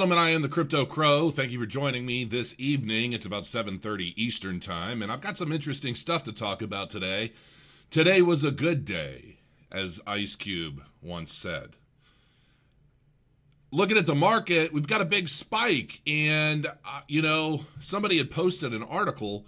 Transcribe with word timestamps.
Gentlemen, 0.00 0.24
I 0.24 0.30
am 0.30 0.40
the 0.40 0.48
Crypto 0.48 0.86
Crow. 0.86 1.30
Thank 1.30 1.50
you 1.50 1.60
for 1.60 1.66
joining 1.66 2.06
me 2.06 2.24
this 2.24 2.54
evening. 2.56 3.12
It's 3.12 3.26
about 3.26 3.44
7:30 3.44 4.14
Eastern 4.16 4.58
Time, 4.58 5.02
and 5.02 5.12
I've 5.12 5.20
got 5.20 5.36
some 5.36 5.52
interesting 5.52 5.94
stuff 5.94 6.22
to 6.22 6.32
talk 6.32 6.62
about 6.62 6.88
today. 6.88 7.32
Today 7.90 8.22
was 8.22 8.42
a 8.42 8.50
good 8.50 8.86
day, 8.86 9.40
as 9.70 10.00
Ice 10.06 10.36
Cube 10.36 10.82
once 11.02 11.34
said. 11.34 11.76
Looking 13.70 13.98
at 13.98 14.06
the 14.06 14.14
market, 14.14 14.72
we've 14.72 14.86
got 14.86 15.02
a 15.02 15.04
big 15.04 15.28
spike, 15.28 16.00
and 16.06 16.66
uh, 16.66 17.02
you 17.06 17.20
know, 17.20 17.66
somebody 17.78 18.16
had 18.16 18.30
posted 18.30 18.72
an 18.72 18.82
article 18.82 19.44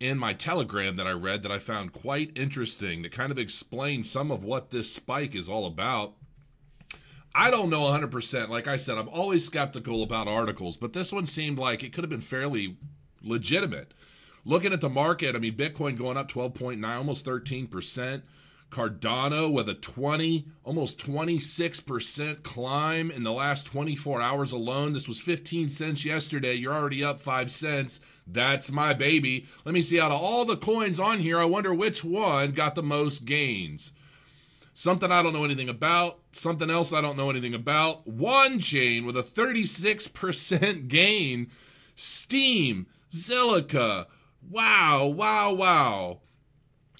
in 0.00 0.18
my 0.18 0.32
Telegram 0.32 0.96
that 0.96 1.06
I 1.06 1.12
read 1.12 1.44
that 1.44 1.52
I 1.52 1.60
found 1.60 1.92
quite 1.92 2.36
interesting 2.36 3.02
that 3.02 3.12
kind 3.12 3.30
of 3.30 3.38
explained 3.38 4.08
some 4.08 4.32
of 4.32 4.42
what 4.42 4.72
this 4.72 4.92
spike 4.92 5.36
is 5.36 5.48
all 5.48 5.64
about. 5.64 6.14
I 7.34 7.50
don't 7.50 7.70
know 7.70 7.82
100%. 7.82 8.48
Like 8.48 8.68
I 8.68 8.76
said, 8.76 8.98
I'm 8.98 9.08
always 9.08 9.44
skeptical 9.44 10.02
about 10.02 10.28
articles, 10.28 10.76
but 10.76 10.92
this 10.92 11.12
one 11.12 11.26
seemed 11.26 11.58
like 11.58 11.82
it 11.82 11.92
could 11.92 12.04
have 12.04 12.10
been 12.10 12.20
fairly 12.20 12.76
legitimate. 13.22 13.92
Looking 14.44 14.72
at 14.72 14.80
the 14.80 14.90
market, 14.90 15.34
I 15.34 15.38
mean, 15.38 15.54
Bitcoin 15.54 15.96
going 15.96 16.16
up 16.16 16.30
12.9, 16.30 16.84
almost 16.96 17.24
13%. 17.24 18.22
Cardano 18.72 19.52
with 19.52 19.68
a 19.68 19.74
20, 19.74 20.46
almost 20.64 20.98
26% 20.98 22.42
climb 22.42 23.10
in 23.10 23.22
the 23.22 23.32
last 23.32 23.66
24 23.66 24.22
hours 24.22 24.50
alone. 24.50 24.94
This 24.94 25.06
was 25.06 25.20
15 25.20 25.68
cents 25.68 26.06
yesterday. 26.06 26.54
You're 26.54 26.72
already 26.72 27.04
up 27.04 27.20
5 27.20 27.50
cents. 27.50 28.00
That's 28.26 28.72
my 28.72 28.94
baby. 28.94 29.46
Let 29.66 29.74
me 29.74 29.82
see 29.82 30.00
out 30.00 30.10
of 30.10 30.20
all 30.20 30.46
the 30.46 30.56
coins 30.56 30.98
on 30.98 31.18
here, 31.18 31.38
I 31.38 31.44
wonder 31.44 31.74
which 31.74 32.02
one 32.02 32.52
got 32.52 32.74
the 32.74 32.82
most 32.82 33.26
gains. 33.26 33.92
Something 34.72 35.12
I 35.12 35.22
don't 35.22 35.34
know 35.34 35.44
anything 35.44 35.68
about, 35.68 36.20
something 36.32 36.70
else 36.70 36.92
I 36.92 37.00
don't 37.00 37.16
know 37.16 37.30
anything 37.30 37.54
about. 37.54 38.08
Wanchain 38.08 39.04
with 39.04 39.16
a 39.16 39.22
36% 39.22 40.88
gain. 40.88 41.50
Steem, 41.94 42.86
Zilliqa. 43.10 44.06
Wow, 44.48 45.06
wow, 45.06 45.52
wow. 45.52 46.20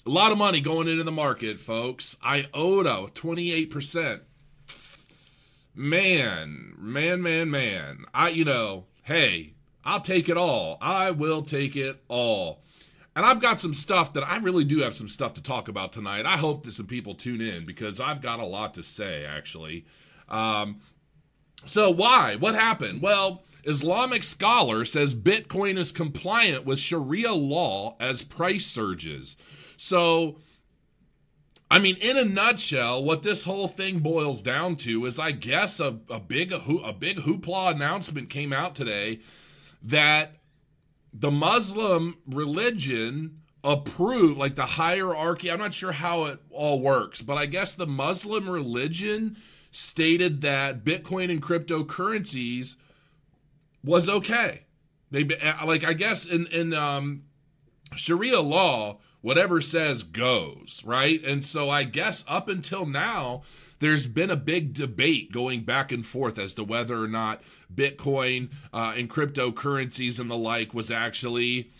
A 0.05 0.09
lot 0.09 0.31
of 0.31 0.37
money 0.37 0.61
going 0.61 0.87
into 0.87 1.03
the 1.03 1.11
market, 1.11 1.59
folks. 1.59 2.17
IOTA, 2.25 3.11
28%. 3.13 4.21
Man, 5.75 6.73
man, 6.77 7.21
man, 7.21 7.49
man. 7.49 8.05
I, 8.13 8.29
you 8.29 8.45
know, 8.45 8.85
hey, 9.03 9.53
I'll 9.83 10.01
take 10.01 10.29
it 10.29 10.37
all. 10.37 10.77
I 10.81 11.11
will 11.11 11.41
take 11.41 11.75
it 11.75 12.03
all. 12.07 12.61
And 13.15 13.25
I've 13.25 13.41
got 13.41 13.59
some 13.59 13.73
stuff 13.73 14.13
that 14.13 14.27
I 14.27 14.37
really 14.37 14.63
do 14.63 14.79
have 14.79 14.95
some 14.95 15.07
stuff 15.07 15.33
to 15.35 15.43
talk 15.43 15.67
about 15.67 15.91
tonight. 15.91 16.25
I 16.25 16.37
hope 16.37 16.63
that 16.63 16.71
some 16.71 16.87
people 16.87 17.13
tune 17.13 17.41
in 17.41 17.65
because 17.65 17.99
I've 17.99 18.21
got 18.21 18.39
a 18.39 18.45
lot 18.45 18.73
to 18.73 18.83
say, 18.83 19.25
actually. 19.25 19.85
Um, 20.29 20.79
so, 21.65 21.91
why? 21.91 22.35
What 22.39 22.55
happened? 22.55 23.01
Well, 23.01 23.43
Islamic 23.65 24.23
scholar 24.23 24.83
says 24.83 25.15
Bitcoin 25.15 25.77
is 25.77 25.91
compliant 25.91 26.65
with 26.65 26.79
Sharia 26.79 27.33
law 27.33 27.95
as 27.99 28.23
price 28.23 28.65
surges. 28.65 29.37
So, 29.77 30.39
I 31.69 31.79
mean, 31.79 31.95
in 32.01 32.17
a 32.17 32.25
nutshell, 32.25 33.03
what 33.03 33.23
this 33.23 33.45
whole 33.45 33.67
thing 33.67 33.99
boils 33.99 34.43
down 34.43 34.75
to 34.77 35.05
is, 35.05 35.17
I 35.17 35.31
guess, 35.31 35.79
a, 35.79 35.99
a 36.09 36.19
big 36.19 36.51
a, 36.51 36.61
a 36.83 36.93
big 36.93 37.17
hoopla 37.17 37.75
announcement 37.75 38.29
came 38.29 38.51
out 38.51 38.75
today 38.75 39.19
that 39.83 40.35
the 41.13 41.31
Muslim 41.31 42.17
religion 42.27 43.41
approved, 43.63 44.37
like 44.37 44.55
the 44.55 44.65
hierarchy. 44.65 45.49
I'm 45.51 45.59
not 45.59 45.73
sure 45.73 45.91
how 45.91 46.25
it 46.25 46.39
all 46.49 46.81
works, 46.81 47.21
but 47.21 47.37
I 47.37 47.45
guess 47.45 47.75
the 47.75 47.87
Muslim 47.87 48.49
religion 48.49 49.37
stated 49.71 50.41
that 50.41 50.83
Bitcoin 50.83 51.31
and 51.31 51.41
cryptocurrencies 51.41 52.75
was 53.83 54.09
okay. 54.09 54.63
They 55.11 55.23
like 55.65 55.83
I 55.83 55.93
guess 55.93 56.25
in 56.25 56.47
in 56.47 56.73
um, 56.73 57.23
Sharia 57.95 58.41
law, 58.41 58.97
whatever 59.21 59.61
says 59.61 60.03
goes, 60.03 60.81
right? 60.85 61.23
And 61.23 61.45
so 61.45 61.69
I 61.69 61.83
guess 61.83 62.23
up 62.27 62.49
until 62.49 62.85
now, 62.85 63.43
there's 63.79 64.07
been 64.07 64.29
a 64.29 64.35
big 64.35 64.73
debate 64.73 65.31
going 65.31 65.61
back 65.61 65.91
and 65.91 66.05
forth 66.05 66.37
as 66.37 66.53
to 66.55 66.63
whether 66.63 67.01
or 67.01 67.07
not 67.07 67.41
Bitcoin 67.73 68.51
uh, 68.73 68.93
and 68.97 69.09
cryptocurrencies 69.09 70.19
and 70.19 70.29
the 70.29 70.37
like 70.37 70.73
was 70.73 70.89
actually 70.89 71.71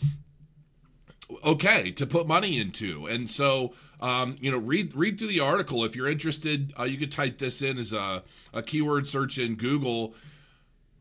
okay 1.44 1.90
to 1.92 2.06
put 2.06 2.26
money 2.26 2.58
into. 2.58 3.06
And 3.06 3.30
so, 3.30 3.74
um, 4.00 4.36
you 4.40 4.50
know, 4.50 4.58
read 4.58 4.94
read 4.94 5.18
through 5.18 5.28
the 5.28 5.40
article 5.40 5.84
if 5.84 5.96
you're 5.96 6.08
interested. 6.08 6.72
Uh, 6.78 6.84
you 6.84 6.98
could 6.98 7.12
type 7.12 7.38
this 7.38 7.62
in 7.62 7.78
as 7.78 7.92
a, 7.92 8.22
a 8.52 8.62
keyword 8.62 9.08
search 9.08 9.38
in 9.38 9.54
Google 9.54 10.14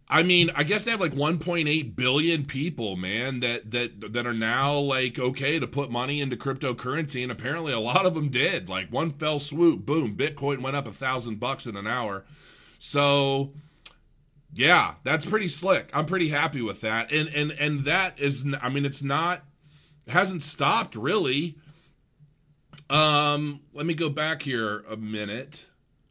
I 0.10 0.22
mean, 0.22 0.52
I 0.56 0.64
guess 0.64 0.84
they 0.84 0.92
have 0.92 1.00
like 1.00 1.14
1.8 1.14 1.96
billion 1.96 2.46
people, 2.46 2.96
man, 2.96 3.40
that 3.40 3.72
that 3.72 4.14
that 4.14 4.28
are 4.28 4.34
now 4.34 4.78
like 4.78 5.18
okay 5.18 5.60
to 5.60 5.68
put 5.68 5.90
money 5.90 6.20
into 6.22 6.36
cryptocurrency, 6.36 7.24
and 7.24 7.32
apparently 7.32 7.74
a 7.74 7.80
lot 7.80 8.06
of 8.06 8.14
them 8.14 8.30
did. 8.30 8.70
Like 8.70 8.90
one 8.90 9.12
fell 9.12 9.40
swoop, 9.40 9.86
boom, 9.86 10.16
Bitcoin 10.16 10.62
went 10.62 10.76
up 10.76 10.88
a 10.88 10.92
thousand 10.92 11.40
bucks 11.40 11.66
in 11.66 11.78
an 11.78 11.88
hour. 11.88 12.26
So, 12.80 13.54
yeah, 14.54 14.96
that's 15.04 15.26
pretty 15.26 15.48
slick. 15.48 15.90
I'm 15.94 16.06
pretty 16.06 16.28
happy 16.28 16.62
with 16.62 16.82
that, 16.82 17.12
and 17.12 17.30
and 17.34 17.52
and 17.52 17.86
that 17.86 18.20
is, 18.20 18.46
I 18.62 18.70
mean, 18.70 18.86
it's 18.86 19.04
not 19.04 19.44
hasn't 20.08 20.44
stopped 20.44 20.96
really. 20.96 21.56
Um, 22.90 23.62
let 23.74 23.86
me 23.86 23.94
go 23.94 24.10
back 24.10 24.42
here 24.42 24.84
a 24.90 24.98
minute. 24.98 25.66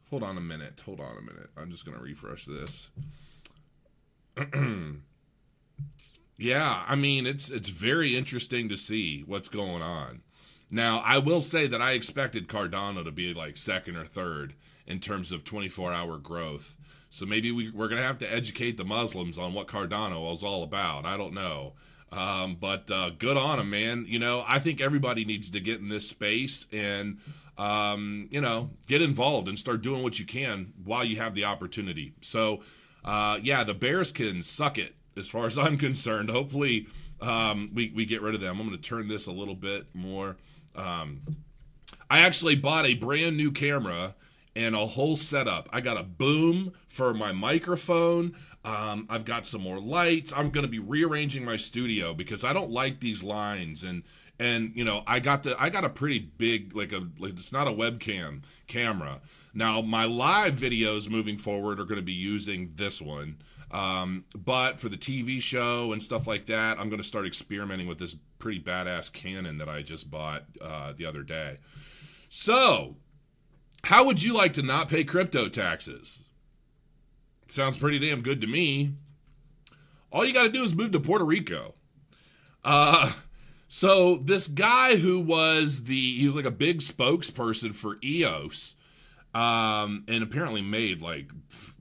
Hold 0.09 0.23
on 0.23 0.37
a 0.37 0.41
minute. 0.41 0.81
Hold 0.85 0.99
on 0.99 1.15
a 1.17 1.21
minute. 1.21 1.49
I'm 1.55 1.69
just 1.69 1.85
gonna 1.85 2.01
refresh 2.01 2.45
this. 2.45 2.89
yeah, 6.37 6.83
I 6.87 6.95
mean 6.95 7.25
it's 7.25 7.49
it's 7.49 7.69
very 7.69 8.15
interesting 8.15 8.69
to 8.69 8.77
see 8.77 9.23
what's 9.25 9.49
going 9.49 9.81
on. 9.81 10.21
Now, 10.73 11.03
I 11.05 11.19
will 11.19 11.41
say 11.41 11.67
that 11.67 11.83
I 11.83 11.91
expected 11.91 12.47
Cardano 12.47 13.03
to 13.03 13.11
be 13.11 13.31
like 13.35 13.57
second 13.57 13.95
or 13.95 14.03
third 14.03 14.55
in 14.87 14.99
terms 14.99 15.31
of 15.31 15.43
24-hour 15.43 16.17
growth. 16.17 16.77
So 17.11 17.27
maybe 17.27 17.51
we, 17.51 17.69
we're 17.69 17.89
going 17.89 18.01
to 18.01 18.07
have 18.07 18.17
to 18.17 18.33
educate 18.33 18.77
the 18.77 18.83
Muslims 18.83 19.37
on 19.37 19.53
what 19.53 19.67
Cardano 19.67 20.33
is 20.33 20.41
all 20.43 20.63
about. 20.63 21.05
I 21.05 21.15
don't 21.15 21.35
know. 21.35 21.73
Um, 22.11 22.57
but 22.59 22.89
uh, 22.89 23.11
good 23.11 23.37
on 23.37 23.59
them, 23.59 23.69
man. 23.69 24.05
You 24.07 24.17
know, 24.17 24.43
I 24.47 24.57
think 24.57 24.81
everybody 24.81 25.25
needs 25.25 25.51
to 25.51 25.59
get 25.59 25.79
in 25.79 25.89
this 25.89 26.09
space 26.09 26.65
and, 26.73 27.19
um, 27.57 28.27
you 28.31 28.41
know, 28.41 28.71
get 28.87 29.03
involved 29.03 29.47
and 29.47 29.59
start 29.59 29.83
doing 29.83 30.01
what 30.01 30.17
you 30.17 30.25
can 30.25 30.73
while 30.83 31.03
you 31.03 31.17
have 31.17 31.35
the 31.35 31.45
opportunity. 31.45 32.13
So, 32.21 32.63
uh, 33.03 33.39
yeah, 33.41 33.63
the 33.63 33.73
Bears 33.73 34.11
can 34.11 34.43
suck 34.43 34.77
it 34.77 34.95
as 35.17 35.29
far 35.29 35.45
as 35.45 35.57
I'm 35.57 35.77
concerned. 35.77 36.29
Hopefully, 36.29 36.87
um, 37.21 37.71
we, 37.73 37.91
we 37.95 38.05
get 38.05 38.21
rid 38.21 38.35
of 38.35 38.41
them. 38.41 38.59
I'm 38.59 38.67
going 38.67 38.77
to 38.79 38.89
turn 38.89 39.07
this 39.07 39.27
a 39.27 39.31
little 39.31 39.55
bit 39.55 39.87
more. 39.93 40.37
Um, 40.75 41.21
I 42.09 42.19
actually 42.19 42.55
bought 42.55 42.85
a 42.85 42.95
brand 42.95 43.37
new 43.37 43.51
camera 43.51 44.15
and 44.55 44.75
a 44.75 44.85
whole 44.85 45.15
setup. 45.15 45.67
I 45.71 45.81
got 45.81 45.99
a 45.99 46.03
boom 46.03 46.73
for 46.87 47.13
my 47.13 47.31
microphone. 47.31 48.35
Um, 48.63 49.07
I've 49.09 49.25
got 49.25 49.47
some 49.47 49.61
more 49.61 49.79
lights. 49.79 50.31
I'm 50.35 50.49
going 50.49 50.65
to 50.65 50.71
be 50.71 50.79
rearranging 50.79 51.43
my 51.43 51.57
studio 51.57 52.13
because 52.13 52.43
I 52.43 52.53
don't 52.53 52.69
like 52.69 52.99
these 52.99 53.23
lines 53.23 53.83
and 53.83 54.03
and 54.39 54.71
you 54.75 54.83
know 54.83 55.03
I 55.05 55.19
got 55.19 55.43
the 55.43 55.55
I 55.61 55.69
got 55.69 55.85
a 55.85 55.89
pretty 55.89 56.19
big 56.19 56.75
like 56.75 56.91
a 56.91 57.07
like 57.19 57.33
it's 57.33 57.53
not 57.53 57.67
a 57.67 57.71
webcam 57.71 58.43
camera. 58.67 59.21
Now 59.53 59.81
my 59.81 60.05
live 60.05 60.53
videos 60.53 61.09
moving 61.09 61.37
forward 61.37 61.79
are 61.79 61.85
going 61.85 61.99
to 61.99 62.05
be 62.05 62.13
using 62.13 62.73
this 62.75 63.01
one. 63.01 63.37
Um, 63.71 64.25
but 64.37 64.79
for 64.79 64.87
the 64.87 64.97
TV 64.97 65.41
show 65.41 65.93
and 65.93 66.03
stuff 66.03 66.27
like 66.27 66.45
that, 66.45 66.79
I'm 66.79 66.89
going 66.89 67.01
to 67.01 67.07
start 67.07 67.25
experimenting 67.25 67.87
with 67.87 67.97
this 67.97 68.15
pretty 68.37 68.59
badass 68.59 69.11
Canon 69.11 69.57
that 69.57 69.67
I 69.67 69.81
just 69.81 70.11
bought 70.11 70.43
uh, 70.61 70.93
the 70.95 71.07
other 71.07 71.23
day. 71.23 71.57
So, 72.29 72.97
how 73.83 74.05
would 74.05 74.21
you 74.21 74.35
like 74.35 74.53
to 74.53 74.61
not 74.61 74.89
pay 74.89 75.03
crypto 75.03 75.49
taxes? 75.49 76.23
Sounds 77.47 77.77
pretty 77.77 77.97
damn 77.97 78.21
good 78.21 78.41
to 78.41 78.47
me. 78.47 78.93
All 80.11 80.23
you 80.23 80.33
got 80.33 80.43
to 80.43 80.49
do 80.49 80.63
is 80.63 80.75
move 80.75 80.91
to 80.91 80.99
Puerto 80.99 81.25
Rico. 81.25 81.73
Uh, 82.63 83.11
so 83.75 84.17
this 84.17 84.47
guy 84.47 84.97
who 84.97 85.19
was 85.19 85.85
the 85.85 85.95
he 85.95 86.27
was 86.27 86.35
like 86.35 86.45
a 86.45 86.51
big 86.51 86.77
spokesperson 86.77 87.73
for 87.73 87.97
EOS, 88.03 88.75
um, 89.33 90.03
and 90.07 90.23
apparently 90.23 90.61
made 90.61 91.01
like 91.01 91.31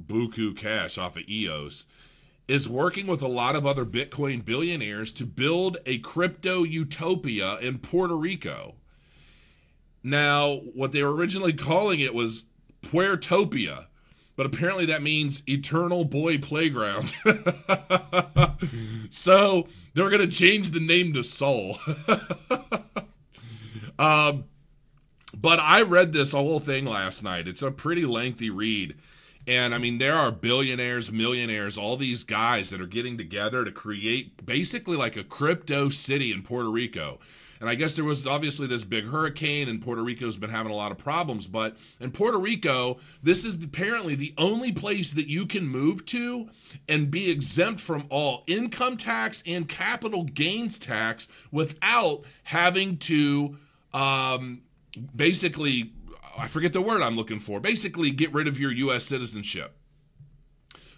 buku 0.02 0.56
cash 0.56 0.96
off 0.96 1.18
of 1.18 1.28
EOS, 1.28 1.84
is 2.48 2.66
working 2.66 3.06
with 3.06 3.20
a 3.20 3.28
lot 3.28 3.56
of 3.56 3.66
other 3.66 3.84
Bitcoin 3.84 4.42
billionaires 4.42 5.12
to 5.12 5.26
build 5.26 5.76
a 5.84 5.98
crypto 5.98 6.62
utopia 6.62 7.58
in 7.58 7.76
Puerto 7.76 8.16
Rico. 8.16 8.76
Now, 10.02 10.62
what 10.72 10.92
they 10.92 11.02
were 11.02 11.14
originally 11.14 11.52
calling 11.52 12.00
it 12.00 12.14
was 12.14 12.46
Puertopia, 12.80 13.88
but 14.36 14.46
apparently 14.46 14.86
that 14.86 15.02
means 15.02 15.42
Eternal 15.46 16.04
Boy 16.04 16.38
Playground. 16.38 17.14
so 19.10 19.66
they're 19.94 20.10
going 20.10 20.22
to 20.22 20.28
change 20.28 20.70
the 20.70 20.80
name 20.80 21.12
to 21.12 21.22
Sol. 21.22 21.76
um, 23.98 24.44
but 25.34 25.58
I 25.58 25.82
read 25.82 26.12
this 26.12 26.32
whole 26.32 26.60
thing 26.60 26.84
last 26.86 27.22
night. 27.22 27.48
It's 27.48 27.62
a 27.62 27.70
pretty 27.70 28.06
lengthy 28.06 28.50
read. 28.50 28.96
And 29.46 29.74
I 29.74 29.78
mean, 29.78 29.98
there 29.98 30.14
are 30.14 30.30
billionaires, 30.30 31.10
millionaires, 31.10 31.76
all 31.76 31.96
these 31.96 32.22
guys 32.22 32.70
that 32.70 32.80
are 32.80 32.86
getting 32.86 33.18
together 33.18 33.64
to 33.64 33.72
create 33.72 34.46
basically 34.46 34.96
like 34.96 35.16
a 35.16 35.24
crypto 35.24 35.88
city 35.88 36.32
in 36.32 36.42
Puerto 36.42 36.70
Rico. 36.70 37.18
And 37.62 37.70
I 37.70 37.76
guess 37.76 37.94
there 37.94 38.04
was 38.04 38.26
obviously 38.26 38.66
this 38.66 38.82
big 38.82 39.06
hurricane, 39.06 39.68
and 39.68 39.80
Puerto 39.80 40.02
Rico's 40.02 40.36
been 40.36 40.50
having 40.50 40.72
a 40.72 40.74
lot 40.74 40.90
of 40.90 40.98
problems. 40.98 41.46
But 41.46 41.76
in 42.00 42.10
Puerto 42.10 42.36
Rico, 42.36 42.98
this 43.22 43.44
is 43.44 43.54
apparently 43.62 44.16
the 44.16 44.34
only 44.36 44.72
place 44.72 45.12
that 45.12 45.28
you 45.28 45.46
can 45.46 45.68
move 45.68 46.04
to 46.06 46.50
and 46.88 47.08
be 47.08 47.30
exempt 47.30 47.78
from 47.78 48.08
all 48.10 48.42
income 48.48 48.96
tax 48.96 49.44
and 49.46 49.68
capital 49.68 50.24
gains 50.24 50.76
tax 50.76 51.28
without 51.52 52.24
having 52.42 52.96
to 52.96 53.56
um, 53.94 54.62
basically, 55.14 55.92
I 56.36 56.48
forget 56.48 56.72
the 56.72 56.82
word 56.82 57.00
I'm 57.00 57.14
looking 57.14 57.38
for, 57.38 57.60
basically 57.60 58.10
get 58.10 58.32
rid 58.32 58.48
of 58.48 58.58
your 58.58 58.72
U.S. 58.72 59.04
citizenship. 59.04 59.76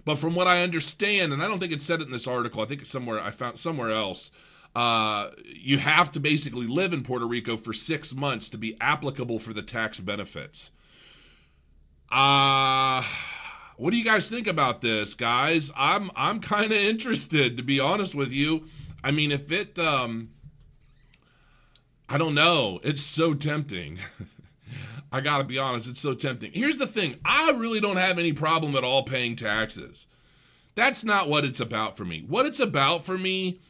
But 0.06 0.16
from 0.16 0.34
what 0.34 0.46
I 0.46 0.62
understand, 0.62 1.34
and 1.34 1.42
I 1.42 1.48
don't 1.48 1.58
think 1.58 1.72
it 1.72 1.82
said 1.82 2.00
it 2.00 2.06
in 2.06 2.10
this 2.10 2.26
article, 2.26 2.62
I 2.62 2.64
think 2.64 2.80
it's 2.80 2.90
somewhere 2.90 3.20
I 3.20 3.32
found 3.32 3.58
somewhere 3.58 3.90
else 3.90 4.30
uh, 4.74 5.30
you 5.44 5.78
have 5.78 6.10
to 6.12 6.20
basically 6.20 6.66
live 6.66 6.92
in 6.92 7.02
Puerto 7.02 7.26
Rico 7.26 7.56
for 7.56 7.72
six 7.72 8.14
months 8.14 8.48
to 8.50 8.58
be 8.58 8.76
applicable 8.80 9.38
for 9.38 9.52
the 9.52 9.62
tax 9.62 10.00
benefits. 10.00 10.72
Uh, 12.10 13.02
what 13.76 13.90
do 13.90 13.96
you 13.96 14.04
guys 14.04 14.28
think 14.28 14.46
about 14.46 14.82
this, 14.82 15.14
guys? 15.14 15.70
I'm 15.76 16.10
I'm 16.16 16.40
kind 16.40 16.72
of 16.72 16.78
interested, 16.78 17.56
to 17.56 17.62
be 17.62 17.80
honest 17.80 18.14
with 18.14 18.32
you. 18.32 18.64
I 19.02 19.10
mean, 19.10 19.32
if 19.32 19.52
it, 19.52 19.78
um, 19.78 20.30
I 22.08 22.18
don't 22.18 22.34
know, 22.34 22.80
it's 22.82 23.02
so 23.02 23.34
tempting. 23.34 23.98
I 25.12 25.20
gotta 25.20 25.44
be 25.44 25.58
honest, 25.58 25.88
it's 25.88 26.00
so 26.00 26.14
tempting. 26.14 26.52
Here's 26.52 26.78
the 26.78 26.86
thing: 26.86 27.16
I 27.24 27.52
really 27.56 27.80
don't 27.80 27.96
have 27.96 28.18
any 28.18 28.32
problem 28.32 28.74
at 28.74 28.84
all 28.84 29.04
paying 29.04 29.36
taxes. 29.36 30.06
That's 30.74 31.04
not 31.04 31.28
what 31.28 31.44
it's 31.44 31.60
about 31.60 31.96
for 31.96 32.04
me. 32.04 32.24
What 32.26 32.46
it's 32.46 32.58
about 32.58 33.04
for 33.04 33.16
me 33.16 33.60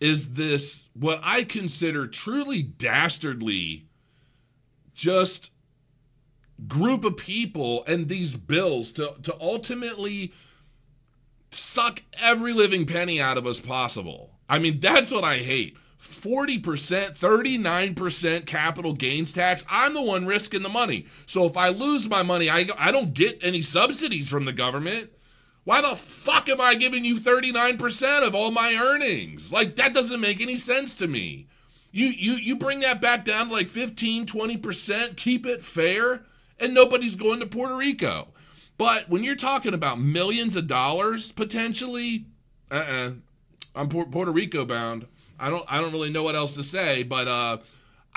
is 0.00 0.34
this 0.34 0.90
what 0.94 1.20
I 1.22 1.44
consider 1.44 2.06
truly 2.06 2.62
dastardly 2.62 3.86
just 4.94 5.52
group 6.66 7.04
of 7.04 7.16
people 7.16 7.84
and 7.86 8.08
these 8.08 8.34
bills 8.34 8.92
to, 8.92 9.14
to 9.22 9.36
ultimately 9.40 10.32
suck 11.50 12.02
every 12.20 12.52
living 12.52 12.86
penny 12.86 13.20
out 13.20 13.38
of 13.38 13.46
us 13.46 13.60
possible. 13.60 14.30
I 14.48 14.58
mean, 14.58 14.80
that's 14.80 15.12
what 15.12 15.24
I 15.24 15.36
hate. 15.36 15.76
40%, 15.98 17.18
39% 17.18 18.46
capital 18.46 18.92
gains 18.92 19.32
tax. 19.32 19.64
I'm 19.70 19.94
the 19.94 20.02
one 20.02 20.26
risking 20.26 20.62
the 20.62 20.68
money. 20.68 21.06
So 21.24 21.46
if 21.46 21.56
I 21.56 21.68
lose 21.70 22.08
my 22.08 22.22
money, 22.22 22.48
I, 22.48 22.66
I 22.78 22.92
don't 22.92 23.14
get 23.14 23.42
any 23.42 23.62
subsidies 23.62 24.30
from 24.30 24.44
the 24.44 24.52
government. 24.52 25.10
Why 25.66 25.82
the 25.82 25.96
fuck 25.96 26.48
am 26.48 26.60
I 26.60 26.76
giving 26.76 27.04
you 27.04 27.16
39% 27.16 28.24
of 28.24 28.36
all 28.36 28.52
my 28.52 28.78
earnings? 28.80 29.52
Like 29.52 29.74
that 29.74 29.92
doesn't 29.92 30.20
make 30.20 30.40
any 30.40 30.54
sense 30.54 30.96
to 30.98 31.08
me. 31.08 31.48
You 31.90 32.06
you 32.06 32.34
you 32.34 32.56
bring 32.56 32.80
that 32.80 33.00
back 33.00 33.24
down 33.24 33.48
to 33.48 33.52
like 33.52 33.68
15, 33.68 34.26
20%, 34.26 35.16
keep 35.16 35.44
it 35.44 35.62
fair, 35.62 36.22
and 36.60 36.72
nobody's 36.72 37.16
going 37.16 37.40
to 37.40 37.46
Puerto 37.46 37.74
Rico. 37.74 38.28
But 38.78 39.08
when 39.08 39.24
you're 39.24 39.34
talking 39.34 39.74
about 39.74 39.98
millions 39.98 40.54
of 40.54 40.68
dollars 40.68 41.32
potentially, 41.32 42.26
uh-uh. 42.70 43.10
I'm 43.74 43.88
Puerto 43.88 44.30
Rico 44.30 44.64
bound. 44.64 45.06
I 45.40 45.50
don't 45.50 45.64
I 45.68 45.80
don't 45.80 45.90
really 45.90 46.12
know 46.12 46.22
what 46.22 46.36
else 46.36 46.54
to 46.54 46.62
say, 46.62 47.02
but 47.02 47.26
uh 47.26 47.58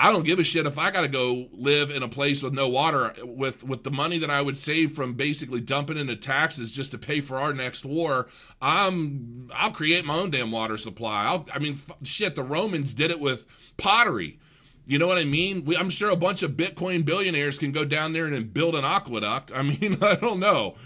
I 0.02 0.10
don't 0.10 0.24
give 0.24 0.38
a 0.38 0.44
shit 0.44 0.66
if 0.66 0.78
I 0.78 0.90
got 0.90 1.02
to 1.02 1.08
go 1.08 1.48
live 1.52 1.90
in 1.90 2.02
a 2.02 2.08
place 2.08 2.42
with 2.42 2.54
no 2.54 2.70
water 2.70 3.12
with 3.22 3.62
with 3.62 3.84
the 3.84 3.90
money 3.90 4.16
that 4.18 4.30
I 4.30 4.40
would 4.40 4.56
save 4.56 4.92
from 4.92 5.12
basically 5.12 5.60
dumping 5.60 5.98
into 5.98 6.16
taxes 6.16 6.72
just 6.72 6.92
to 6.92 6.98
pay 6.98 7.20
for 7.20 7.36
our 7.36 7.52
next 7.52 7.84
war. 7.84 8.26
I'm 8.62 9.50
I'll 9.54 9.72
create 9.72 10.06
my 10.06 10.14
own 10.14 10.30
damn 10.30 10.50
water 10.50 10.78
supply. 10.78 11.26
I'll, 11.26 11.46
I 11.54 11.58
mean, 11.58 11.76
shit, 12.02 12.34
the 12.34 12.42
Romans 12.42 12.94
did 12.94 13.10
it 13.10 13.20
with 13.20 13.74
pottery. 13.76 14.38
You 14.86 14.98
know 14.98 15.06
what 15.06 15.18
I 15.18 15.24
mean? 15.24 15.66
We, 15.66 15.76
I'm 15.76 15.90
sure 15.90 16.08
a 16.08 16.16
bunch 16.16 16.42
of 16.42 16.52
Bitcoin 16.52 17.04
billionaires 17.04 17.58
can 17.58 17.70
go 17.70 17.84
down 17.84 18.14
there 18.14 18.24
and 18.24 18.54
build 18.54 18.74
an 18.74 18.86
aqueduct. 18.86 19.52
I 19.54 19.60
mean, 19.60 19.98
I 20.00 20.14
don't 20.14 20.40
know. 20.40 20.76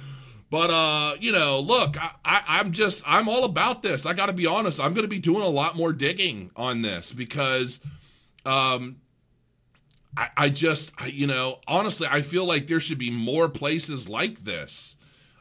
But 0.51 0.71
uh, 0.71 1.15
you 1.21 1.31
know, 1.31 1.61
look, 1.61 1.97
I, 2.25 2.61
am 2.61 2.73
just 2.73 3.05
I'm 3.07 3.29
all 3.29 3.45
about 3.45 3.85
this. 3.85 4.07
I 4.07 4.13
got 4.13 4.27
to 4.27 4.33
be 4.33 4.47
honest. 4.47 4.81
I'm 4.81 4.93
going 4.93 5.05
to 5.05 5.09
be 5.09 5.21
doing 5.21 5.45
a 5.45 5.49
lot 5.49 5.77
more 5.77 5.93
digging 5.93 6.51
on 6.57 6.83
this 6.83 7.13
because 7.13 7.79
um, 8.45 8.97
I, 10.17 10.29
I 10.37 10.49
just, 10.49 10.93
I, 10.99 11.07
you 11.07 11.27
know, 11.27 11.61
honestly, 11.67 12.07
I 12.11 12.21
feel 12.23 12.47
like 12.47 12.67
there 12.67 12.81
should 12.81 12.99
be 12.99 13.11
more 13.11 13.49
places 13.49 14.09
like 14.09 14.45
this. 14.45 14.97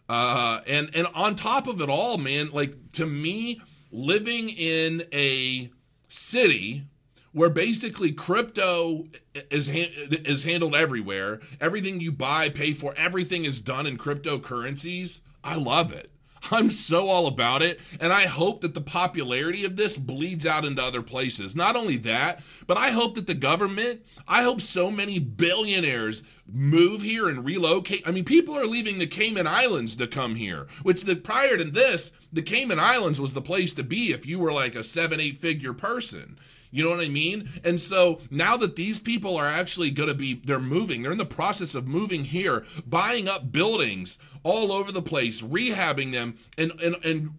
Uh, 0.10 0.62
and 0.68 0.90
and 0.96 1.08
on 1.16 1.36
top 1.36 1.68
of 1.68 1.80
it 1.82 1.90
all, 1.90 2.18
man, 2.18 2.50
like 2.52 2.76
to 2.94 3.06
me, 3.06 3.62
living 3.92 4.50
in 4.50 5.04
a 5.14 5.70
city 6.08 6.84
where 7.32 7.50
basically 7.50 8.12
crypto 8.12 9.06
is 9.50 9.70
is 9.70 10.44
handled 10.44 10.76
everywhere, 10.76 11.40
everything 11.60 12.00
you 12.00 12.12
buy, 12.12 12.50
pay 12.50 12.74
for, 12.74 12.94
everything 12.98 13.46
is 13.46 13.62
done 13.62 13.88
in 13.88 13.98
cryptocurrencies. 13.98 15.22
I 15.44 15.58
love 15.58 15.92
it. 15.92 16.13
I'm 16.52 16.70
so 16.70 17.08
all 17.08 17.28
about 17.28 17.62
it. 17.62 17.80
And 18.00 18.12
I 18.12 18.26
hope 18.26 18.62
that 18.62 18.74
the 18.74 18.82
popularity 18.82 19.66
of 19.66 19.76
this 19.76 19.98
bleeds 19.98 20.46
out 20.46 20.66
into 20.66 20.84
other 20.84 21.02
places. 21.02 21.56
Not 21.56 21.76
only 21.76 21.98
that, 21.98 22.44
but 22.68 22.78
I 22.78 22.90
hope 22.90 23.16
that 23.16 23.28
the 23.28 23.34
government, 23.34 24.06
I 24.28 24.44
hope 24.44 24.62
so 24.62 24.92
many 24.92 25.20
billionaires 25.20 26.24
move 26.52 27.02
here 27.02 27.30
and 27.30 27.46
relocate. 27.46 28.04
I 28.06 28.12
mean, 28.12 28.26
people 28.26 28.58
are 28.58 28.66
leaving 28.66 28.98
the 28.98 29.08
Cayman 29.08 29.48
Islands 29.48 29.96
to 29.98 30.08
come 30.08 30.36
here, 30.36 30.68
which 30.84 31.04
the 31.04 31.16
prior 31.16 31.58
to 31.58 31.64
this, 31.64 32.12
the 32.32 32.42
Cayman 32.42 32.80
Islands 32.80 33.20
was 33.20 33.34
the 33.34 33.42
place 33.42 33.74
to 33.76 33.84
be 33.84 34.12
if 34.12 34.26
you 34.26 34.40
were 34.40 34.52
like 34.52 34.76
a 34.76 34.84
seven, 34.84 35.20
eight 35.20 35.38
figure 35.38 35.74
person. 35.74 36.38
You 36.74 36.84
know 36.84 36.90
what 36.90 37.06
I 37.06 37.08
mean? 37.08 37.50
And 37.64 37.80
so 37.80 38.20
now 38.32 38.58
that 38.58 38.76
these 38.76 39.00
people 39.00 39.38
are 39.38 39.46
actually 39.46 39.92
going 39.92 40.10
to 40.10 40.16
be, 40.16 40.42
they're 40.44 40.60
moving, 40.60 41.04
they're 41.04 41.12
in 41.12 41.20
the 41.20 41.26
process 41.26 41.76
of 41.76 41.88
moving 41.88 42.24
here, 42.24 42.66
buying 42.88 43.30
up 43.30 43.52
buildings 43.52 44.18
all 44.42 44.72
over 44.72 44.92
the 44.92 45.04
place, 45.04 45.44
rehabbing 45.44 46.12
them, 46.12 46.36
and, 46.58 46.72
and, 46.82 46.96
and, 47.06 47.30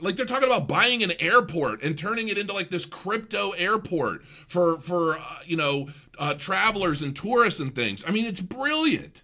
like 0.00 0.16
they're 0.16 0.26
talking 0.26 0.48
about 0.48 0.66
buying 0.66 1.02
an 1.02 1.12
airport 1.20 1.82
and 1.82 1.96
turning 1.96 2.28
it 2.28 2.38
into 2.38 2.52
like 2.52 2.70
this 2.70 2.86
crypto 2.86 3.50
airport 3.52 4.24
for 4.24 4.80
for 4.80 5.16
uh, 5.16 5.38
you 5.46 5.56
know 5.56 5.88
uh, 6.18 6.34
travelers 6.34 7.02
and 7.02 7.14
tourists 7.14 7.60
and 7.60 7.72
things. 7.72 8.04
I 8.06 8.10
mean, 8.10 8.26
it's 8.26 8.40
brilliant. 8.40 9.22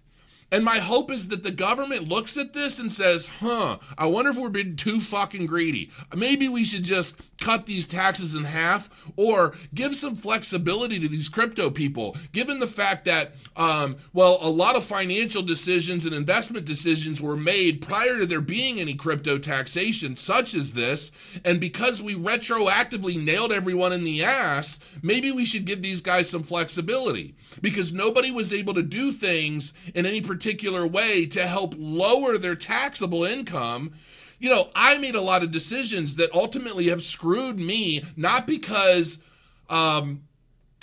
And 0.51 0.65
my 0.65 0.79
hope 0.79 1.11
is 1.11 1.27
that 1.27 1.43
the 1.43 1.51
government 1.51 2.07
looks 2.07 2.37
at 2.37 2.53
this 2.53 2.79
and 2.79 2.91
says, 2.91 3.29
huh, 3.39 3.77
I 3.97 4.07
wonder 4.07 4.31
if 4.31 4.37
we're 4.37 4.49
being 4.49 4.75
too 4.75 4.99
fucking 4.99 5.45
greedy. 5.45 5.91
Maybe 6.15 6.49
we 6.49 6.63
should 6.63 6.83
just 6.83 7.21
cut 7.39 7.65
these 7.65 7.87
taxes 7.87 8.33
in 8.33 8.43
half 8.43 9.11
or 9.15 9.53
give 9.73 9.95
some 9.95 10.15
flexibility 10.15 10.99
to 10.99 11.07
these 11.07 11.29
crypto 11.29 11.69
people, 11.69 12.17
given 12.31 12.59
the 12.59 12.67
fact 12.67 13.05
that, 13.05 13.35
um, 13.55 13.97
well, 14.13 14.39
a 14.41 14.49
lot 14.49 14.75
of 14.75 14.83
financial 14.83 15.41
decisions 15.41 16.05
and 16.05 16.15
investment 16.15 16.65
decisions 16.65 17.21
were 17.21 17.37
made 17.37 17.81
prior 17.81 18.17
to 18.17 18.25
there 18.25 18.41
being 18.41 18.79
any 18.79 18.95
crypto 18.95 19.37
taxation, 19.37 20.15
such 20.15 20.53
as 20.53 20.73
this. 20.73 21.11
And 21.45 21.59
because 21.59 22.01
we 22.01 22.15
retroactively 22.15 23.23
nailed 23.23 23.51
everyone 23.51 23.93
in 23.93 24.03
the 24.03 24.23
ass, 24.23 24.79
maybe 25.03 25.31
we 25.31 25.45
should 25.45 25.65
give 25.65 25.81
these 25.81 26.01
guys 26.01 26.29
some 26.29 26.43
flexibility 26.43 27.35
because 27.61 27.93
nobody 27.93 28.31
was 28.31 28.51
able 28.51 28.73
to 28.73 28.83
do 28.83 29.11
things 29.11 29.73
in 29.93 30.05
any 30.05 30.21
particular 30.21 30.38
particular 30.39 30.87
way 30.87 31.25
to 31.25 31.45
help 31.45 31.75
lower 31.77 32.37
their 32.37 32.55
taxable 32.55 33.25
income 33.25 33.91
you 34.39 34.49
know, 34.49 34.69
I 34.73 34.97
made 34.99 35.15
a 35.15 35.21
lot 35.21 35.43
of 35.43 35.51
decisions 35.51 36.15
that 36.15 36.33
ultimately 36.33 36.87
have 36.87 37.03
screwed 37.03 37.59
me, 37.59 38.03
not 38.15 38.47
because, 38.47 39.21
um, 39.69 40.23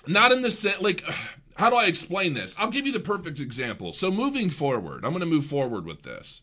not 0.06 0.30
in 0.30 0.42
the 0.42 0.50
sense, 0.50 0.80
like, 0.82 1.02
how 1.56 1.70
do 1.70 1.76
I 1.76 1.86
explain 1.86 2.34
this? 2.34 2.54
I'll 2.58 2.70
give 2.70 2.86
you 2.86 2.92
the 2.92 3.00
perfect 3.00 3.40
example. 3.40 3.94
So, 3.94 4.10
moving 4.10 4.50
forward, 4.50 5.06
I'm 5.06 5.12
going 5.12 5.20
to 5.20 5.26
move 5.26 5.46
forward 5.46 5.86
with 5.86 6.02
this. 6.02 6.42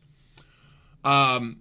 Um, 1.04 1.60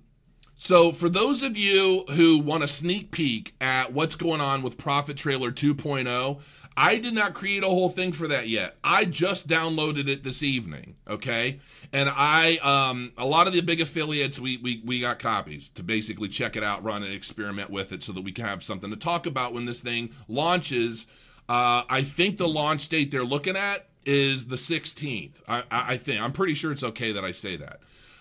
so, 0.56 0.90
for 0.90 1.10
those 1.10 1.42
of 1.42 1.54
you 1.54 2.04
who 2.14 2.38
want 2.38 2.64
a 2.64 2.68
sneak 2.68 3.10
peek 3.10 3.54
at 3.60 3.92
what's 3.92 4.16
going 4.16 4.40
on 4.40 4.62
with 4.62 4.78
Profit 4.78 5.18
Trailer 5.18 5.52
2.0, 5.52 6.40
I 6.76 6.98
did 6.98 7.14
not 7.14 7.34
create 7.34 7.62
a 7.62 7.66
whole 7.66 7.88
thing 7.90 8.12
for 8.12 8.26
that 8.28 8.48
yet. 8.48 8.76
I 8.82 9.04
just 9.04 9.48
downloaded 9.48 10.08
it 10.08 10.24
this 10.24 10.42
evening, 10.42 10.96
okay? 11.06 11.60
And 11.92 12.10
I 12.12 12.56
um 12.62 13.12
a 13.18 13.26
lot 13.26 13.46
of 13.46 13.52
the 13.52 13.60
big 13.60 13.80
affiliates 13.80 14.40
we 14.40 14.56
we 14.58 14.82
we 14.84 15.00
got 15.00 15.18
copies 15.18 15.68
to 15.70 15.82
basically 15.82 16.28
check 16.28 16.56
it 16.56 16.62
out, 16.62 16.82
run 16.82 17.02
and 17.02 17.12
experiment 17.12 17.70
with 17.70 17.92
it 17.92 18.02
so 18.02 18.12
that 18.12 18.22
we 18.22 18.32
can 18.32 18.46
have 18.46 18.62
something 18.62 18.90
to 18.90 18.96
talk 18.96 19.26
about 19.26 19.52
when 19.52 19.66
this 19.66 19.80
thing 19.80 20.10
launches. 20.28 21.06
Uh 21.48 21.82
I 21.88 22.02
think 22.02 22.38
the 22.38 22.48
launch 22.48 22.88
date 22.88 23.10
they're 23.10 23.24
looking 23.24 23.56
at 23.56 23.88
is 24.04 24.46
the 24.48 24.56
16th. 24.56 25.42
I 25.46 25.64
I 25.70 25.96
think 25.96 26.22
I'm 26.22 26.32
pretty 26.32 26.54
sure 26.54 26.72
it's 26.72 26.84
okay 26.84 27.12
that 27.12 27.24
I 27.24 27.32
say 27.32 27.56
that. 27.56 27.80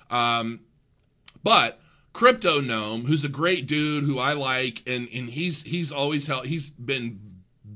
Um 0.10 0.62
but 1.44 1.80
Crypto 2.14 2.60
Gnome, 2.60 3.06
who's 3.06 3.24
a 3.24 3.30
great 3.30 3.68
dude 3.68 4.04
who 4.04 4.20
I 4.20 4.34
like, 4.34 4.84
and 4.86 5.08
and 5.14 5.30
he's 5.30 5.64
he's 5.64 5.92
always 5.92 6.28
held 6.28 6.46
he's 6.48 6.70
been 6.70 7.31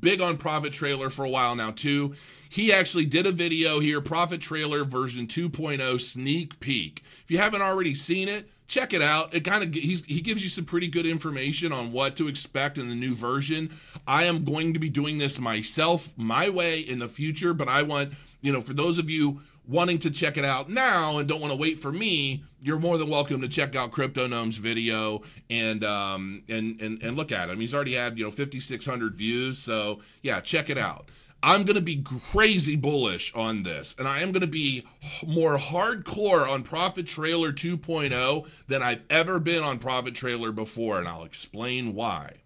big 0.06 0.22
on 0.22 0.38
Profit 0.38 0.72
Trailer 0.72 1.10
for 1.10 1.26
a 1.26 1.30
while 1.30 1.56
now 1.56 1.72
too. 1.72 2.14
He 2.48 2.72
actually 2.72 3.08
did 3.08 3.26
a 3.26 3.32
video 3.32 3.80
here, 3.80 4.02
Profit 4.02 4.40
Trailer 4.40 4.84
version 4.86 5.26
2.0 5.26 6.00
sneak 6.00 6.60
peek. 6.60 7.02
If 7.24 7.32
you 7.32 7.40
haven't 7.40 7.64
already 7.64 7.96
seen 7.96 8.28
it, 8.28 8.48
check 8.68 8.94
it 8.94 9.02
out. 9.02 9.34
It 9.34 9.44
kind 9.44 9.64
of 9.64 9.74
he 9.74 10.22
gives 10.22 10.44
you 10.44 10.50
some 10.50 10.64
pretty 10.64 10.90
good 10.90 11.08
information 11.08 11.74
on 11.74 11.92
what 11.92 12.16
to 12.18 12.28
expect 12.28 12.78
in 12.78 12.88
the 12.88 12.94
new 12.94 13.16
version. 13.16 13.72
I 14.08 14.26
am 14.26 14.44
going 14.44 14.76
to 14.76 14.80
be 14.80 14.92
doing 14.92 15.18
this 15.18 15.40
myself, 15.40 16.14
my 16.16 16.50
way 16.50 16.82
in 16.82 17.00
the 17.00 17.10
future, 17.10 17.56
but 17.56 17.68
I 17.68 17.82
want 17.82 18.14
you 18.42 18.54
know 18.54 18.62
for 18.62 18.76
those 18.76 19.00
of 19.00 19.10
you 19.10 19.42
wanting 19.68 20.00
to 20.00 20.12
check 20.12 20.38
it 20.38 20.46
out 20.46 20.70
now 20.70 21.18
and 21.18 21.28
don't 21.28 21.42
want 21.42 21.52
to 21.52 21.60
wait 21.60 21.80
for 21.80 21.92
me, 21.92 22.44
you're 22.62 22.80
more 22.80 22.98
than 22.98 23.10
welcome 23.10 23.42
to 23.42 23.48
check 23.48 23.76
out 23.76 23.92
Crypto 23.92 24.28
Gnome's 24.28 24.58
video 24.58 25.22
and 25.50 25.84
um 25.84 26.44
and 26.50 26.80
and 26.82 27.02
and 27.02 27.18
look 27.18 27.32
at 27.32 27.50
him. 27.50 27.60
He's 27.60 27.74
already 27.74 27.94
had 27.94 28.18
you 28.18 28.26
know 28.26 28.32
5,600 28.32 29.16
views, 29.16 29.58
so 29.58 30.00
yeah, 30.22 30.40
check 30.40 30.70
it 30.70 30.78
out. 30.78 31.10
I'm 31.44 31.64
going 31.64 31.76
to 31.76 31.82
be 31.82 32.02
crazy 32.02 32.76
bullish 32.76 33.32
on 33.36 33.62
this, 33.62 33.96
and 34.00 34.08
I 34.08 34.22
am 34.22 34.32
going 34.32 34.42
to 34.42 34.48
be 34.48 34.84
more 35.28 35.58
hardcore 35.58 36.50
on 36.50 36.64
Profit 36.64 37.06
Trailer 37.06 37.52
2.0 37.52 38.66
than 38.66 38.82
I've 38.82 39.04
ever 39.12 39.40
been 39.40 39.64
on 39.64 39.78
Profit 39.78 40.16
Trailer 40.16 40.52
before, 40.52 40.98
and 40.98 41.08
I'll 41.08 41.24
explain 41.24 41.94
why. 41.94 42.38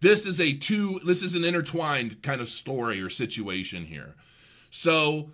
This 0.00 0.26
is 0.26 0.38
a 0.38 0.52
two, 0.52 1.00
this 1.04 1.22
is 1.22 1.34
an 1.34 1.44
intertwined 1.44 2.22
kind 2.22 2.42
of 2.42 2.48
story 2.48 3.00
or 3.00 3.08
situation 3.08 3.86
here. 3.86 4.14
So 4.70 5.30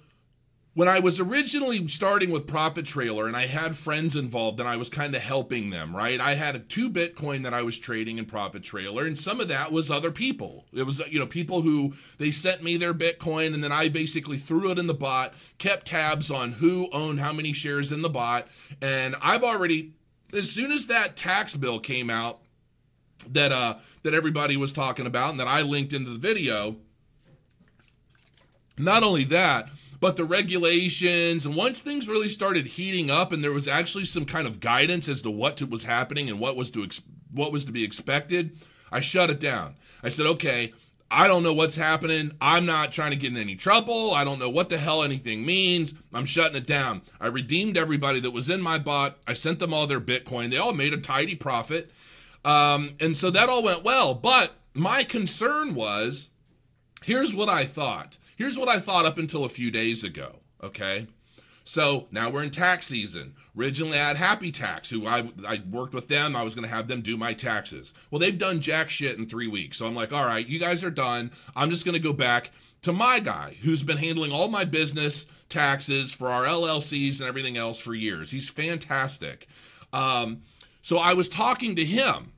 when 0.74 0.88
I 0.88 1.00
was 1.00 1.20
originally 1.20 1.86
starting 1.88 2.30
with 2.30 2.46
Profit 2.46 2.86
Trailer 2.86 3.26
and 3.26 3.36
I 3.36 3.46
had 3.46 3.76
friends 3.76 4.16
involved 4.16 4.58
and 4.58 4.68
I 4.68 4.76
was 4.76 4.88
kind 4.88 5.14
of 5.14 5.20
helping 5.20 5.68
them, 5.68 5.94
right? 5.94 6.18
I 6.18 6.34
had 6.34 6.56
a 6.56 6.60
two 6.60 6.88
Bitcoin 6.88 7.42
that 7.42 7.52
I 7.52 7.62
was 7.62 7.78
trading 7.78 8.16
in 8.16 8.24
Profit 8.24 8.62
Trailer, 8.62 9.04
and 9.06 9.18
some 9.18 9.38
of 9.38 9.48
that 9.48 9.70
was 9.70 9.90
other 9.90 10.10
people. 10.10 10.64
It 10.72 10.84
was, 10.84 11.00
you 11.10 11.18
know, 11.18 11.26
people 11.26 11.60
who 11.60 11.92
they 12.16 12.30
sent 12.30 12.62
me 12.62 12.78
their 12.78 12.94
Bitcoin 12.94 13.52
and 13.52 13.62
then 13.62 13.72
I 13.72 13.90
basically 13.90 14.38
threw 14.38 14.70
it 14.70 14.78
in 14.78 14.86
the 14.86 14.94
bot, 14.94 15.34
kept 15.58 15.88
tabs 15.88 16.30
on 16.30 16.52
who 16.52 16.88
owned 16.90 17.20
how 17.20 17.34
many 17.34 17.52
shares 17.52 17.92
in 17.92 18.00
the 18.00 18.10
bot. 18.10 18.48
And 18.80 19.14
I've 19.20 19.44
already, 19.44 19.92
as 20.32 20.50
soon 20.50 20.72
as 20.72 20.86
that 20.86 21.16
tax 21.16 21.54
bill 21.54 21.80
came 21.80 22.08
out 22.08 22.38
that 23.28 23.52
uh 23.52 23.74
that 24.02 24.14
everybody 24.14 24.56
was 24.56 24.72
talking 24.72 25.06
about 25.06 25.30
and 25.30 25.38
that 25.38 25.46
I 25.46 25.62
linked 25.62 25.92
into 25.92 26.10
the 26.10 26.18
video, 26.18 26.76
not 28.84 29.02
only 29.02 29.24
that, 29.24 29.68
but 30.00 30.16
the 30.16 30.24
regulations 30.24 31.46
and 31.46 31.54
once 31.54 31.80
things 31.80 32.08
really 32.08 32.28
started 32.28 32.66
heating 32.66 33.10
up 33.10 33.32
and 33.32 33.42
there 33.42 33.52
was 33.52 33.68
actually 33.68 34.04
some 34.04 34.24
kind 34.24 34.46
of 34.46 34.60
guidance 34.60 35.08
as 35.08 35.22
to 35.22 35.30
what 35.30 35.62
was 35.70 35.84
happening 35.84 36.28
and 36.28 36.40
what 36.40 36.56
was 36.56 36.70
to 36.72 36.88
what 37.32 37.52
was 37.52 37.64
to 37.64 37.72
be 37.72 37.84
expected, 37.84 38.58
I 38.90 39.00
shut 39.00 39.30
it 39.30 39.40
down. 39.40 39.76
I 40.02 40.08
said, 40.08 40.26
"Okay, 40.26 40.72
I 41.14 41.28
don't 41.28 41.42
know 41.42 41.52
what's 41.52 41.76
happening. 41.76 42.32
I'm 42.40 42.64
not 42.64 42.90
trying 42.90 43.10
to 43.10 43.18
get 43.18 43.32
in 43.32 43.36
any 43.36 43.54
trouble. 43.54 44.12
I 44.12 44.24
don't 44.24 44.38
know 44.38 44.48
what 44.48 44.70
the 44.70 44.78
hell 44.78 45.02
anything 45.02 45.44
means. 45.44 45.94
I'm 46.14 46.24
shutting 46.24 46.56
it 46.56 46.66
down. 46.66 47.02
I 47.20 47.26
redeemed 47.26 47.76
everybody 47.76 48.18
that 48.20 48.30
was 48.30 48.48
in 48.48 48.62
my 48.62 48.78
bot. 48.78 49.18
I 49.28 49.34
sent 49.34 49.58
them 49.58 49.74
all 49.74 49.86
their 49.86 50.00
Bitcoin. 50.00 50.50
They 50.50 50.56
all 50.56 50.72
made 50.72 50.94
a 50.94 50.96
tidy 50.96 51.36
profit. 51.36 51.90
Um, 52.46 52.94
and 52.98 53.14
so 53.14 53.30
that 53.30 53.50
all 53.50 53.62
went 53.62 53.84
well. 53.84 54.14
But 54.14 54.52
my 54.72 55.04
concern 55.04 55.74
was 55.74 56.30
here's 57.04 57.34
what 57.34 57.50
I 57.50 57.64
thought 57.64 58.16
Here's 58.42 58.58
what 58.58 58.68
I 58.68 58.80
thought 58.80 59.06
up 59.06 59.18
until 59.18 59.44
a 59.44 59.48
few 59.48 59.70
days 59.70 60.02
ago, 60.02 60.40
okay? 60.60 61.06
So 61.62 62.08
now 62.10 62.28
we're 62.28 62.42
in 62.42 62.50
tax 62.50 62.88
season. 62.88 63.36
Originally, 63.56 63.96
I 63.96 64.08
had 64.08 64.16
Happy 64.16 64.50
Tax, 64.50 64.90
who 64.90 65.06
I, 65.06 65.30
I 65.46 65.62
worked 65.70 65.94
with 65.94 66.08
them. 66.08 66.34
I 66.34 66.42
was 66.42 66.56
going 66.56 66.68
to 66.68 66.74
have 66.74 66.88
them 66.88 67.02
do 67.02 67.16
my 67.16 67.34
taxes. 67.34 67.94
Well, 68.10 68.18
they've 68.18 68.36
done 68.36 68.60
jack 68.60 68.90
shit 68.90 69.16
in 69.16 69.26
three 69.26 69.46
weeks. 69.46 69.76
So 69.76 69.86
I'm 69.86 69.94
like, 69.94 70.12
all 70.12 70.26
right, 70.26 70.44
you 70.44 70.58
guys 70.58 70.82
are 70.82 70.90
done. 70.90 71.30
I'm 71.54 71.70
just 71.70 71.84
going 71.84 71.94
to 71.94 72.02
go 72.02 72.12
back 72.12 72.50
to 72.80 72.92
my 72.92 73.20
guy 73.20 73.58
who's 73.62 73.84
been 73.84 73.98
handling 73.98 74.32
all 74.32 74.48
my 74.48 74.64
business 74.64 75.26
taxes 75.48 76.12
for 76.12 76.26
our 76.26 76.42
LLCs 76.42 77.20
and 77.20 77.28
everything 77.28 77.56
else 77.56 77.78
for 77.78 77.94
years. 77.94 78.32
He's 78.32 78.50
fantastic. 78.50 79.46
Um, 79.92 80.42
so 80.80 80.98
I 80.98 81.12
was 81.12 81.28
talking 81.28 81.76
to 81.76 81.84
him 81.84 82.32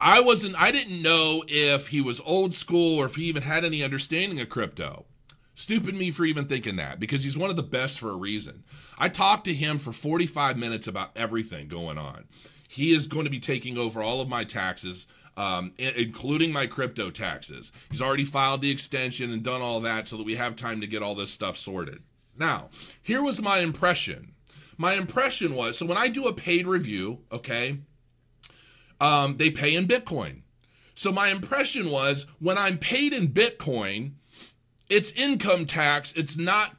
I 0.00 0.20
wasn't 0.20 0.60
I 0.60 0.70
didn't 0.70 1.02
know 1.02 1.44
if 1.46 1.88
he 1.88 2.00
was 2.00 2.20
old 2.24 2.54
school 2.54 2.98
or 2.98 3.06
if 3.06 3.16
he 3.16 3.24
even 3.24 3.42
had 3.42 3.64
any 3.64 3.82
understanding 3.82 4.40
of 4.40 4.48
crypto. 4.48 5.04
Stupid 5.54 5.94
me 5.94 6.10
for 6.10 6.24
even 6.24 6.46
thinking 6.46 6.76
that 6.76 6.98
because 6.98 7.22
he's 7.22 7.38
one 7.38 7.50
of 7.50 7.56
the 7.56 7.62
best 7.62 7.98
for 7.98 8.10
a 8.10 8.16
reason. 8.16 8.64
I 8.98 9.08
talked 9.08 9.44
to 9.44 9.54
him 9.54 9.78
for 9.78 9.92
45 9.92 10.58
minutes 10.58 10.88
about 10.88 11.16
everything 11.16 11.68
going 11.68 11.96
on. 11.96 12.24
He 12.68 12.92
is 12.92 13.06
going 13.06 13.24
to 13.24 13.30
be 13.30 13.38
taking 13.38 13.78
over 13.78 14.02
all 14.02 14.20
of 14.20 14.28
my 14.28 14.42
taxes, 14.42 15.06
um, 15.36 15.72
including 15.78 16.52
my 16.52 16.66
crypto 16.66 17.10
taxes. 17.10 17.70
He's 17.88 18.02
already 18.02 18.24
filed 18.24 18.62
the 18.62 18.70
extension 18.70 19.32
and 19.32 19.44
done 19.44 19.62
all 19.62 19.80
that 19.80 20.08
so 20.08 20.16
that 20.16 20.26
we 20.26 20.34
have 20.34 20.56
time 20.56 20.80
to 20.80 20.88
get 20.88 21.02
all 21.02 21.14
this 21.14 21.32
stuff 21.32 21.56
sorted. 21.56 22.02
Now, 22.36 22.70
here 23.00 23.22
was 23.22 23.40
my 23.40 23.58
impression. 23.58 24.32
My 24.76 24.94
impression 24.94 25.54
was 25.54 25.78
so 25.78 25.86
when 25.86 25.98
I 25.98 26.08
do 26.08 26.26
a 26.26 26.32
paid 26.32 26.66
review, 26.66 27.20
okay, 27.30 27.78
um, 29.00 29.36
they 29.36 29.50
pay 29.50 29.76
in 29.76 29.86
Bitcoin. 29.86 30.42
So 30.96 31.12
my 31.12 31.28
impression 31.28 31.90
was 31.90 32.26
when 32.38 32.58
I'm 32.58 32.78
paid 32.78 33.12
in 33.12 33.28
Bitcoin, 33.28 34.12
it's 34.88 35.12
income 35.12 35.66
tax, 35.66 36.12
it's 36.12 36.36
not 36.36 36.76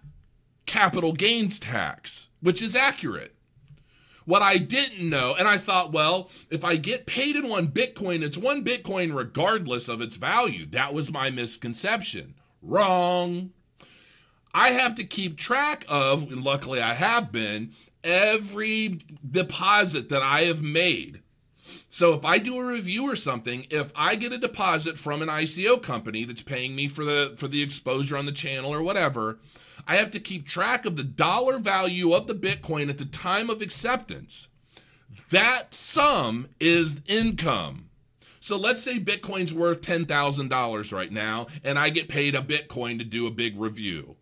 capital 0.65 1.13
gains 1.13 1.59
tax, 1.59 2.29
which 2.41 2.61
is 2.61 2.75
accurate. 2.75 3.35
What 4.25 4.41
I 4.41 4.57
didn't 4.57 5.07
know, 5.07 5.35
and 5.37 5.47
I 5.47 5.57
thought, 5.57 5.91
well, 5.91 6.31
if 6.49 6.65
I 6.65 6.77
get 6.77 7.05
paid 7.05 7.35
in 7.35 7.47
one 7.47 7.67
Bitcoin, 7.67 8.23
it's 8.23 8.37
one 8.37 8.63
Bitcoin 8.63 9.15
regardless 9.15 9.87
of 9.87 10.01
its 10.01 10.15
value. 10.15 10.65
That 10.65 10.95
was 10.95 11.11
my 11.11 11.29
misconception. 11.29 12.33
Wrong. 12.63 13.51
I 14.51 14.69
have 14.69 14.95
to 14.95 15.03
keep 15.03 15.37
track 15.37 15.85
of, 15.87 16.31
and 16.31 16.43
luckily 16.43 16.81
I 16.81 16.93
have 16.95 17.31
been, 17.31 17.71
every 18.03 18.99
deposit 19.29 20.09
that 20.09 20.23
I 20.23 20.41
have 20.41 20.63
made 20.63 21.21
so 21.95 22.13
if 22.13 22.25
I 22.25 22.39
do 22.39 22.57
a 22.57 22.65
review 22.65 23.09
or 23.09 23.15
something, 23.15 23.67
if 23.69 23.93
I 23.95 24.15
get 24.15 24.33
a 24.33 24.37
deposit 24.37 24.97
from 24.97 25.21
an 25.21 25.29
ICO 25.29 25.81
company 25.81 26.25
that's 26.25 26.41
paying 26.41 26.75
me 26.75 26.89
for 26.89 27.05
the 27.05 27.35
for 27.37 27.47
the 27.47 27.63
exposure 27.63 28.17
on 28.17 28.25
the 28.25 28.33
channel 28.33 28.73
or 28.73 28.83
whatever, 28.83 29.39
I 29.87 29.95
have 29.95 30.11
to 30.11 30.19
keep 30.19 30.45
track 30.45 30.85
of 30.85 30.97
the 30.97 31.05
dollar 31.05 31.57
value 31.57 32.11
of 32.11 32.27
the 32.27 32.35
Bitcoin 32.35 32.89
at 32.89 32.97
the 32.97 33.05
time 33.05 33.49
of 33.49 33.61
acceptance. 33.61 34.49
That 35.29 35.73
sum 35.73 36.49
is 36.59 36.99
income. 37.07 37.89
So 38.41 38.57
let's 38.57 38.83
say 38.83 38.99
Bitcoin's 38.99 39.53
worth 39.53 39.79
$10,000 39.79 40.91
right 40.91 41.11
now 41.13 41.47
and 41.63 41.79
I 41.79 41.91
get 41.91 42.09
paid 42.09 42.35
a 42.35 42.41
Bitcoin 42.41 42.99
to 42.99 43.05
do 43.05 43.25
a 43.25 43.31
big 43.31 43.57
review. 43.57 44.17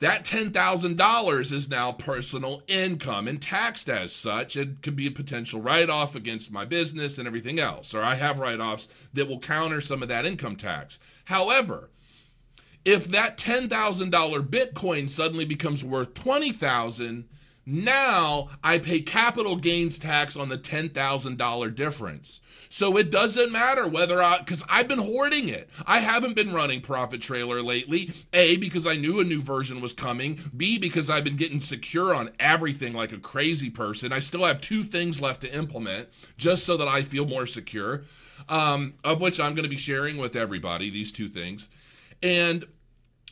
That 0.00 0.24
$10,000 0.24 1.52
is 1.52 1.70
now 1.70 1.92
personal 1.92 2.62
income 2.66 3.28
and 3.28 3.40
taxed 3.40 3.88
as 3.88 4.12
such. 4.12 4.56
It 4.56 4.82
could 4.82 4.96
be 4.96 5.06
a 5.06 5.12
potential 5.12 5.62
write 5.62 5.88
off 5.88 6.14
against 6.14 6.52
my 6.52 6.64
business 6.64 7.16
and 7.16 7.26
everything 7.26 7.60
else. 7.60 7.94
Or 7.94 8.02
I 8.02 8.16
have 8.16 8.38
write 8.38 8.60
offs 8.60 9.08
that 9.14 9.28
will 9.28 9.38
counter 9.38 9.80
some 9.80 10.02
of 10.02 10.08
that 10.08 10.26
income 10.26 10.56
tax. 10.56 10.98
However, 11.26 11.90
if 12.84 13.06
that 13.06 13.38
$10,000 13.38 13.70
Bitcoin 14.48 15.08
suddenly 15.08 15.46
becomes 15.46 15.84
worth 15.84 16.12
20,000, 16.14 17.24
now 17.66 18.48
I 18.62 18.78
pay 18.78 19.00
capital 19.00 19.56
gains 19.56 19.98
tax 19.98 20.36
on 20.36 20.48
the 20.48 20.58
$10,000 20.58 21.74
difference. 21.74 22.40
So 22.68 22.96
it 22.96 23.10
doesn't 23.10 23.52
matter 23.52 23.88
whether 23.88 24.20
I, 24.20 24.38
because 24.38 24.64
I've 24.68 24.88
been 24.88 24.98
hoarding 24.98 25.48
it. 25.48 25.70
I 25.86 26.00
haven't 26.00 26.36
been 26.36 26.52
running 26.52 26.80
Profit 26.80 27.20
Trailer 27.20 27.62
lately. 27.62 28.10
A, 28.32 28.56
because 28.56 28.86
I 28.86 28.96
knew 28.96 29.20
a 29.20 29.24
new 29.24 29.40
version 29.40 29.80
was 29.80 29.92
coming. 29.92 30.40
B, 30.56 30.78
because 30.78 31.08
I've 31.08 31.24
been 31.24 31.36
getting 31.36 31.60
secure 31.60 32.14
on 32.14 32.30
everything 32.38 32.92
like 32.92 33.12
a 33.12 33.18
crazy 33.18 33.70
person. 33.70 34.12
I 34.12 34.18
still 34.18 34.44
have 34.44 34.60
two 34.60 34.82
things 34.82 35.22
left 35.22 35.40
to 35.42 35.56
implement 35.56 36.08
just 36.36 36.64
so 36.64 36.76
that 36.76 36.88
I 36.88 37.02
feel 37.02 37.26
more 37.26 37.46
secure, 37.46 38.02
um, 38.48 38.94
of 39.04 39.20
which 39.20 39.38
I'm 39.40 39.54
going 39.54 39.64
to 39.64 39.70
be 39.70 39.78
sharing 39.78 40.16
with 40.16 40.36
everybody, 40.36 40.90
these 40.90 41.12
two 41.12 41.28
things. 41.28 41.68
And 42.22 42.64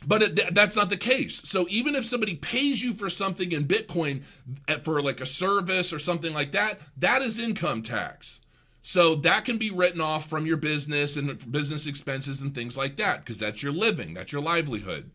but 0.07 0.21
it, 0.21 0.55
that's 0.55 0.75
not 0.75 0.89
the 0.89 0.97
case. 0.97 1.37
So 1.47 1.65
even 1.69 1.95
if 1.95 2.05
somebody 2.05 2.35
pays 2.35 2.83
you 2.83 2.93
for 2.93 3.09
something 3.09 3.51
in 3.51 3.65
Bitcoin 3.65 4.23
eh, 4.67 4.77
for 4.83 5.01
like 5.01 5.21
a 5.21 5.25
service 5.25 5.93
or 5.93 5.99
something 5.99 6.33
like 6.33 6.51
that, 6.51 6.79
that 6.97 7.21
is 7.21 7.39
income 7.39 7.81
tax. 7.81 8.41
So 8.81 9.15
that 9.15 9.45
can 9.45 9.57
be 9.57 9.71
written 9.71 10.01
off 10.01 10.29
from 10.29 10.45
your 10.45 10.57
business 10.57 11.15
and 11.15 11.51
business 11.51 11.87
expenses 11.87 12.41
and 12.41 12.53
things 12.53 12.77
like 12.77 12.97
that 12.97 13.19
because 13.19 13.39
that's 13.39 13.63
your 13.63 13.71
living, 13.71 14.13
that's 14.13 14.33
your 14.33 14.41
livelihood 14.41 15.09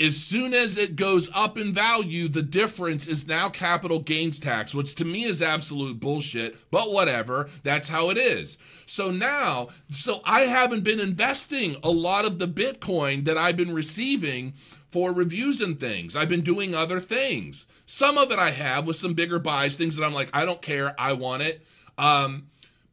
as 0.00 0.16
soon 0.16 0.54
as 0.54 0.76
it 0.76 0.96
goes 0.96 1.28
up 1.34 1.58
in 1.58 1.72
value, 1.74 2.28
the 2.28 2.42
difference 2.42 3.06
is 3.06 3.26
now 3.26 3.48
capital 3.48 3.98
gains 3.98 4.38
tax, 4.38 4.74
which 4.74 4.94
to 4.96 5.04
me 5.04 5.24
is 5.24 5.42
absolute 5.42 5.98
bullshit, 5.98 6.56
but 6.70 6.92
whatever. 6.92 7.48
That's 7.64 7.88
how 7.88 8.10
it 8.10 8.18
is. 8.18 8.58
So 8.86 9.10
now, 9.10 9.68
so 9.90 10.20
I 10.24 10.42
haven't 10.42 10.84
been 10.84 11.00
investing 11.00 11.76
a 11.82 11.90
lot 11.90 12.24
of 12.24 12.38
the 12.38 12.46
Bitcoin 12.46 13.24
that 13.24 13.36
I've 13.36 13.56
been 13.56 13.74
receiving 13.74 14.54
for 14.90 15.12
reviews 15.12 15.60
and 15.60 15.78
things. 15.78 16.16
I've 16.16 16.28
been 16.28 16.42
doing 16.42 16.74
other 16.74 17.00
things. 17.00 17.66
Some 17.86 18.16
of 18.16 18.30
it 18.30 18.38
I 18.38 18.50
have 18.50 18.86
with 18.86 18.96
some 18.96 19.14
bigger 19.14 19.38
buys, 19.38 19.76
things 19.76 19.96
that 19.96 20.04
I'm 20.04 20.14
like, 20.14 20.30
I 20.32 20.44
don't 20.44 20.62
care, 20.62 20.94
I 20.98 21.12
want 21.12 21.42
it. 21.42 21.66
Um, 21.98 22.46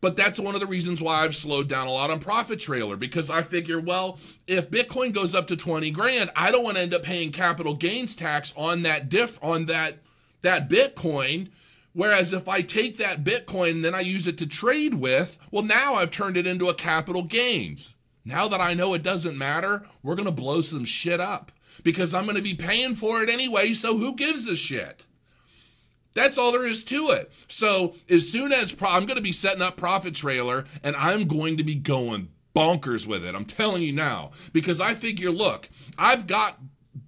But 0.06 0.16
that's 0.16 0.40
one 0.40 0.54
of 0.54 0.62
the 0.62 0.68
reasons 0.68 1.02
why 1.02 1.24
I've 1.24 1.36
slowed 1.36 1.68
down 1.68 1.88
a 1.88 1.92
lot 1.92 2.12
on 2.12 2.20
Profit 2.20 2.60
Trailer 2.60 2.96
because 2.96 3.32
I 3.32 3.42
figure, 3.42 3.80
well, 3.80 4.20
if 4.46 4.70
Bitcoin 4.70 5.12
goes 5.12 5.34
up 5.34 5.48
to 5.48 5.58
20 5.58 5.90
grand, 5.90 6.30
I 6.36 6.52
don't 6.52 6.64
want 6.64 6.78
to 6.78 6.84
end 6.84 6.94
up 6.94 7.02
paying 7.02 7.32
capital 7.32 7.74
gains 7.74 8.16
tax 8.16 8.54
on 8.56 8.84
that 8.84 9.10
diff 9.10 9.44
on 9.44 9.66
that 9.66 9.98
that 10.44 10.70
Bitcoin. 10.70 11.50
Whereas 11.94 12.34
if 12.34 12.48
I 12.48 12.62
take 12.62 12.98
that 12.98 13.24
Bitcoin 13.24 13.72
and 13.72 13.84
then 13.84 13.96
I 13.96 14.02
use 14.02 14.28
it 14.28 14.38
to 14.38 14.46
trade 14.46 14.94
with, 14.94 15.40
well, 15.50 15.64
now 15.64 15.96
I've 15.96 16.12
turned 16.12 16.38
it 16.38 16.46
into 16.46 16.70
a 16.70 16.76
capital 16.76 17.24
gains. 17.24 17.96
Now 18.24 18.48
that 18.48 18.62
I 18.62 18.76
know 18.76 18.94
it 18.94 19.02
doesn't 19.02 19.40
matter, 19.40 19.88
we're 20.04 20.14
going 20.14 20.28
to 20.28 20.32
blow 20.32 20.62
some 20.62 20.86
shit 20.86 21.20
up 21.20 21.52
because 21.84 22.14
I'm 22.14 22.26
going 22.26 22.38
to 22.38 22.44
be 22.44 22.54
paying 22.54 22.94
for 22.94 23.24
it 23.24 23.30
anyway. 23.30 23.74
So 23.74 23.98
who 23.98 24.16
gives 24.16 24.46
a 24.46 24.56
shit? 24.56 25.08
That's 26.16 26.38
all 26.38 26.52
there 26.52 26.66
is 26.66 26.84
to 26.86 27.10
it. 27.12 27.32
So 27.48 27.94
as 28.10 28.28
soon 28.28 28.52
as 28.52 28.72
pro- 28.72 28.90
I'm 28.90 29.06
going 29.06 29.18
to 29.18 29.24
be 29.24 29.32
setting 29.32 29.62
up 29.62 29.78
Profit 29.78 30.16
Trailer 30.16 30.66
and 30.84 30.96
I'm 30.96 31.28
going 31.28 31.58
to 31.58 31.64
be 31.64 31.76
going 31.76 32.30
bonkers 32.56 33.06
with 33.06 33.24
it. 33.24 33.36
I'm 33.36 33.46
telling 33.46 33.84
you 33.84 33.92
now 33.92 34.32
because 34.54 34.82
I 34.82 34.96
figure, 34.96 35.30
look, 35.30 35.70
I've 36.00 36.26
got 36.26 36.60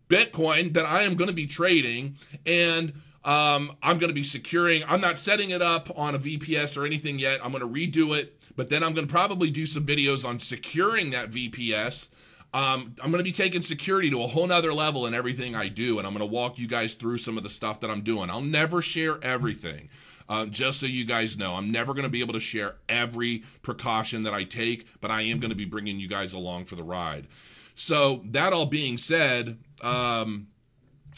Bitcoin 0.09 0.73
that 0.73 0.85
I 0.85 1.03
am 1.03 1.15
going 1.15 1.29
to 1.29 1.35
be 1.35 1.47
trading 1.47 2.17
and 2.45 2.93
um, 3.23 3.71
I'm 3.81 3.97
going 3.97 4.09
to 4.09 4.15
be 4.15 4.23
securing. 4.23 4.83
I'm 4.87 5.01
not 5.01 5.17
setting 5.17 5.49
it 5.49 5.61
up 5.61 5.89
on 5.97 6.13
a 6.13 6.19
VPS 6.19 6.77
or 6.77 6.85
anything 6.85 7.17
yet. 7.17 7.39
I'm 7.43 7.51
going 7.51 7.61
to 7.61 7.69
redo 7.69 8.17
it, 8.17 8.39
but 8.55 8.69
then 8.69 8.83
I'm 8.83 8.93
going 8.93 9.07
to 9.07 9.11
probably 9.11 9.51
do 9.51 9.65
some 9.65 9.85
videos 9.85 10.27
on 10.27 10.39
securing 10.39 11.11
that 11.11 11.29
VPS 11.29 12.09
um, 12.53 12.95
I'm 13.03 13.11
going 13.11 13.23
to 13.23 13.23
be 13.23 13.31
taking 13.31 13.61
security 13.61 14.09
to 14.09 14.23
a 14.23 14.27
whole 14.27 14.47
nother 14.47 14.73
level 14.73 15.05
in 15.05 15.13
everything 15.13 15.55
I 15.55 15.67
do, 15.67 15.97
and 15.97 16.07
I'm 16.07 16.13
going 16.13 16.27
to 16.27 16.33
walk 16.33 16.57
you 16.57 16.67
guys 16.67 16.93
through 16.93 17.17
some 17.17 17.37
of 17.37 17.43
the 17.43 17.49
stuff 17.49 17.81
that 17.81 17.89
I'm 17.89 18.01
doing. 18.01 18.29
I'll 18.29 18.41
never 18.41 18.81
share 18.81 19.19
everything. 19.21 19.89
Uh, 20.29 20.45
just 20.45 20.79
so 20.79 20.85
you 20.85 21.05
guys 21.05 21.37
know, 21.37 21.53
I'm 21.53 21.71
never 21.71 21.93
going 21.93 22.03
to 22.03 22.09
be 22.09 22.19
able 22.19 22.33
to 22.33 22.39
share 22.39 22.75
every 22.89 23.43
precaution 23.61 24.23
that 24.23 24.33
I 24.33 24.43
take, 24.43 24.99
but 24.99 25.09
I 25.09 25.21
am 25.21 25.39
going 25.39 25.51
to 25.51 25.55
be 25.55 25.65
bringing 25.65 25.99
you 25.99 26.09
guys 26.09 26.33
along 26.33 26.65
for 26.65 26.75
the 26.75 26.83
ride. 26.83 27.27
So, 27.75 28.23
that 28.25 28.53
all 28.53 28.65
being 28.65 28.97
said, 28.97 29.57
um, 29.81 30.47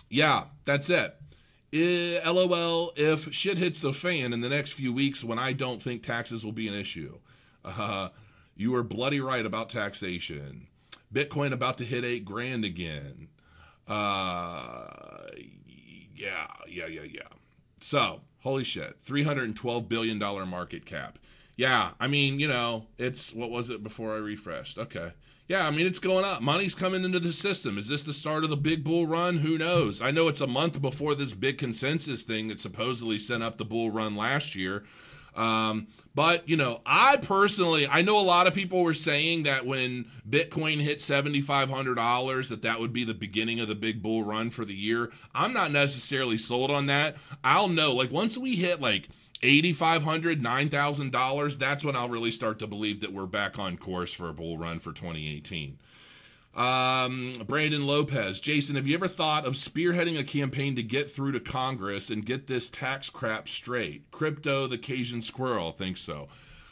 yeah, 0.10 0.46
that's 0.66 0.90
it. 0.90 1.16
I, 1.74 2.22
LOL, 2.26 2.92
if 2.96 3.34
shit 3.34 3.58
hits 3.58 3.82
the 3.82 3.94
fan 3.94 4.34
in 4.34 4.42
the 4.42 4.50
next 4.50 4.74
few 4.74 4.92
weeks 4.92 5.24
when 5.24 5.40
I 5.40 5.54
don't 5.54 5.82
think 5.82 6.04
taxes 6.04 6.44
will 6.44 6.52
be 6.52 6.68
an 6.68 6.74
issue. 6.74 7.20
Uh, 7.64 8.10
you 8.56 8.76
are 8.76 8.84
bloody 8.84 9.22
right 9.22 9.46
about 9.46 9.70
taxation. 9.70 10.68
Bitcoin 11.14 11.52
about 11.52 11.78
to 11.80 11.84
hit 11.84 12.06
eight 12.06 12.26
grand 12.26 12.64
again. 12.64 13.30
Uh, 13.88 15.28
yeah, 16.16 16.48
yeah, 16.68 16.88
yeah, 16.88 17.04
yeah. 17.04 17.22
So, 17.82 18.22
holy 18.40 18.64
shit, 18.64 19.04
$312 19.06 19.88
billion 19.88 20.20
market 20.20 20.86
cap. 20.86 21.18
Yeah, 21.56 21.92
I 22.00 22.08
mean, 22.08 22.40
you 22.40 22.48
know, 22.48 22.88
it's 22.98 23.34
what 23.34 23.50
was 23.50 23.70
it 23.70 23.84
before 23.84 24.14
I 24.14 24.18
refreshed? 24.18 24.78
Okay. 24.78 25.12
Yeah, 25.50 25.66
I 25.66 25.72
mean, 25.72 25.88
it's 25.88 25.98
going 25.98 26.24
up. 26.24 26.44
Money's 26.44 26.76
coming 26.76 27.04
into 27.04 27.20
the 27.20 27.34
system. 27.34 27.80
Is 27.80 27.88
this 27.88 28.04
the 28.04 28.14
start 28.14 28.44
of 28.44 28.52
the 28.52 28.56
big 28.56 28.84
bull 28.84 29.08
run? 29.08 29.38
Who 29.38 29.58
knows? 29.58 30.00
I 30.00 30.12
know 30.12 30.28
it's 30.28 30.42
a 30.42 30.48
month 30.48 30.80
before 30.80 31.16
this 31.16 31.34
big 31.34 31.58
consensus 31.58 32.24
thing 32.24 32.50
that 32.50 32.62
supposedly 32.62 33.18
sent 33.18 33.42
up 33.42 33.58
the 33.58 33.66
bull 33.66 33.90
run 33.90 34.16
last 34.16 34.56
year. 34.56 34.84
Um, 35.36 35.88
but 36.16 36.48
you 36.50 36.58
know, 36.58 36.82
I 36.86 37.18
personally, 37.18 37.88
I 37.88 38.02
know 38.02 38.20
a 38.20 38.22
lot 38.22 38.48
of 38.48 38.54
people 38.54 38.84
were 38.84 38.94
saying 38.94 39.44
that 39.44 39.66
when 39.66 40.06
Bitcoin 40.30 40.78
hit 40.82 41.02
seventy 41.02 41.42
five 41.42 41.70
hundred 41.70 41.96
dollars, 41.96 42.50
that 42.50 42.62
that 42.64 42.80
would 42.80 42.94
be 42.94 43.04
the 43.04 43.14
beginning 43.14 43.60
of 43.60 43.68
the 43.68 43.76
big 43.76 44.02
bull 44.02 44.24
run 44.24 44.50
for 44.50 44.66
the 44.66 44.74
year. 44.74 45.12
I'm 45.34 45.54
not 45.54 45.72
necessarily 45.72 46.38
sold 46.38 46.72
on 46.72 46.88
that. 46.88 47.18
I'll 47.44 47.70
know, 47.70 47.94
like 47.94 48.12
once 48.12 48.38
we 48.38 48.56
hit 48.56 48.82
like. 48.82 49.10
$8,500, 49.42 50.42
$9,000, 50.42 51.58
that's 51.58 51.86
when 51.86 51.96
I'll 51.96 52.10
really 52.10 52.30
start 52.30 52.60
to 52.60 52.68
believe 52.68 53.00
that 53.00 53.14
we're 53.14 53.26
back 53.26 53.58
on 53.58 53.78
course 53.78 54.12
for 54.12 54.28
a 54.28 54.34
bull 54.34 54.58
run 54.58 54.80
for 54.80 54.92
2018. 54.92 55.78
Um, 56.56 57.34
Brandon 57.48 57.86
Lopez, 57.86 58.42
Jason, 58.42 58.76
have 58.76 58.88
you 58.88 58.96
ever 58.96 59.08
thought 59.08 59.46
of 59.46 59.54
spearheading 59.54 60.20
a 60.20 60.24
campaign 60.24 60.76
to 60.76 60.84
get 60.84 61.10
through 61.10 61.32
to 61.34 61.40
Congress 61.40 62.10
and 62.10 62.26
get 62.26 62.48
this 62.48 62.70
tax 62.70 63.10
crap 63.10 63.48
straight? 63.48 64.10
Crypto, 64.12 64.68
the 64.68 64.78
Cajun 64.78 65.22
squirrel, 65.22 65.72
think 65.72 65.98
so. 65.98 66.28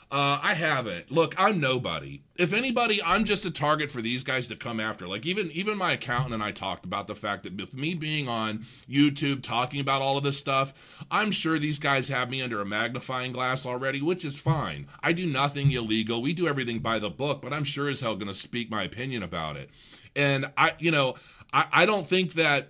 Uh, 0.10 0.40
I 0.42 0.54
haven't. 0.54 1.12
Look, 1.12 1.36
I'm 1.38 1.60
nobody. 1.60 2.22
If 2.38 2.54
anybody, 2.54 3.02
I'm 3.04 3.26
just 3.26 3.44
a 3.44 3.52
target 3.52 3.92
for 3.92 4.02
these 4.02 4.24
guys 4.24 4.48
to 4.48 4.56
come 4.56 4.80
after. 4.80 5.06
Like 5.06 5.26
even 5.26 5.52
even 5.52 5.78
my 5.78 5.94
accountant 5.94 6.34
and 6.34 6.42
I 6.42 6.52
talked 6.52 6.86
about 6.86 7.08
the 7.08 7.16
fact 7.16 7.44
that 7.44 7.58
with 7.58 7.76
me 7.76 7.94
being 7.94 8.30
on 8.30 8.60
YouTube 8.90 9.44
talking 9.44 9.82
about 9.82 10.02
all 10.02 10.18
of 10.18 10.24
this 10.24 10.38
stuff, 10.38 11.06
I'm 11.12 11.32
sure 11.32 11.60
these 11.60 11.78
guys 11.78 12.08
have 12.08 12.30
me 12.30 12.42
under 12.42 12.62
a 12.62 12.66
magnifying 12.66 13.34
glass 13.34 13.66
already, 13.66 14.02
which 14.02 14.24
is 14.24 14.40
fine. 14.40 14.88
I 15.04 15.12
do 15.12 15.26
nothing 15.26 15.72
illegal. 15.72 16.22
We 16.22 16.32
do 16.32 16.48
everything 16.48 16.80
by 16.80 17.00
the 17.00 17.10
book, 17.10 17.42
but 17.42 17.52
I'm 17.52 17.66
sure 17.66 17.90
as 17.90 18.00
hell 18.00 18.16
going 18.16 18.28
to 18.30 18.34
speak 18.34 18.72
my 18.72 18.84
opinion 18.84 19.24
about 19.24 19.58
it. 19.58 19.70
And 20.16 20.50
I, 20.56 20.74
you 20.80 20.92
know, 20.92 21.16
I, 21.52 21.66
I 21.72 21.86
don't 21.86 22.08
think 22.08 22.34
that. 22.34 22.70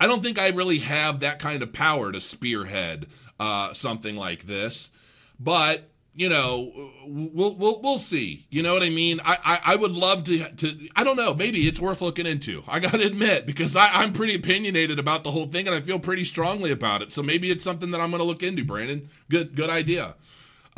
I 0.00 0.06
don't 0.06 0.22
think 0.22 0.38
I 0.38 0.50
really 0.50 0.78
have 0.78 1.20
that 1.20 1.40
kind 1.40 1.60
of 1.60 1.72
power 1.72 2.12
to 2.12 2.20
spearhead 2.20 3.06
uh, 3.40 3.72
something 3.72 4.14
like 4.14 4.44
this, 4.44 4.92
but 5.40 5.90
you 6.18 6.28
know, 6.28 6.72
we'll 7.06 7.54
we'll 7.54 7.80
we'll 7.80 7.98
see. 7.98 8.44
You 8.50 8.64
know 8.64 8.74
what 8.74 8.82
I 8.82 8.90
mean? 8.90 9.20
I 9.24 9.38
I, 9.44 9.72
I 9.72 9.76
would 9.76 9.92
love 9.92 10.24
to 10.24 10.50
to. 10.56 10.88
I 10.96 11.04
don't 11.04 11.16
know. 11.16 11.32
Maybe 11.32 11.60
it's 11.60 11.78
worth 11.78 12.02
looking 12.02 12.26
into. 12.26 12.64
I 12.66 12.80
got 12.80 12.94
to 12.94 13.06
admit 13.06 13.46
because 13.46 13.76
I 13.76 13.86
I'm 13.86 14.12
pretty 14.12 14.34
opinionated 14.34 14.98
about 14.98 15.22
the 15.22 15.30
whole 15.30 15.46
thing 15.46 15.68
and 15.68 15.76
I 15.76 15.80
feel 15.80 16.00
pretty 16.00 16.24
strongly 16.24 16.72
about 16.72 17.02
it. 17.02 17.12
So 17.12 17.22
maybe 17.22 17.52
it's 17.52 17.62
something 17.62 17.92
that 17.92 18.00
I'm 18.00 18.10
to 18.10 18.24
look 18.24 18.42
into. 18.42 18.64
Brandon, 18.64 19.08
good 19.30 19.54
good 19.54 19.70
idea. 19.70 20.16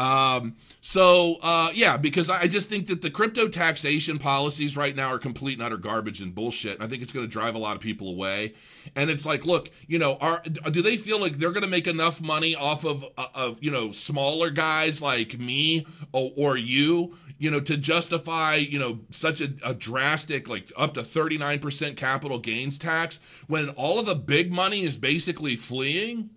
Um, 0.01 0.57
so 0.81 1.37
uh, 1.43 1.71
yeah, 1.75 1.99
because 1.99 2.31
I 2.31 2.47
just 2.47 2.71
think 2.71 2.87
that 2.87 3.03
the 3.03 3.11
crypto 3.11 3.49
taxation 3.49 4.19
policies 4.19 4.75
right 4.75 4.97
now 4.97 5.09
are 5.09 5.19
complete 5.19 5.59
and 5.59 5.63
utter 5.63 5.77
garbage 5.77 6.23
and 6.23 6.35
bullshit. 6.35 6.75
And 6.75 6.83
I 6.83 6.87
think 6.87 7.03
it's 7.03 7.13
going 7.13 7.27
to 7.27 7.31
drive 7.31 7.55
a 7.55 7.59
lot 7.59 7.77
of 7.77 7.83
people 7.83 8.09
away. 8.09 8.55
And 8.97 9.11
it's 9.11 9.27
like, 9.27 9.45
look, 9.45 9.71
you 9.89 9.99
know, 9.99 10.17
are 10.23 10.43
do 10.71 10.81
they 10.81 10.97
feel 10.97 11.21
like 11.21 11.35
they're 11.35 11.53
going 11.53 11.65
to 11.65 11.69
make 11.69 11.87
enough 11.87 12.23
money 12.23 12.55
off 12.55 12.87
of 12.87 13.05
uh, 13.19 13.27
of 13.35 13.63
you 13.63 13.71
know 13.71 13.93
smaller 13.93 14.49
guys 14.49 15.03
like 15.03 15.39
me 15.39 15.87
or, 16.13 16.33
or 16.35 16.57
you? 16.57 17.15
you 17.39 17.51
know, 17.51 17.59
to 17.59 17.79
justify, 17.79 18.57
you 18.57 18.79
know, 18.79 19.01
such 19.09 19.41
a, 19.41 19.49
a, 19.65 19.73
drastic, 19.73 20.47
like 20.47 20.71
up 20.77 20.93
to 20.93 21.01
39% 21.01 21.97
capital 21.97 22.39
gains 22.39 22.79
tax 22.79 23.19
when 23.47 23.71
all 23.71 23.99
of 23.99 24.05
the 24.05 24.15
big 24.15 24.53
money 24.53 24.83
is 24.83 24.99
basically 24.99 25.57
fleeing? 25.57 26.29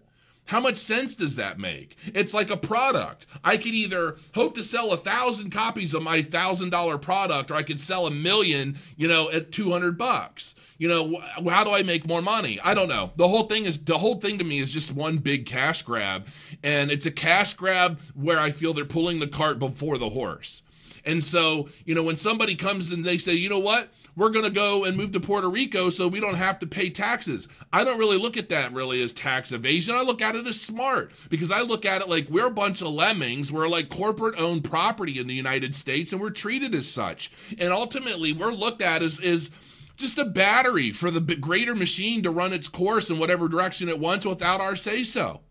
How 0.45 0.59
much 0.59 0.75
sense 0.75 1.15
does 1.15 1.37
that 1.37 1.57
make? 1.57 1.95
It's 2.13 2.33
like 2.33 2.49
a 2.49 2.57
product. 2.57 3.25
I 3.43 3.55
could 3.57 3.73
either 3.73 4.17
hope 4.35 4.55
to 4.55 4.63
sell 4.63 4.91
a 4.91 4.97
thousand 4.97 5.51
copies 5.51 5.93
of 5.93 6.03
my 6.03 6.21
thousand 6.21 6.69
dollar 6.69 6.97
product, 6.97 7.49
or 7.49 7.55
I 7.55 7.63
could 7.63 7.79
sell 7.79 8.07
a 8.07 8.11
million, 8.11 8.77
you 8.97 9.07
know, 9.07 9.31
at 9.31 9.51
200 9.51 9.97
bucks. 9.97 10.55
You 10.77 10.89
know, 10.89 11.21
how 11.49 11.63
do 11.63 11.71
I 11.71 11.83
make 11.83 12.07
more 12.07 12.21
money? 12.21 12.59
I 12.63 12.73
don't 12.73 12.89
know. 12.89 13.11
The 13.15 13.27
whole 13.27 13.43
thing 13.43 13.65
is, 13.65 13.83
the 13.83 13.97
whole 13.97 14.19
thing 14.19 14.37
to 14.37 14.43
me 14.43 14.59
is 14.59 14.73
just 14.73 14.93
one 14.93 15.17
big 15.17 15.45
cash 15.45 15.81
grab. 15.83 16.27
And 16.61 16.91
it's 16.91 17.05
a 17.05 17.11
cash 17.11 17.53
grab 17.53 17.99
where 18.13 18.39
I 18.39 18.51
feel 18.51 18.73
they're 18.73 18.85
pulling 18.85 19.19
the 19.19 19.27
cart 19.27 19.59
before 19.59 19.97
the 19.97 20.09
horse. 20.09 20.61
And 21.05 21.23
so, 21.23 21.69
you 21.85 21.95
know, 21.95 22.03
when 22.03 22.17
somebody 22.17 22.55
comes 22.55 22.91
and 22.91 23.03
they 23.03 23.17
say, 23.17 23.33
you 23.33 23.49
know 23.49 23.59
what, 23.59 23.89
we're 24.15 24.29
going 24.29 24.45
to 24.45 24.51
go 24.51 24.85
and 24.85 24.95
move 24.95 25.11
to 25.13 25.19
Puerto 25.19 25.49
Rico 25.49 25.89
so 25.89 26.07
we 26.07 26.19
don't 26.19 26.35
have 26.35 26.59
to 26.59 26.67
pay 26.67 26.89
taxes. 26.89 27.47
I 27.71 27.83
don't 27.83 27.97
really 27.97 28.17
look 28.17 28.37
at 28.37 28.49
that 28.49 28.71
really 28.71 29.01
as 29.01 29.13
tax 29.13 29.51
evasion. 29.51 29.95
I 29.95 30.03
look 30.03 30.21
at 30.21 30.35
it 30.35 30.45
as 30.45 30.61
smart 30.61 31.13
because 31.29 31.51
I 31.51 31.61
look 31.61 31.85
at 31.85 32.01
it 32.01 32.09
like 32.09 32.29
we're 32.29 32.47
a 32.47 32.51
bunch 32.51 32.81
of 32.81 32.89
lemmings. 32.89 33.51
We're 33.51 33.67
like 33.67 33.89
corporate 33.89 34.39
owned 34.39 34.63
property 34.63 35.19
in 35.19 35.27
the 35.27 35.33
United 35.33 35.73
States 35.73 36.11
and 36.11 36.21
we're 36.21 36.29
treated 36.29 36.75
as 36.75 36.89
such. 36.89 37.31
And 37.59 37.73
ultimately, 37.73 38.33
we're 38.33 38.51
looked 38.51 38.81
at 38.81 39.01
as, 39.01 39.19
as 39.19 39.51
just 39.97 40.17
a 40.17 40.25
battery 40.25 40.91
for 40.91 41.11
the 41.11 41.35
greater 41.35 41.75
machine 41.75 42.23
to 42.23 42.31
run 42.31 42.53
its 42.53 42.67
course 42.67 43.09
in 43.09 43.19
whatever 43.19 43.47
direction 43.47 43.89
it 43.89 43.99
wants 43.99 44.25
without 44.25 44.61
our 44.61 44.75
say 44.75 45.03
so. 45.03 45.41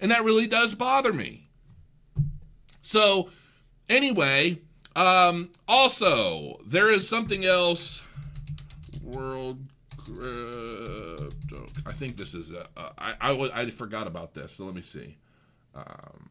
And 0.00 0.10
that 0.10 0.24
really 0.24 0.46
does 0.46 0.74
bother 0.74 1.12
me. 1.12 1.48
So, 2.82 3.30
anyway, 3.88 4.60
um, 4.96 5.50
also, 5.66 6.58
there 6.66 6.90
is 6.90 7.08
something 7.08 7.44
else. 7.44 8.02
World 9.08 9.58
crypto. 9.96 11.66
I 11.86 11.92
think 11.92 12.16
this 12.16 12.34
is. 12.34 12.52
A, 12.52 12.68
uh, 12.76 12.90
I, 12.98 13.14
I 13.20 13.62
I 13.62 13.70
forgot 13.70 14.06
about 14.06 14.34
this. 14.34 14.54
So 14.54 14.64
let 14.64 14.74
me 14.74 14.82
see. 14.82 15.16
Um, 15.74 16.30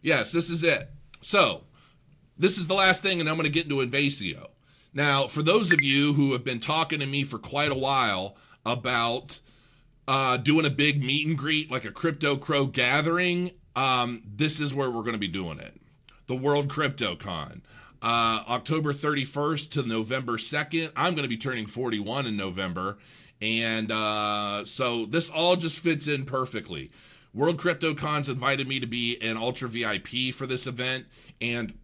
yes, 0.00 0.32
this 0.32 0.50
is 0.50 0.62
it. 0.62 0.90
So 1.20 1.64
this 2.38 2.58
is 2.58 2.66
the 2.66 2.74
last 2.74 3.02
thing, 3.02 3.20
and 3.20 3.28
I'm 3.28 3.36
going 3.36 3.46
to 3.46 3.52
get 3.52 3.64
into 3.64 3.80
Invacio. 3.80 4.50
Now, 4.94 5.26
for 5.26 5.42
those 5.42 5.72
of 5.72 5.82
you 5.82 6.12
who 6.12 6.32
have 6.32 6.44
been 6.44 6.60
talking 6.60 7.00
to 7.00 7.06
me 7.06 7.24
for 7.24 7.38
quite 7.38 7.70
a 7.70 7.78
while 7.78 8.36
about 8.66 9.40
uh, 10.06 10.36
doing 10.36 10.66
a 10.66 10.70
big 10.70 11.02
meet 11.02 11.26
and 11.26 11.38
greet, 11.38 11.70
like 11.70 11.84
a 11.84 11.90
crypto 11.90 12.36
crow 12.36 12.66
gathering 12.66 13.52
um, 13.74 14.22
this 14.26 14.60
is 14.60 14.74
where 14.74 14.90
we're 14.90 15.02
going 15.02 15.12
to 15.12 15.18
be 15.18 15.28
doing 15.28 15.58
it. 15.58 15.80
The 16.26 16.36
World 16.36 16.68
Crypto 16.68 17.16
Con. 17.16 17.62
Uh, 18.02 18.42
October 18.48 18.92
31st 18.92 19.70
to 19.70 19.86
November 19.86 20.32
2nd. 20.32 20.90
I'm 20.96 21.14
going 21.14 21.22
to 21.22 21.28
be 21.28 21.36
turning 21.36 21.66
41 21.66 22.26
in 22.26 22.36
November. 22.36 22.98
And 23.40 23.92
uh, 23.92 24.64
so 24.64 25.06
this 25.06 25.30
all 25.30 25.56
just 25.56 25.78
fits 25.78 26.08
in 26.08 26.24
perfectly. 26.24 26.90
World 27.34 27.58
CryptoCons 27.58 28.28
invited 28.28 28.68
me 28.68 28.78
to 28.80 28.86
be 28.86 29.18
an 29.22 29.36
Ultra 29.36 29.68
VIP 29.68 30.34
for 30.34 30.46
this 30.46 30.66
event, 30.66 31.06
and 31.40 31.78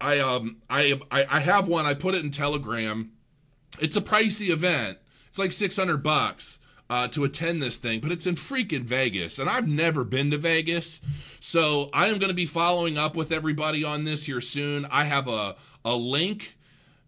I 0.00 0.20
um 0.20 0.58
I 0.70 1.00
I 1.10 1.40
have 1.40 1.66
one. 1.66 1.86
I 1.86 1.94
put 1.94 2.14
it 2.14 2.24
in 2.24 2.30
Telegram. 2.30 3.10
It's 3.80 3.96
a 3.96 4.00
pricey 4.00 4.50
event. 4.50 4.98
It's 5.28 5.40
like 5.40 5.50
600 5.50 6.02
bucks 6.04 6.60
uh, 6.92 7.08
to 7.08 7.24
attend 7.24 7.62
this 7.62 7.78
thing, 7.78 8.00
but 8.00 8.12
it's 8.12 8.26
in 8.26 8.34
freaking 8.34 8.82
Vegas, 8.82 9.38
and 9.38 9.48
I've 9.48 9.66
never 9.66 10.04
been 10.04 10.30
to 10.30 10.36
Vegas, 10.36 11.00
so 11.40 11.88
I 11.94 12.08
am 12.08 12.18
going 12.18 12.28
to 12.28 12.36
be 12.36 12.44
following 12.44 12.98
up 12.98 13.16
with 13.16 13.32
everybody 13.32 13.82
on 13.82 14.04
this 14.04 14.24
here 14.24 14.42
soon. 14.42 14.84
I 14.90 15.04
have 15.04 15.26
a 15.26 15.56
a 15.86 15.96
link. 15.96 16.58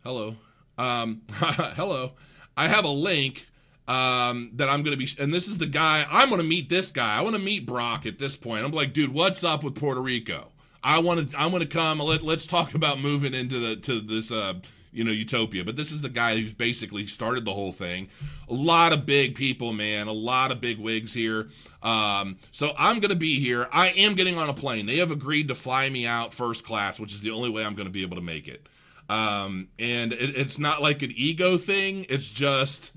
Hello, 0.03 0.37
um, 0.79 1.21
hello. 1.31 2.13
I 2.57 2.69
have 2.69 2.87
a 2.87 2.91
link 2.91 3.47
um, 3.87 4.53
that 4.55 4.71
I'm 4.71 4.85
going 4.85 4.99
to 4.99 5.05
be, 5.05 5.07
and 5.23 5.35
this 5.35 5.49
is 5.49 5.59
the 5.59 5.67
guy. 5.67 6.07
I'm 6.11 6.31
going 6.31 6.41
to 6.41 6.47
meet 6.47 6.71
this 6.71 6.91
guy. 6.91 7.19
I 7.19 7.21
want 7.21 7.37
to 7.37 7.43
meet 7.43 7.67
Brock 7.67 8.07
at 8.07 8.19
this 8.19 8.37
point. 8.37 8.65
I'm 8.65 8.73
like, 8.73 8.95
dude, 8.95 9.13
what's 9.13 9.45
up 9.45 9.63
with 9.63 9.75
Puerto 9.75 10.01
Rico? 10.01 10.51
I 10.83 11.01
want 11.01 11.31
to. 11.31 11.39
I 11.39 11.49
want 11.49 11.61
to 11.61 11.69
come. 11.69 11.99
Let 11.99 12.23
Let's 12.23 12.47
talk 12.47 12.73
about 12.75 13.01
moving 13.01 13.35
into 13.35 13.59
the 13.59 13.77
to 13.77 14.01
this. 14.01 14.33
Uh, 14.33 14.55
you 14.95 15.05
know, 15.05 15.11
Utopia. 15.11 15.65
But 15.65 15.77
this 15.77 15.93
is 15.93 16.03
the 16.03 16.09
guy 16.09 16.37
who's 16.37 16.53
basically 16.53 17.07
started 17.07 17.45
the 17.45 17.53
whole 17.53 17.73
thing. 17.73 18.09
A 18.49 18.55
lot 18.55 18.93
of 18.93 19.05
big 19.05 19.35
people, 19.35 19.73
man. 19.73 20.07
A 20.07 20.13
lot 20.13 20.53
of 20.53 20.61
big 20.61 20.79
wigs 20.79 21.13
here. 21.13 21.49
Um, 21.83 22.39
so 22.53 22.73
I'm 22.79 23.01
going 23.01 23.11
to 23.11 23.17
be 23.17 23.41
here. 23.41 23.69
I 23.73 23.89
am 23.91 24.15
getting 24.15 24.39
on 24.39 24.49
a 24.49 24.55
plane. 24.55 24.87
They 24.87 24.99
have 24.99 25.11
agreed 25.11 25.49
to 25.49 25.55
fly 25.55 25.91
me 25.91 26.07
out 26.07 26.33
first 26.33 26.65
class, 26.65 27.01
which 27.01 27.13
is 27.13 27.21
the 27.21 27.31
only 27.31 27.51
way 27.51 27.65
I'm 27.65 27.75
going 27.75 27.89
to 27.89 27.93
be 27.93 28.03
able 28.03 28.17
to 28.17 28.23
make 28.23 28.49
it. 28.49 28.69
Um, 29.09 29.69
and 29.79 30.13
it, 30.13 30.37
it's 30.37 30.59
not 30.59 30.81
like 30.81 31.03
an 31.03 31.13
ego 31.15 31.59
thing. 31.59 32.07
It's 32.09 32.31
just, 32.31 32.93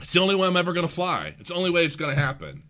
it's 0.00 0.12
the 0.12 0.20
only 0.20 0.34
way 0.34 0.46
I'm 0.46 0.56
ever 0.56 0.72
going 0.72 0.86
to 0.86 0.92
fly. 0.92 1.34
It's 1.38 1.48
the 1.48 1.56
only 1.56 1.70
way 1.70 1.84
it's 1.84 1.96
going 1.96 2.14
to 2.14 2.20
happen. 2.20 2.62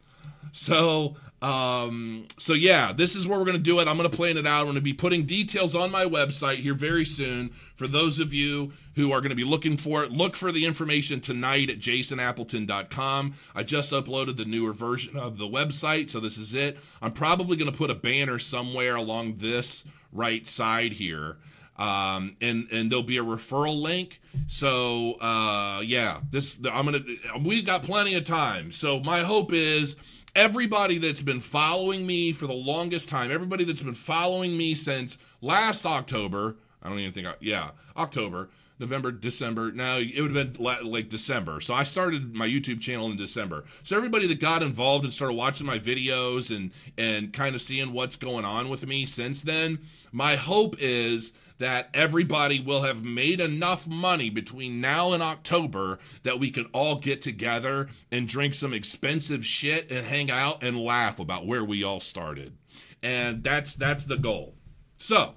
So 0.52 1.16
um, 1.42 2.26
so 2.36 2.52
yeah, 2.52 2.92
this 2.92 3.16
is 3.16 3.26
where 3.26 3.38
we're 3.38 3.46
going 3.46 3.56
to 3.56 3.62
do 3.62 3.80
it. 3.80 3.88
I'm 3.88 3.96
going 3.96 4.08
to 4.08 4.16
plan 4.16 4.36
it 4.36 4.46
out. 4.46 4.60
I'm 4.60 4.66
going 4.66 4.74
to 4.74 4.82
be 4.82 4.92
putting 4.92 5.24
details 5.24 5.74
on 5.74 5.90
my 5.90 6.04
website 6.04 6.56
here 6.56 6.74
very 6.74 7.06
soon. 7.06 7.48
For 7.74 7.86
those 7.86 8.18
of 8.18 8.34
you 8.34 8.72
who 8.94 9.12
are 9.12 9.20
going 9.20 9.30
to 9.30 9.36
be 9.36 9.44
looking 9.44 9.78
for 9.78 10.04
it, 10.04 10.12
look 10.12 10.36
for 10.36 10.52
the 10.52 10.66
information 10.66 11.20
tonight 11.20 11.70
at 11.70 11.78
jasonappleton.com. 11.78 13.34
I 13.54 13.62
just 13.62 13.92
uploaded 13.92 14.36
the 14.36 14.44
newer 14.44 14.74
version 14.74 15.16
of 15.16 15.38
the 15.38 15.48
website, 15.48 16.10
so 16.10 16.20
this 16.20 16.36
is 16.36 16.52
it. 16.52 16.78
I'm 17.00 17.12
probably 17.12 17.56
going 17.56 17.70
to 17.70 17.76
put 17.76 17.90
a 17.90 17.94
banner 17.94 18.38
somewhere 18.38 18.96
along 18.96 19.36
this 19.38 19.86
right 20.12 20.46
side 20.46 20.92
here. 20.92 21.38
Um, 21.78 22.36
and 22.42 22.68
and 22.70 22.90
there'll 22.90 23.02
be 23.02 23.16
a 23.16 23.24
referral 23.24 23.80
link. 23.80 24.20
So 24.46 25.14
uh, 25.18 25.80
yeah, 25.82 26.20
this 26.28 26.60
I'm 26.70 26.84
gonna 26.84 27.00
we've 27.42 27.64
got 27.64 27.82
plenty 27.82 28.16
of 28.16 28.24
time. 28.24 28.70
So 28.70 29.00
my 29.00 29.20
hope 29.20 29.50
is 29.54 29.96
everybody 30.34 30.98
that's 30.98 31.22
been 31.22 31.40
following 31.40 32.06
me 32.06 32.32
for 32.32 32.46
the 32.46 32.54
longest 32.54 33.08
time, 33.08 33.30
everybody 33.30 33.64
that's 33.64 33.82
been 33.82 33.94
following 33.94 34.56
me 34.56 34.74
since 34.74 35.18
last 35.40 35.84
October, 35.86 36.56
I 36.82 36.88
don't 36.88 36.98
even 36.98 37.12
think, 37.12 37.26
I, 37.26 37.34
yeah, 37.40 37.70
October, 37.96 38.50
November, 38.80 39.12
December. 39.12 39.70
Now 39.70 39.98
it 39.98 40.20
would 40.20 40.34
have 40.34 40.54
been 40.54 40.64
like 40.64 41.08
December. 41.08 41.60
So 41.60 41.74
I 41.74 41.84
started 41.84 42.34
my 42.34 42.48
YouTube 42.48 42.80
channel 42.80 43.10
in 43.10 43.16
December. 43.16 43.64
So 43.82 43.96
everybody 43.96 44.26
that 44.26 44.40
got 44.40 44.62
involved 44.62 45.04
and 45.04 45.12
started 45.12 45.34
watching 45.34 45.66
my 45.66 45.78
videos 45.78 46.54
and 46.54 46.70
and 46.96 47.32
kind 47.32 47.54
of 47.54 47.62
seeing 47.62 47.92
what's 47.92 48.16
going 48.16 48.44
on 48.44 48.68
with 48.68 48.86
me 48.86 49.06
since 49.06 49.42
then, 49.42 49.78
my 50.12 50.36
hope 50.36 50.76
is 50.78 51.32
that 51.58 51.90
everybody 51.92 52.58
will 52.58 52.82
have 52.82 53.04
made 53.04 53.40
enough 53.40 53.86
money 53.86 54.30
between 54.30 54.80
now 54.80 55.12
and 55.12 55.22
October 55.22 55.98
that 56.22 56.40
we 56.40 56.50
can 56.50 56.64
all 56.72 56.96
get 56.96 57.20
together 57.20 57.86
and 58.10 58.26
drink 58.26 58.54
some 58.54 58.72
expensive 58.72 59.44
shit 59.44 59.90
and 59.92 60.06
hang 60.06 60.30
out 60.30 60.64
and 60.64 60.80
laugh 60.80 61.20
about 61.20 61.46
where 61.46 61.64
we 61.64 61.84
all 61.84 62.00
started. 62.00 62.56
And 63.02 63.44
that's 63.44 63.74
that's 63.74 64.06
the 64.06 64.16
goal. 64.16 64.54
So, 64.96 65.34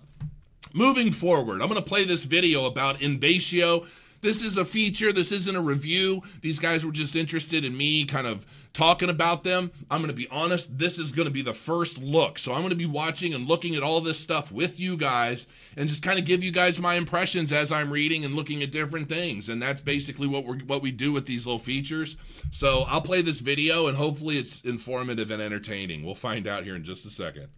moving 0.73 1.11
forward, 1.11 1.61
I'm 1.61 1.69
going 1.69 1.81
to 1.81 1.81
play 1.81 2.03
this 2.03 2.25
video 2.25 2.65
about 2.65 3.01
Invacio 3.01 3.85
this 4.23 4.41
is 4.41 4.55
a 4.55 4.63
feature. 4.63 5.11
This 5.11 5.33
isn't 5.33 5.55
a 5.55 5.61
review. 5.61 6.23
These 6.39 6.57
guys 6.57 6.85
were 6.85 6.93
just 6.93 7.13
interested 7.13 7.65
in 7.65 7.75
me 7.75 8.05
kind 8.05 8.25
of 8.25 8.45
talking 8.71 9.09
about 9.09 9.43
them. 9.43 9.69
I'm 9.91 9.99
going 9.99 10.09
to 10.09 10.15
be 10.15 10.29
honest. 10.31 10.79
This 10.79 10.97
is 10.97 11.11
going 11.11 11.27
to 11.27 11.33
be 11.33 11.41
the 11.41 11.53
first 11.53 12.01
look. 12.01 12.39
So 12.39 12.53
I'm 12.53 12.61
going 12.61 12.69
to 12.69 12.77
be 12.77 12.85
watching 12.85 13.33
and 13.33 13.45
looking 13.45 13.75
at 13.75 13.83
all 13.83 13.99
this 13.99 14.21
stuff 14.21 14.49
with 14.49 14.79
you 14.79 14.95
guys 14.95 15.45
and 15.75 15.89
just 15.89 16.03
kind 16.03 16.17
of 16.17 16.23
give 16.23 16.41
you 16.41 16.53
guys 16.53 16.79
my 16.79 16.95
impressions 16.95 17.51
as 17.51 17.69
I'm 17.69 17.91
reading 17.91 18.23
and 18.23 18.33
looking 18.33 18.63
at 18.63 18.71
different 18.71 19.09
things. 19.09 19.49
And 19.49 19.61
that's 19.61 19.81
basically 19.81 20.27
what 20.27 20.45
we're 20.45 20.59
what 20.59 20.81
we 20.81 20.93
do 20.93 21.11
with 21.11 21.25
these 21.25 21.45
little 21.45 21.59
features. 21.59 22.15
So 22.49 22.85
I'll 22.87 23.01
play 23.01 23.21
this 23.21 23.41
video 23.41 23.87
and 23.87 23.97
hopefully 23.97 24.37
it's 24.37 24.61
informative 24.61 25.31
and 25.31 25.41
entertaining. 25.41 26.01
We'll 26.01 26.15
find 26.15 26.47
out 26.47 26.63
here 26.63 26.77
in 26.77 26.85
just 26.85 27.05
a 27.05 27.09
second. 27.09 27.49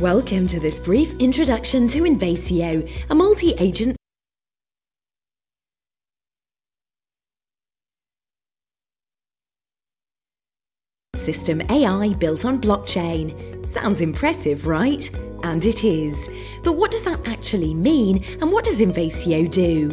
Welcome 0.00 0.48
to 0.48 0.58
this 0.58 0.78
brief 0.78 1.12
introduction 1.18 1.86
to 1.88 2.06
Invacio, 2.06 2.88
a 3.10 3.14
multi-agent 3.14 3.98
system 11.16 11.60
AI 11.68 12.14
built 12.14 12.46
on 12.46 12.62
blockchain. 12.62 13.68
Sounds 13.68 14.00
impressive, 14.00 14.66
right? 14.66 15.10
And 15.42 15.64
it 15.64 15.84
is. 15.84 16.28
But 16.62 16.72
what 16.72 16.90
does 16.90 17.02
that 17.04 17.26
actually 17.26 17.74
mean, 17.74 18.24
and 18.40 18.52
what 18.52 18.64
does 18.64 18.80
Invacio 18.80 19.46
do? 19.46 19.90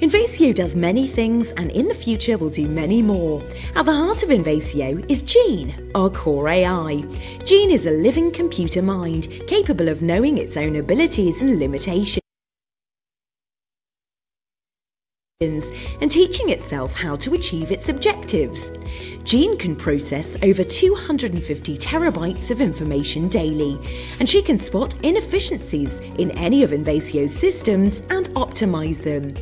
Invacio 0.00 0.52
does 0.52 0.74
many 0.74 1.06
things, 1.06 1.52
and 1.52 1.70
in 1.70 1.88
the 1.88 1.94
future 1.94 2.36
will 2.36 2.50
do 2.50 2.66
many 2.68 3.00
more. 3.00 3.42
At 3.76 3.86
the 3.86 3.94
heart 3.94 4.22
of 4.22 4.30
Invacio 4.30 5.02
is 5.08 5.22
Gene, 5.22 5.90
our 5.94 6.10
core 6.10 6.48
AI. 6.48 7.04
Gene 7.44 7.70
is 7.70 7.86
a 7.86 7.92
living 7.92 8.32
computer 8.32 8.82
mind, 8.82 9.28
capable 9.46 9.88
of 9.88 10.02
knowing 10.02 10.38
its 10.38 10.56
own 10.56 10.76
abilities 10.76 11.40
and 11.40 11.58
limitations. 11.58 12.19
And 15.42 16.12
teaching 16.12 16.50
itself 16.50 16.92
how 16.92 17.16
to 17.16 17.32
achieve 17.32 17.70
its 17.70 17.88
objectives. 17.88 18.72
Gene 19.24 19.56
can 19.56 19.74
process 19.74 20.36
over 20.42 20.62
250 20.62 21.78
terabytes 21.78 22.50
of 22.50 22.60
information 22.60 23.26
daily, 23.30 23.80
and 24.18 24.28
she 24.28 24.42
can 24.42 24.58
spot 24.58 24.94
inefficiencies 25.02 26.00
in 26.00 26.30
any 26.32 26.62
of 26.62 26.72
Invacio's 26.72 27.34
systems 27.34 28.00
and 28.10 28.28
optimize 28.34 29.02
them. 29.02 29.34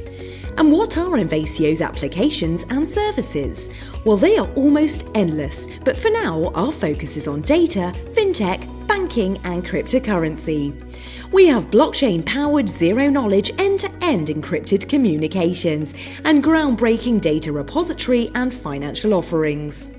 And 0.56 0.70
what 0.70 0.96
are 0.98 1.18
Invacio's 1.18 1.80
applications 1.80 2.64
and 2.70 2.88
services? 2.88 3.68
Well, 4.04 4.16
they 4.16 4.38
are 4.38 4.48
almost 4.54 5.04
endless, 5.16 5.66
but 5.84 5.96
for 5.96 6.10
now, 6.10 6.52
our 6.54 6.70
focus 6.70 7.16
is 7.16 7.26
on 7.26 7.40
data, 7.40 7.92
fintech, 8.12 8.64
banking, 8.86 9.36
and 9.42 9.66
cryptocurrency. 9.66 10.80
We 11.30 11.46
have 11.48 11.70
blockchain 11.70 12.24
powered 12.24 12.70
zero 12.70 13.10
knowledge 13.10 13.50
end 13.58 13.80
to 13.80 13.90
end 14.02 14.28
encrypted 14.28 14.88
communications 14.88 15.92
and 16.24 16.42
groundbreaking 16.42 17.20
data 17.20 17.52
repository 17.52 18.30
and 18.34 18.52
financial 18.52 19.12
offerings. 19.12 19.90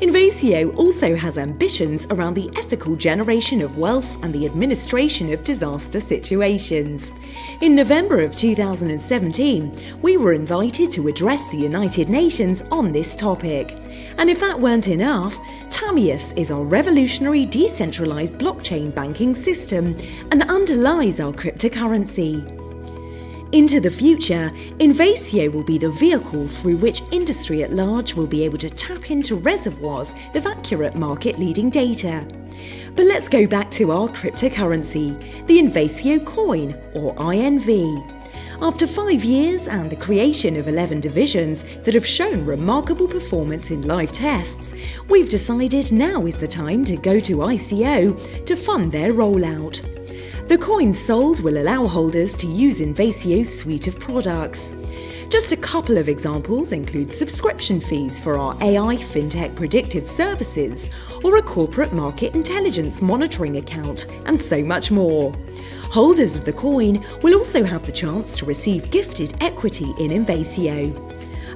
Invacio 0.00 0.72
also 0.76 1.16
has 1.16 1.38
ambitions 1.38 2.06
around 2.10 2.34
the 2.34 2.48
ethical 2.56 2.94
generation 2.94 3.60
of 3.60 3.78
wealth 3.78 4.22
and 4.22 4.32
the 4.32 4.46
administration 4.46 5.32
of 5.32 5.42
disaster 5.42 6.00
situations. 6.00 7.12
In 7.60 7.74
November 7.74 8.20
of 8.20 8.36
2017, 8.36 9.98
we 10.00 10.16
were 10.16 10.32
invited 10.32 10.92
to 10.92 11.08
address 11.08 11.48
the 11.48 11.58
United 11.58 12.08
Nations 12.08 12.62
on 12.70 12.92
this 12.92 13.16
topic. 13.16 13.76
And 14.18 14.28
if 14.28 14.40
that 14.40 14.60
weren't 14.60 14.88
enough, 14.88 15.38
Tamias 15.70 16.36
is 16.36 16.50
our 16.50 16.64
revolutionary 16.64 17.46
decentralized 17.46 18.34
blockchain 18.34 18.94
banking 18.94 19.34
system 19.34 19.96
and 20.30 20.42
underlies 20.44 21.20
our 21.20 21.32
cryptocurrency. 21.32 22.56
Into 23.52 23.80
the 23.80 23.90
future, 23.90 24.52
Invacio 24.78 25.50
will 25.50 25.64
be 25.64 25.76
the 25.76 25.90
vehicle 25.90 26.46
through 26.46 26.76
which 26.76 27.02
industry 27.10 27.64
at 27.64 27.72
large 27.72 28.14
will 28.14 28.28
be 28.28 28.44
able 28.44 28.58
to 28.58 28.70
tap 28.70 29.10
into 29.10 29.34
reservoirs 29.34 30.14
of 30.34 30.46
accurate 30.46 30.94
market 30.94 31.36
leading 31.38 31.68
data. 31.68 32.24
But 32.94 33.06
let's 33.06 33.28
go 33.28 33.46
back 33.48 33.68
to 33.72 33.90
our 33.90 34.08
cryptocurrency, 34.08 35.46
the 35.46 35.58
Invacio 35.58 36.20
coin, 36.20 36.74
or 36.94 37.14
INV. 37.16 38.19
After 38.62 38.86
five 38.86 39.24
years 39.24 39.68
and 39.68 39.88
the 39.88 39.96
creation 39.96 40.54
of 40.54 40.68
11 40.68 41.00
divisions 41.00 41.64
that 41.84 41.94
have 41.94 42.04
shown 42.04 42.44
remarkable 42.44 43.08
performance 43.08 43.70
in 43.70 43.88
live 43.88 44.12
tests, 44.12 44.74
we've 45.08 45.30
decided 45.30 45.90
now 45.90 46.26
is 46.26 46.36
the 46.36 46.46
time 46.46 46.84
to 46.84 46.98
go 46.98 47.18
to 47.20 47.38
ICO 47.38 48.44
to 48.44 48.56
fund 48.56 48.92
their 48.92 49.14
rollout. 49.14 49.80
The 50.48 50.58
coins 50.58 50.98
sold 50.98 51.40
will 51.40 51.56
allow 51.56 51.86
holders 51.86 52.36
to 52.36 52.46
use 52.46 52.80
Invacio's 52.80 53.58
suite 53.58 53.86
of 53.86 53.98
products. 53.98 54.74
Just 55.30 55.52
a 55.52 55.56
couple 55.56 55.96
of 55.96 56.10
examples 56.10 56.72
include 56.72 57.10
subscription 57.10 57.80
fees 57.80 58.20
for 58.20 58.36
our 58.36 58.54
AI 58.60 58.96
FinTech 58.96 59.54
predictive 59.54 60.10
services, 60.10 60.90
or 61.24 61.38
a 61.38 61.42
corporate 61.42 61.94
market 61.94 62.34
intelligence 62.34 63.00
monitoring 63.00 63.56
account, 63.56 64.06
and 64.26 64.38
so 64.38 64.62
much 64.62 64.90
more. 64.90 65.32
Holders 65.90 66.36
of 66.36 66.44
the 66.44 66.52
coin 66.52 67.04
will 67.20 67.34
also 67.34 67.64
have 67.64 67.84
the 67.84 67.90
chance 67.90 68.36
to 68.36 68.46
receive 68.46 68.92
gifted 68.92 69.34
equity 69.42 69.92
in 69.98 70.12
Invacio. 70.12 70.94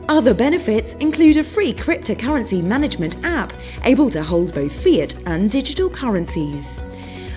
Other 0.09 0.35
benefits 0.35 0.94
include 0.94 1.37
a 1.37 1.44
free 1.44 1.73
cryptocurrency 1.73 2.61
management 2.61 3.16
app 3.25 3.53
able 3.85 4.11
to 4.11 4.25
hold 4.25 4.53
both 4.53 4.73
fiat 4.73 5.14
and 5.27 5.49
digital 5.49 5.88
currencies. 5.88 6.81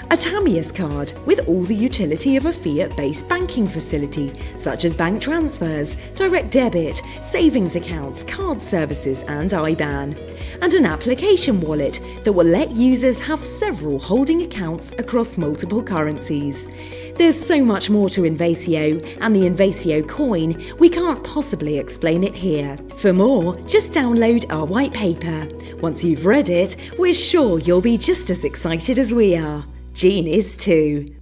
A 0.10 0.16
Tamias 0.16 0.74
card 0.74 1.12
with 1.26 1.46
all 1.50 1.64
the 1.64 1.76
utility 1.76 2.38
of 2.38 2.46
a 2.46 2.54
fiat 2.54 2.96
based 2.96 3.28
banking 3.28 3.68
facility, 3.68 4.32
such 4.56 4.86
as 4.86 4.94
bank 4.94 5.22
transfers, 5.22 5.98
direct 6.16 6.50
debit, 6.50 7.02
savings 7.22 7.76
accounts, 7.76 8.24
card 8.24 8.62
services, 8.62 9.24
and 9.24 9.52
IBAN. 9.52 10.18
And 10.62 10.74
an 10.74 10.86
application 10.86 11.60
wallet 11.60 12.00
that 12.24 12.32
will 12.32 12.46
let 12.46 12.72
users 12.72 13.20
have 13.20 13.46
several 13.46 14.00
holding 14.00 14.44
accounts 14.44 14.94
across 14.94 15.38
multiple 15.38 15.84
currencies. 15.84 16.70
There's 17.18 17.46
so 17.46 17.62
much 17.66 17.90
more 17.90 18.08
to 18.12 18.24
Invacio 18.24 19.00
and 19.20 19.36
the 19.36 19.46
Invacio 19.46 20.04
coin, 20.04 20.64
we 20.80 20.88
can't 20.88 21.22
possibly 21.26 21.78
explain 21.78 22.24
it 22.24 22.34
here. 22.34 22.78
For 22.96 23.12
more, 23.12 23.60
just 23.68 23.92
download 23.92 24.50
our 24.50 24.66
white 24.66 24.94
paper. 24.94 25.50
Once 25.82 26.02
you've 26.02 26.26
read 26.26 26.48
it, 26.48 26.78
we're 26.98 27.14
sure 27.14 27.60
you'll 27.60 27.82
be 27.82 27.98
just 27.98 28.30
as 28.30 28.46
excited 28.46 28.98
as 28.98 29.12
we 29.12 29.36
are. 29.36 29.66
Gene 29.98 30.28
is 30.28 30.56
too. 30.56 31.16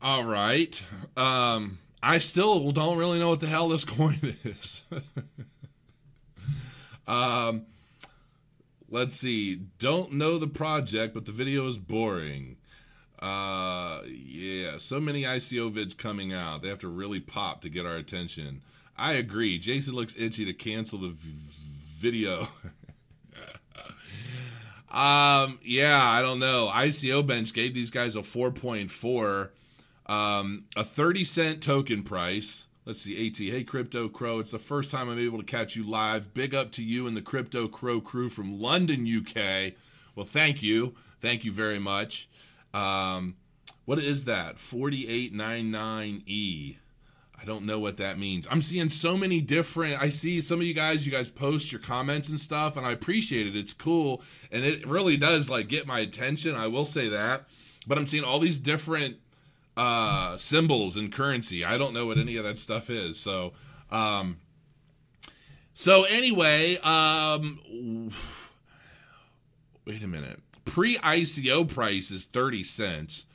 All 0.00 0.24
right. 0.24 0.82
Um, 1.14 1.78
I 2.02 2.16
still 2.16 2.70
don't 2.72 2.96
really 2.96 3.18
know 3.18 3.28
what 3.28 3.40
the 3.40 3.46
hell 3.46 3.68
this 3.68 3.84
coin 3.84 4.34
is. 4.44 4.82
um, 7.06 7.66
let's 8.88 9.14
see. 9.14 9.56
Don't 9.78 10.14
know 10.14 10.38
the 10.38 10.46
project, 10.46 11.12
but 11.12 11.26
the 11.26 11.32
video 11.32 11.68
is 11.68 11.76
boring. 11.76 12.56
Uh, 13.20 14.00
yeah, 14.06 14.78
so 14.78 14.98
many 14.98 15.24
ICO 15.24 15.70
vids 15.70 15.94
coming 15.94 16.32
out. 16.32 16.62
They 16.62 16.68
have 16.70 16.78
to 16.78 16.88
really 16.88 17.20
pop 17.20 17.60
to 17.60 17.68
get 17.68 17.84
our 17.84 17.96
attention. 17.96 18.62
I 18.96 19.12
agree. 19.12 19.58
Jason 19.58 19.92
looks 19.94 20.16
itchy 20.18 20.46
to 20.46 20.54
cancel 20.54 20.98
the 20.98 21.08
v- 21.10 21.30
video. 21.98 22.48
Um, 24.94 25.58
yeah, 25.62 26.00
I 26.00 26.22
don't 26.22 26.38
know. 26.38 26.70
ICO 26.72 27.26
Bench 27.26 27.52
gave 27.52 27.74
these 27.74 27.90
guys 27.90 28.14
a 28.14 28.20
4.4, 28.20 29.50
um, 30.06 30.66
a 30.76 30.84
30 30.84 31.24
cent 31.24 31.60
token 31.60 32.04
price. 32.04 32.68
Let's 32.84 33.02
see, 33.02 33.26
AT. 33.26 33.38
Hey, 33.38 33.64
Crypto 33.64 34.08
Crow. 34.08 34.38
It's 34.38 34.52
the 34.52 34.60
first 34.60 34.92
time 34.92 35.08
I'm 35.08 35.18
able 35.18 35.38
to 35.38 35.44
catch 35.44 35.74
you 35.74 35.82
live. 35.82 36.32
Big 36.32 36.54
up 36.54 36.70
to 36.72 36.84
you 36.84 37.08
and 37.08 37.16
the 37.16 37.22
Crypto 37.22 37.66
Crow 37.66 38.00
crew 38.00 38.28
from 38.28 38.60
London, 38.60 39.04
UK. 39.04 39.72
Well, 40.14 40.26
thank 40.26 40.62
you. 40.62 40.94
Thank 41.20 41.44
you 41.44 41.50
very 41.50 41.80
much. 41.80 42.28
Um, 42.72 43.34
what 43.84 43.98
is 43.98 44.26
that? 44.26 44.58
4899E. 44.58 46.76
I 47.44 47.46
don't 47.46 47.66
know 47.66 47.78
what 47.78 47.98
that 47.98 48.18
means. 48.18 48.48
I'm 48.50 48.62
seeing 48.62 48.88
so 48.88 49.18
many 49.18 49.42
different. 49.42 50.00
I 50.00 50.08
see 50.08 50.40
some 50.40 50.60
of 50.60 50.66
you 50.66 50.72
guys. 50.72 51.04
You 51.04 51.12
guys 51.12 51.28
post 51.28 51.72
your 51.72 51.80
comments 51.80 52.30
and 52.30 52.40
stuff, 52.40 52.74
and 52.78 52.86
I 52.86 52.92
appreciate 52.92 53.46
it. 53.46 53.54
It's 53.54 53.74
cool, 53.74 54.22
and 54.50 54.64
it 54.64 54.86
really 54.86 55.18
does 55.18 55.50
like 55.50 55.68
get 55.68 55.86
my 55.86 55.98
attention. 55.98 56.54
I 56.54 56.68
will 56.68 56.86
say 56.86 57.06
that. 57.10 57.44
But 57.86 57.98
I'm 57.98 58.06
seeing 58.06 58.24
all 58.24 58.38
these 58.38 58.58
different 58.58 59.16
uh, 59.76 60.38
symbols 60.38 60.96
and 60.96 61.12
currency. 61.12 61.66
I 61.66 61.76
don't 61.76 61.92
know 61.92 62.06
what 62.06 62.16
any 62.16 62.38
of 62.38 62.44
that 62.44 62.58
stuff 62.58 62.88
is. 62.88 63.20
So, 63.20 63.52
um, 63.90 64.38
so 65.74 66.04
anyway, 66.04 66.78
um, 66.78 68.10
wait 69.86 70.02
a 70.02 70.08
minute. 70.08 70.40
Pre 70.64 70.96
ICO 70.96 71.68
price 71.68 72.10
is 72.10 72.24
thirty 72.24 72.64
cents. 72.64 73.26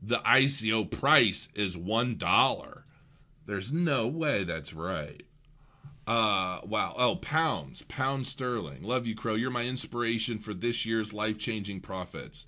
The 0.00 0.20
ICO 0.20 0.90
price 0.90 1.50
is 1.54 1.76
one 1.76 2.16
dollar. 2.16 2.81
There's 3.46 3.72
no 3.72 4.06
way 4.06 4.44
that's 4.44 4.72
right. 4.72 5.22
Uh, 6.06 6.60
wow. 6.64 6.94
Oh, 6.96 7.16
pounds, 7.16 7.82
pound 7.82 8.26
sterling. 8.26 8.82
Love 8.82 9.06
you, 9.06 9.14
Crow. 9.14 9.34
You're 9.34 9.50
my 9.50 9.64
inspiration 9.64 10.38
for 10.38 10.52
this 10.52 10.84
year's 10.84 11.12
life 11.12 11.38
changing 11.38 11.80
profits. 11.80 12.46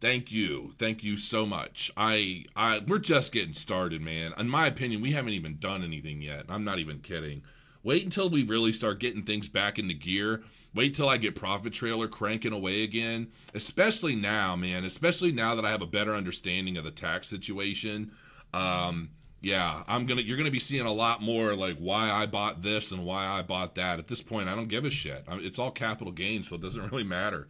Thank 0.00 0.32
you. 0.32 0.72
Thank 0.78 1.02
you 1.02 1.16
so 1.16 1.46
much. 1.46 1.90
I, 1.96 2.44
I, 2.56 2.80
we're 2.86 2.98
just 2.98 3.32
getting 3.32 3.54
started, 3.54 4.02
man. 4.02 4.32
In 4.38 4.48
my 4.48 4.66
opinion, 4.66 5.00
we 5.00 5.12
haven't 5.12 5.32
even 5.32 5.56
done 5.58 5.82
anything 5.82 6.20
yet. 6.20 6.44
I'm 6.48 6.64
not 6.64 6.78
even 6.78 6.98
kidding. 6.98 7.42
Wait 7.82 8.02
until 8.02 8.30
we 8.30 8.44
really 8.44 8.72
start 8.72 8.98
getting 8.98 9.22
things 9.22 9.48
back 9.48 9.78
into 9.78 9.94
gear. 9.94 10.42
Wait 10.74 10.94
till 10.94 11.08
I 11.08 11.18
get 11.18 11.36
Profit 11.36 11.72
Trailer 11.72 12.08
cranking 12.08 12.52
away 12.52 12.82
again. 12.82 13.28
Especially 13.54 14.16
now, 14.16 14.56
man. 14.56 14.84
Especially 14.84 15.32
now 15.32 15.54
that 15.54 15.64
I 15.64 15.70
have 15.70 15.82
a 15.82 15.86
better 15.86 16.14
understanding 16.14 16.76
of 16.76 16.84
the 16.84 16.90
tax 16.90 17.28
situation. 17.28 18.10
Um, 18.52 19.10
yeah, 19.44 19.82
I'm 19.86 20.06
gonna 20.06 20.22
you're 20.22 20.36
gonna 20.36 20.50
be 20.50 20.58
seeing 20.58 20.86
a 20.86 20.92
lot 20.92 21.20
more 21.20 21.54
like 21.54 21.76
why 21.76 22.10
I 22.10 22.26
bought 22.26 22.62
this 22.62 22.90
and 22.92 23.04
why 23.04 23.26
I 23.26 23.42
bought 23.42 23.74
that. 23.74 23.98
At 23.98 24.08
this 24.08 24.22
point, 24.22 24.48
I 24.48 24.54
don't 24.54 24.68
give 24.68 24.84
a 24.84 24.90
shit. 24.90 25.24
It's 25.28 25.58
all 25.58 25.70
capital 25.70 26.12
gain, 26.12 26.42
so 26.42 26.54
it 26.56 26.62
doesn't 26.62 26.82
really 26.90 27.04
matter. 27.04 27.48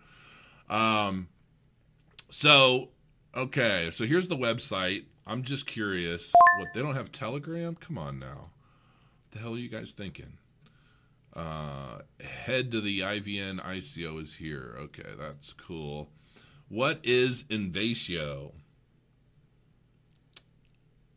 Um, 0.68 1.28
so 2.30 2.90
okay, 3.36 3.90
so 3.92 4.04
here's 4.04 4.28
the 4.28 4.36
website. 4.36 5.04
I'm 5.26 5.42
just 5.42 5.66
curious. 5.66 6.32
What 6.58 6.68
they 6.74 6.82
don't 6.82 6.96
have 6.96 7.12
Telegram? 7.12 7.76
Come 7.76 7.96
on 7.96 8.18
now. 8.18 8.50
What 8.50 9.30
the 9.30 9.38
hell 9.38 9.54
are 9.54 9.58
you 9.58 9.68
guys 9.68 9.92
thinking? 9.92 10.38
Uh, 11.34 12.00
head 12.20 12.70
to 12.70 12.80
the 12.80 13.00
IVN 13.00 13.60
ICO 13.60 14.20
is 14.20 14.34
here. 14.34 14.76
Okay, 14.78 15.10
that's 15.18 15.52
cool. 15.52 16.10
What 16.68 17.00
is 17.02 17.44
Invacio? 17.48 18.52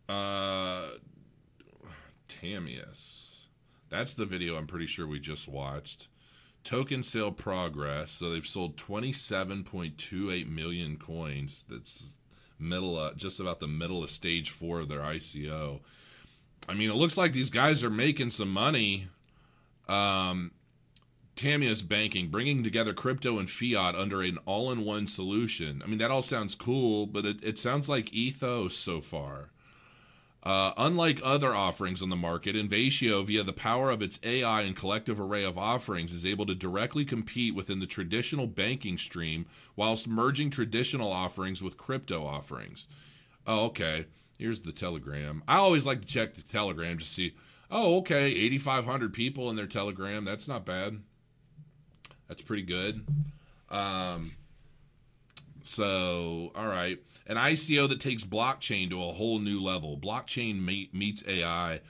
Uh, 0.07 0.89
Tamias. 2.27 3.45
That's 3.89 4.13
the 4.13 4.25
video 4.25 4.57
I'm 4.57 4.67
pretty 4.67 4.85
sure 4.85 5.07
we 5.07 5.19
just 5.19 5.47
watched. 5.47 6.07
Token 6.63 7.03
sale 7.03 7.31
progress. 7.31 8.11
So 8.11 8.29
they've 8.29 8.45
sold 8.45 8.77
27.28 8.77 10.49
million 10.49 10.97
coins. 10.97 11.63
That's 11.69 12.17
middle, 12.59 12.97
uh, 12.97 13.13
just 13.13 13.39
about 13.39 13.59
the 13.59 13.67
middle 13.67 14.03
of 14.03 14.11
stage 14.11 14.49
four 14.49 14.81
of 14.81 14.89
their 14.89 14.99
ICO. 14.99 15.81
I 16.67 16.73
mean, 16.73 16.89
it 16.89 16.95
looks 16.95 17.17
like 17.17 17.31
these 17.31 17.49
guys 17.49 17.83
are 17.83 17.89
making 17.89 18.31
some 18.31 18.51
money. 18.51 19.07
Um, 19.87 20.51
Banking, 21.87 22.29
bringing 22.29 22.63
together 22.63 22.93
crypto 22.93 23.37
and 23.37 23.47
fiat 23.47 23.95
under 23.95 24.23
an 24.23 24.39
all 24.45 24.71
in 24.71 24.83
one 24.83 25.05
solution. 25.07 25.83
I 25.83 25.87
mean, 25.87 25.99
that 25.99 26.09
all 26.09 26.23
sounds 26.23 26.55
cool, 26.55 27.05
but 27.05 27.25
it, 27.25 27.43
it 27.43 27.59
sounds 27.59 27.87
like 27.87 28.11
ethos 28.11 28.75
so 28.75 29.01
far. 29.01 29.51
Uh, 30.47 30.71
unlike 30.77 31.19
other 31.25 31.53
offerings 31.53 32.01
on 32.01 32.07
the 32.07 32.15
market, 32.15 32.55
Invacio, 32.55 33.21
via 33.21 33.43
the 33.43 33.51
power 33.51 33.91
of 33.91 34.01
its 34.01 34.17
AI 34.23 34.61
and 34.61 34.77
collective 34.77 35.19
array 35.19 35.43
of 35.43 35.57
offerings, 35.57 36.13
is 36.13 36.25
able 36.25 36.45
to 36.45 36.55
directly 36.55 37.03
compete 37.03 37.53
within 37.53 37.81
the 37.81 37.85
traditional 37.85 38.47
banking 38.47 38.97
stream 38.97 39.45
whilst 39.75 40.07
merging 40.07 40.49
traditional 40.49 41.11
offerings 41.11 41.61
with 41.61 41.75
crypto 41.75 42.25
offerings. 42.25 42.87
Oh, 43.45 43.65
okay. 43.65 44.05
Here's 44.39 44.61
the 44.61 44.71
Telegram. 44.71 45.43
I 45.49 45.57
always 45.57 45.85
like 45.85 45.99
to 45.99 46.07
check 46.07 46.35
the 46.35 46.43
Telegram 46.43 46.97
to 46.97 47.03
see, 47.03 47.35
oh, 47.69 47.97
okay, 47.97 48.27
8,500 48.27 49.11
people 49.11 49.49
in 49.49 49.57
their 49.57 49.67
Telegram. 49.67 50.23
That's 50.23 50.47
not 50.47 50.65
bad. 50.65 51.01
That's 52.29 52.41
pretty 52.41 52.63
good. 52.63 53.05
Um, 53.69 54.31
so, 55.67 56.51
all 56.55 56.67
right 56.67 56.99
an 57.27 57.35
ICO 57.35 57.89
that 57.89 57.99
takes 57.99 58.23
blockchain 58.23 58.89
to 58.89 59.03
a 59.03 59.13
whole 59.13 59.39
new 59.39 59.61
level. 59.61 59.97
Blockchain 59.97 60.61
meets 60.93 61.27
AI. 61.27 61.81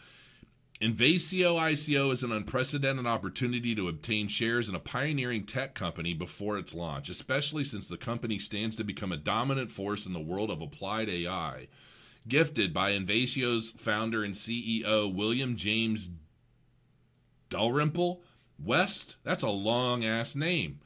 Invacio 0.79 1.57
ICO 1.57 2.11
is 2.11 2.21
an 2.23 2.31
unprecedented 2.31 3.07
opportunity 3.07 3.73
to 3.73 3.87
obtain 3.87 4.27
shares 4.27 4.69
in 4.69 4.75
a 4.75 4.79
pioneering 4.79 5.43
tech 5.43 5.73
company 5.73 6.13
before 6.13 6.57
its 6.57 6.75
launch, 6.75 7.09
especially 7.09 7.63
since 7.63 7.87
the 7.87 7.97
company 7.97 8.37
stands 8.37 8.75
to 8.75 8.83
become 8.83 9.11
a 9.11 9.17
dominant 9.17 9.71
force 9.71 10.05
in 10.05 10.13
the 10.13 10.19
world 10.19 10.51
of 10.51 10.61
applied 10.61 11.09
AI. 11.09 11.67
Gifted 12.27 12.73
by 12.73 12.91
Invacio's 12.91 13.71
founder 13.71 14.23
and 14.23 14.33
CEO, 14.33 15.11
William 15.11 15.55
James 15.55 16.11
Dalrymple 17.49 18.21
West. 18.63 19.15
That's 19.23 19.43
a 19.43 19.49
long 19.49 20.03
ass 20.03 20.35
name. 20.35 20.79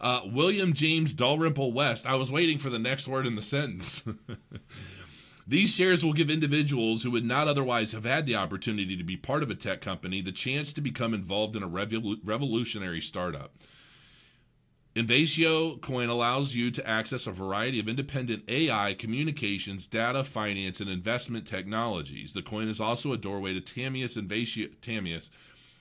Uh, 0.00 0.20
William 0.26 0.72
James 0.72 1.12
Dalrymple 1.12 1.72
West. 1.72 2.06
I 2.06 2.14
was 2.14 2.30
waiting 2.30 2.58
for 2.58 2.70
the 2.70 2.78
next 2.78 3.08
word 3.08 3.26
in 3.26 3.34
the 3.34 3.42
sentence. 3.42 4.04
These 5.48 5.74
shares 5.74 6.04
will 6.04 6.12
give 6.12 6.30
individuals 6.30 7.02
who 7.02 7.10
would 7.10 7.24
not 7.24 7.48
otherwise 7.48 7.92
have 7.92 8.04
had 8.04 8.26
the 8.26 8.36
opportunity 8.36 8.96
to 8.96 9.02
be 9.02 9.16
part 9.16 9.42
of 9.42 9.50
a 9.50 9.54
tech 9.54 9.80
company 9.80 10.20
the 10.20 10.30
chance 10.30 10.72
to 10.74 10.80
become 10.80 11.14
involved 11.14 11.56
in 11.56 11.62
a 11.62 11.68
revolu- 11.68 12.20
revolutionary 12.22 13.00
startup. 13.00 13.54
Invacio 14.94 15.76
Coin 15.76 16.08
allows 16.08 16.54
you 16.54 16.70
to 16.70 16.86
access 16.86 17.26
a 17.26 17.32
variety 17.32 17.80
of 17.80 17.88
independent 17.88 18.42
AI, 18.48 18.94
communications, 18.94 19.86
data, 19.86 20.22
finance, 20.22 20.80
and 20.80 20.90
investment 20.90 21.46
technologies. 21.46 22.32
The 22.32 22.42
coin 22.42 22.68
is 22.68 22.80
also 22.80 23.12
a 23.12 23.16
doorway 23.16 23.54
to 23.54 23.60
Tamias 23.60 24.16
Invacio, 24.16 24.68
Tamias, 24.80 25.30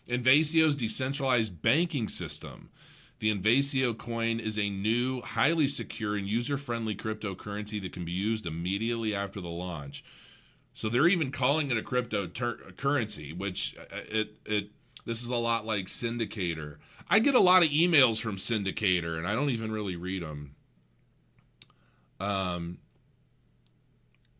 Invacio's 0.07 0.75
decentralized 0.75 1.61
banking 1.61 2.07
system 2.07 2.69
the 3.19 3.31
Invacio 3.31 3.93
coin 3.93 4.39
is 4.39 4.57
a 4.57 4.69
new, 4.69 5.21
highly 5.21 5.67
secure, 5.67 6.15
and 6.15 6.27
user 6.27 6.57
friendly 6.57 6.95
cryptocurrency 6.95 7.81
that 7.81 7.91
can 7.91 8.05
be 8.05 8.11
used 8.11 8.45
immediately 8.45 9.15
after 9.15 9.41
the 9.41 9.49
launch. 9.49 10.03
So 10.73 10.89
they're 10.89 11.07
even 11.07 11.31
calling 11.31 11.71
it 11.71 11.77
a 11.77 11.81
cryptocurrency, 11.81 13.35
which 13.35 13.75
uh, 13.79 13.97
it 14.09 14.37
it 14.45 14.69
this 15.05 15.23
is 15.23 15.29
a 15.29 15.35
lot 15.35 15.65
like 15.65 15.85
Syndicator. 15.85 16.77
I 17.09 17.19
get 17.19 17.33
a 17.33 17.39
lot 17.39 17.63
of 17.63 17.69
emails 17.69 18.21
from 18.21 18.35
Syndicator, 18.35 19.17
and 19.17 19.25
I 19.25 19.33
don't 19.33 19.49
even 19.49 19.71
really 19.71 19.95
read 19.95 20.21
them. 20.21 20.55
Um, 22.19 22.77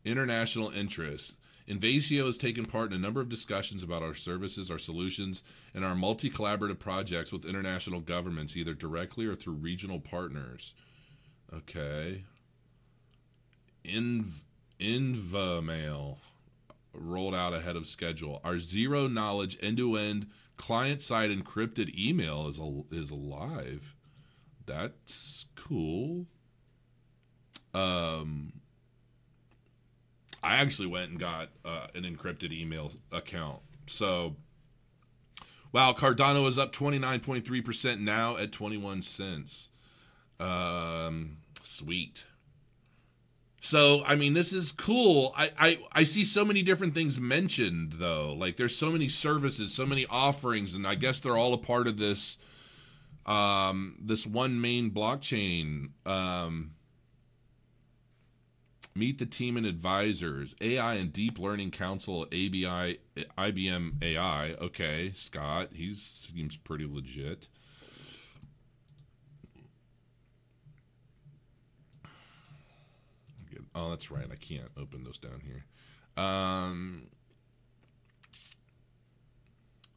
international 0.06 0.70
interest. 0.70 1.36
Invacio 1.68 2.26
has 2.26 2.38
taken 2.38 2.66
part 2.66 2.92
in 2.92 2.98
a 2.98 3.02
number 3.02 3.20
of 3.20 3.28
discussions 3.28 3.84
about 3.84 4.02
our 4.02 4.14
services, 4.14 4.72
our 4.72 4.78
solutions, 4.78 5.44
and 5.74 5.84
our 5.84 5.96
multi 5.96 6.30
collaborative 6.30 6.80
projects 6.80 7.32
with 7.32 7.46
international 7.46 8.00
governments, 8.00 8.56
either 8.56 8.74
directly 8.74 9.26
or 9.26 9.36
through 9.36 9.56
regional 9.56 10.00
partners. 10.00 10.74
Okay. 11.54 12.24
Inv- 13.84 14.44
InvaMail 14.80 16.18
rolled 16.94 17.36
out 17.36 17.54
ahead 17.54 17.76
of 17.76 17.88
schedule. 17.88 18.40
Our 18.44 18.60
zero 18.60 19.08
knowledge 19.08 19.58
end 19.62 19.78
to 19.78 19.98
end 19.98 20.28
client 20.56 21.02
side 21.02 21.30
encrypted 21.30 21.98
email 21.98 22.48
is 22.48 22.60
is 22.92 23.12
alive. 23.12 23.96
That's 24.66 25.46
cool. 25.56 26.26
Um, 27.74 28.54
I 30.48 30.58
actually 30.58 30.88
went 30.88 31.10
and 31.10 31.20
got 31.20 31.50
uh, 31.66 31.88
an 31.94 32.04
encrypted 32.04 32.54
email 32.54 32.94
account. 33.12 33.60
So, 33.86 34.38
wow, 35.74 35.92
Cardano 35.92 36.48
is 36.48 36.58
up 36.58 36.72
29.3% 36.72 38.00
now 38.00 38.38
at 38.38 38.54
21 38.54 39.02
cents. 39.02 39.70
Um, 40.40 41.40
sweet. 41.64 42.26
So, 43.60 44.06
I 44.06 44.16
mean, 44.16 44.36
this 44.36 44.54
is 44.54 44.72
cool. 44.72 45.34
I, 45.36 45.52
I, 45.60 45.80
I 45.92 46.04
see 46.06 46.24
so 46.24 46.46
many 46.46 46.64
different 46.64 46.94
things 46.94 47.20
mentioned, 47.20 47.96
though. 47.98 48.34
Like, 48.34 48.56
there's 48.56 48.76
so 48.76 48.90
many 48.90 49.10
services, 49.10 49.74
so 49.74 49.86
many 49.86 50.06
offerings, 50.10 50.74
and 50.74 50.88
I 50.88 50.96
guess 50.96 51.20
they're 51.20 51.36
all 51.36 51.54
a 51.54 51.58
part 51.58 51.88
of 51.88 51.98
this 51.98 52.38
um, 53.26 53.98
this 54.00 54.26
one 54.26 54.62
main 54.62 54.92
blockchain. 54.92 55.90
Um, 56.06 56.72
Meet 58.98 59.20
the 59.20 59.28
team 59.28 59.58
and 59.58 59.66
advisors. 59.66 60.56
AI 60.60 60.96
and 60.96 61.14
Deep 61.14 61.38
Learning 61.38 61.70
Council, 61.70 62.24
ABI, 62.32 62.98
IBM 63.38 64.04
AI. 64.04 64.56
Okay, 64.60 65.12
Scott, 65.14 65.70
he 65.74 65.94
seems 65.94 66.58
pretty 66.58 66.88
legit. 66.90 67.48
Oh, 73.76 73.92
that's 73.92 74.10
right. 74.10 74.26
I 74.32 74.36
can't 74.36 74.72
open 74.76 75.04
those 75.04 75.20
down 75.20 75.44
here. 75.46 75.66
Um, 76.24 77.04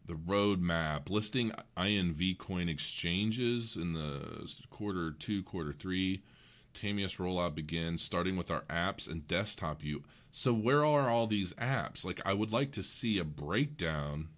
the 0.04 0.12
roadmap 0.12 1.08
listing 1.08 1.52
INV 1.78 2.36
coin 2.36 2.68
exchanges 2.68 3.76
in 3.76 3.94
the 3.94 4.54
quarter 4.68 5.12
two, 5.12 5.42
quarter 5.42 5.72
three. 5.72 6.22
Tamias 6.74 7.18
rollout 7.18 7.54
begins, 7.54 8.02
starting 8.02 8.36
with 8.36 8.50
our 8.50 8.62
apps 8.62 9.10
and 9.10 9.26
desktop 9.26 9.80
view. 9.80 10.02
So 10.30 10.52
where 10.52 10.84
are 10.84 11.10
all 11.10 11.26
these 11.26 11.52
apps? 11.54 12.04
Like 12.04 12.20
I 12.24 12.34
would 12.34 12.52
like 12.52 12.72
to 12.72 12.82
see 12.82 13.18
a 13.18 13.24
breakdown 13.24 14.28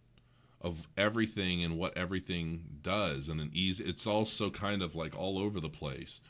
of 0.60 0.88
everything 0.96 1.62
and 1.62 1.76
what 1.76 1.96
everything 1.96 2.64
does 2.82 3.28
and 3.28 3.40
an 3.40 3.50
easy 3.52 3.84
it's 3.84 4.06
also 4.06 4.48
kind 4.48 4.80
of 4.80 4.94
like 4.94 5.18
all 5.18 5.38
over 5.38 5.60
the 5.60 5.68
place. 5.68 6.20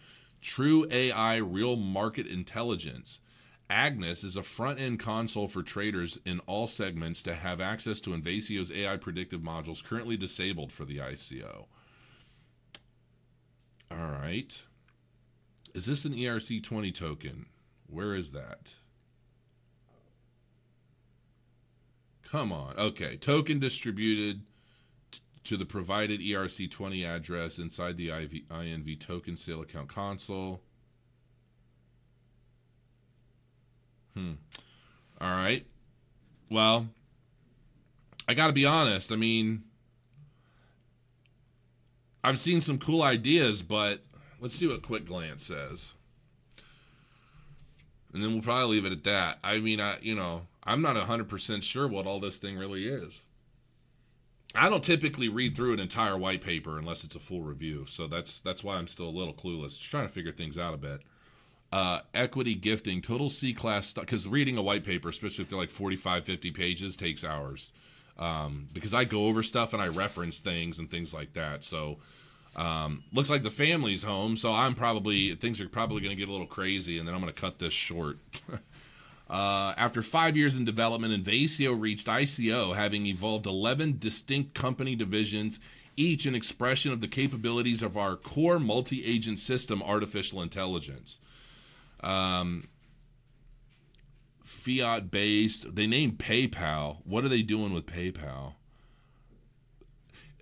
True 0.40 0.86
AI 0.90 1.36
real 1.36 1.76
market 1.76 2.26
intelligence. 2.26 3.20
Agnes 3.70 4.24
is 4.24 4.36
a 4.36 4.42
front 4.42 4.80
end 4.80 4.98
console 4.98 5.48
for 5.48 5.62
traders 5.62 6.18
in 6.26 6.40
all 6.40 6.66
segments 6.66 7.22
to 7.22 7.34
have 7.34 7.60
access 7.60 8.00
to 8.00 8.10
Invacio's 8.10 8.72
AI 8.72 8.96
predictive 8.96 9.40
modules 9.40 9.84
currently 9.84 10.16
disabled 10.16 10.72
for 10.72 10.84
the 10.84 10.98
ICO. 10.98 11.66
All 13.90 14.10
right. 14.10 14.62
Is 15.74 15.86
this 15.86 16.04
an 16.04 16.12
ERC20 16.12 16.94
token? 16.94 17.46
Where 17.86 18.14
is 18.14 18.32
that? 18.32 18.74
Come 22.22 22.52
on. 22.52 22.74
Okay. 22.78 23.16
Token 23.16 23.58
distributed 23.58 24.42
to 25.44 25.56
the 25.56 25.66
provided 25.66 26.20
ERC20 26.20 27.06
address 27.06 27.58
inside 27.58 27.96
the 27.96 28.10
IV, 28.10 28.48
INV 28.50 28.98
token 29.00 29.36
sale 29.36 29.62
account 29.62 29.88
console. 29.88 30.62
Hmm. 34.14 34.32
All 35.20 35.30
right. 35.30 35.66
Well, 36.50 36.88
I 38.28 38.34
got 38.34 38.48
to 38.48 38.52
be 38.52 38.66
honest. 38.66 39.10
I 39.10 39.16
mean, 39.16 39.64
I've 42.22 42.38
seen 42.38 42.60
some 42.60 42.78
cool 42.78 43.02
ideas, 43.02 43.62
but 43.62 44.02
Let's 44.42 44.56
see 44.56 44.66
what 44.66 44.82
Quick 44.82 45.06
Glance 45.06 45.46
says. 45.46 45.92
And 48.12 48.22
then 48.22 48.32
we'll 48.32 48.42
probably 48.42 48.74
leave 48.74 48.84
it 48.84 48.92
at 48.92 49.04
that. 49.04 49.38
I 49.44 49.60
mean, 49.60 49.80
I 49.80 49.98
you 50.02 50.16
know, 50.16 50.42
I'm 50.64 50.82
not 50.82 50.96
100% 50.96 51.62
sure 51.62 51.86
what 51.86 52.08
all 52.08 52.18
this 52.18 52.38
thing 52.38 52.58
really 52.58 52.88
is. 52.88 53.22
I 54.52 54.68
don't 54.68 54.82
typically 54.82 55.28
read 55.28 55.56
through 55.56 55.74
an 55.74 55.80
entire 55.80 56.18
white 56.18 56.42
paper 56.42 56.76
unless 56.76 57.04
it's 57.04 57.14
a 57.14 57.20
full 57.20 57.42
review. 57.42 57.86
So 57.86 58.08
that's 58.08 58.40
that's 58.40 58.64
why 58.64 58.78
I'm 58.78 58.88
still 58.88 59.08
a 59.08 59.10
little 59.10 59.32
clueless. 59.32 59.78
Just 59.78 59.90
trying 59.90 60.08
to 60.08 60.12
figure 60.12 60.32
things 60.32 60.58
out 60.58 60.74
a 60.74 60.78
bit. 60.78 61.02
Uh, 61.70 62.00
equity 62.12 62.56
gifting, 62.56 63.00
total 63.00 63.30
C 63.30 63.54
class 63.54 63.86
stuff. 63.86 64.06
Because 64.06 64.26
reading 64.26 64.58
a 64.58 64.62
white 64.62 64.84
paper, 64.84 65.08
especially 65.08 65.44
if 65.44 65.48
they're 65.50 65.58
like 65.58 65.70
45, 65.70 66.24
50 66.24 66.50
pages, 66.50 66.96
takes 66.96 67.24
hours. 67.24 67.70
Um, 68.18 68.68
because 68.74 68.92
I 68.92 69.04
go 69.04 69.26
over 69.26 69.44
stuff 69.44 69.72
and 69.72 69.80
I 69.80 69.86
reference 69.86 70.40
things 70.40 70.80
and 70.80 70.90
things 70.90 71.14
like 71.14 71.32
that. 71.34 71.62
So 71.62 71.98
um, 72.54 73.04
looks 73.12 73.30
like 73.30 73.42
the 73.42 73.50
family's 73.50 74.02
home, 74.02 74.36
so 74.36 74.52
I'm 74.52 74.74
probably 74.74 75.34
things 75.34 75.60
are 75.60 75.68
probably 75.68 76.00
going 76.00 76.14
to 76.14 76.20
get 76.20 76.28
a 76.28 76.32
little 76.32 76.46
crazy, 76.46 76.98
and 76.98 77.08
then 77.08 77.14
I'm 77.14 77.20
going 77.20 77.32
to 77.32 77.40
cut 77.40 77.58
this 77.58 77.72
short. 77.72 78.18
uh, 79.30 79.74
after 79.76 80.02
five 80.02 80.36
years 80.36 80.54
in 80.54 80.64
development, 80.64 81.14
Invacio 81.14 81.72
reached 81.72 82.06
ICO, 82.06 82.74
having 82.74 83.06
evolved 83.06 83.46
11 83.46 83.96
distinct 83.98 84.54
company 84.54 84.94
divisions, 84.94 85.60
each 85.96 86.26
an 86.26 86.34
expression 86.34 86.92
of 86.92 87.00
the 87.00 87.08
capabilities 87.08 87.82
of 87.82 87.96
our 87.96 88.16
core 88.16 88.58
multi-agent 88.58 89.40
system, 89.40 89.82
artificial 89.82 90.42
intelligence. 90.42 91.20
Um, 92.00 92.64
fiat-based. 94.44 95.74
They 95.74 95.86
named 95.86 96.18
PayPal. 96.18 96.98
What 97.04 97.24
are 97.24 97.28
they 97.28 97.42
doing 97.42 97.72
with 97.72 97.86
PayPal? 97.86 98.54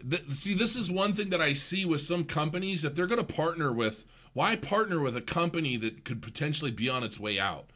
Th- 0.09 0.31
see 0.31 0.55
this 0.55 0.77
is 0.77 0.91
one 0.91 1.13
thing 1.13 1.31
that 1.31 1.41
i 1.41 1.53
see 1.53 1.85
with 1.85 2.01
some 2.01 2.25
companies 2.25 2.85
if 2.85 2.95
they're 2.95 3.07
going 3.07 3.25
to 3.25 3.35
partner 3.35 3.73
with 3.73 4.05
why 4.33 4.57
partner 4.57 5.01
with 5.01 5.17
a 5.17 5.21
company 5.21 5.77
that 5.77 6.05
could 6.05 6.23
potentially 6.23 6.71
be 6.71 6.89
on 6.89 7.03
its 7.03 7.19
way 7.19 7.39
out? 7.39 7.67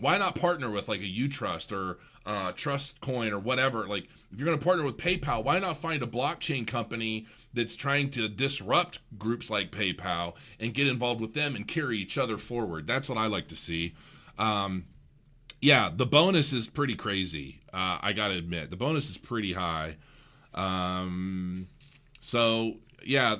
Why 0.00 0.18
not 0.18 0.34
partner 0.34 0.70
with 0.70 0.88
like 0.88 1.00
a 1.00 1.04
utrust 1.04 1.72
or 1.72 1.98
uh, 2.26 2.52
trust 2.52 3.00
coin 3.00 3.32
or 3.32 3.38
whatever? 3.38 3.86
Like 3.86 4.04
if 4.32 4.38
you're 4.38 4.46
going 4.46 4.58
to 4.58 4.64
partner 4.64 4.84
with 4.84 4.96
paypal 4.96 5.44
why 5.44 5.58
not 5.58 5.76
find 5.76 6.02
a 6.02 6.06
blockchain 6.06 6.66
company 6.66 7.26
that's 7.52 7.76
trying 7.76 8.10
to 8.10 8.28
disrupt 8.28 9.00
groups 9.18 9.50
like 9.50 9.70
paypal 9.70 10.36
and 10.58 10.74
get 10.74 10.88
involved 10.88 11.20
with 11.20 11.34
them 11.34 11.54
and 11.54 11.66
carry 11.66 11.98
each 11.98 12.18
other 12.18 12.38
forward? 12.38 12.86
That's 12.86 13.08
what 13.08 13.18
i 13.18 13.26
like 13.26 13.48
to 13.48 13.56
see. 13.56 13.94
Um, 14.38 14.86
yeah 15.60 15.90
the 15.94 16.06
bonus 16.06 16.52
is 16.52 16.68
pretty 16.68 16.96
crazy 16.96 17.60
uh, 17.72 17.98
i 18.02 18.12
gotta 18.12 18.34
admit. 18.34 18.70
The 18.70 18.76
bonus 18.76 19.10
is 19.10 19.16
pretty 19.16 19.52
high. 19.52 19.96
Um, 20.54 21.66
so 22.24 22.76
yeah, 23.04 23.36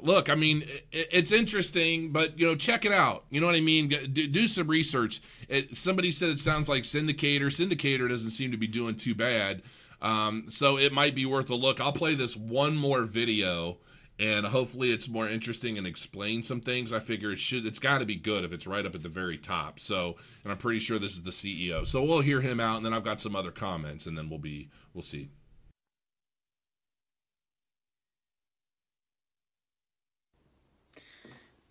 look, 0.00 0.30
I 0.30 0.36
mean, 0.36 0.64
it's 0.92 1.32
interesting, 1.32 2.12
but 2.12 2.38
you 2.38 2.46
know, 2.46 2.54
check 2.54 2.84
it 2.84 2.92
out. 2.92 3.24
You 3.28 3.40
know 3.40 3.46
what 3.46 3.56
I 3.56 3.60
mean? 3.60 3.88
Do, 3.88 4.06
do 4.06 4.46
some 4.46 4.68
research. 4.68 5.20
It, 5.48 5.76
somebody 5.76 6.12
said 6.12 6.28
it 6.28 6.38
sounds 6.38 6.68
like 6.68 6.84
Syndicator. 6.84 7.46
Syndicator 7.46 8.08
doesn't 8.08 8.30
seem 8.30 8.52
to 8.52 8.56
be 8.56 8.68
doing 8.68 8.94
too 8.94 9.16
bad. 9.16 9.62
Um, 10.00 10.44
so 10.48 10.78
it 10.78 10.92
might 10.92 11.16
be 11.16 11.26
worth 11.26 11.50
a 11.50 11.56
look. 11.56 11.80
I'll 11.80 11.92
play 11.92 12.14
this 12.14 12.36
one 12.36 12.76
more 12.76 13.02
video 13.02 13.78
and 14.20 14.46
hopefully 14.46 14.92
it's 14.92 15.08
more 15.08 15.28
interesting 15.28 15.76
and 15.76 15.84
explain 15.84 16.44
some 16.44 16.60
things. 16.60 16.92
I 16.92 17.00
figure 17.00 17.32
it 17.32 17.40
should 17.40 17.66
it's 17.66 17.80
got 17.80 17.98
to 17.98 18.06
be 18.06 18.14
good 18.14 18.44
if 18.44 18.52
it's 18.52 18.66
right 18.66 18.86
up 18.86 18.94
at 18.94 19.02
the 19.02 19.08
very 19.08 19.38
top. 19.38 19.80
So, 19.80 20.16
and 20.44 20.52
I'm 20.52 20.58
pretty 20.58 20.78
sure 20.78 21.00
this 21.00 21.14
is 21.14 21.24
the 21.24 21.32
CEO. 21.32 21.84
So 21.84 22.04
we'll 22.04 22.20
hear 22.20 22.40
him 22.40 22.60
out 22.60 22.76
and 22.76 22.86
then 22.86 22.94
I've 22.94 23.02
got 23.02 23.18
some 23.18 23.34
other 23.34 23.50
comments 23.50 24.06
and 24.06 24.16
then 24.16 24.28
we'll 24.28 24.38
be 24.38 24.68
we'll 24.92 25.02
see. 25.02 25.30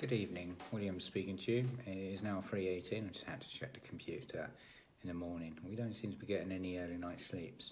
Good 0.03 0.11
evening, 0.11 0.57
William 0.73 0.99
speaking 0.99 1.37
to 1.37 1.51
you. 1.53 1.63
It 1.87 1.95
is 1.95 2.21
now 2.21 2.43
3.18, 2.51 3.05
I 3.05 3.13
just 3.13 3.23
had 3.23 3.39
to 3.39 3.47
check 3.47 3.71
the 3.71 3.79
computer 3.79 4.49
in 5.01 5.07
the 5.07 5.13
morning. 5.13 5.57
We 5.65 5.77
don't 5.77 5.93
seem 5.93 6.11
to 6.11 6.17
be 6.17 6.25
getting 6.25 6.51
any 6.51 6.77
early 6.77 6.97
night 6.97 7.21
sleeps. 7.21 7.71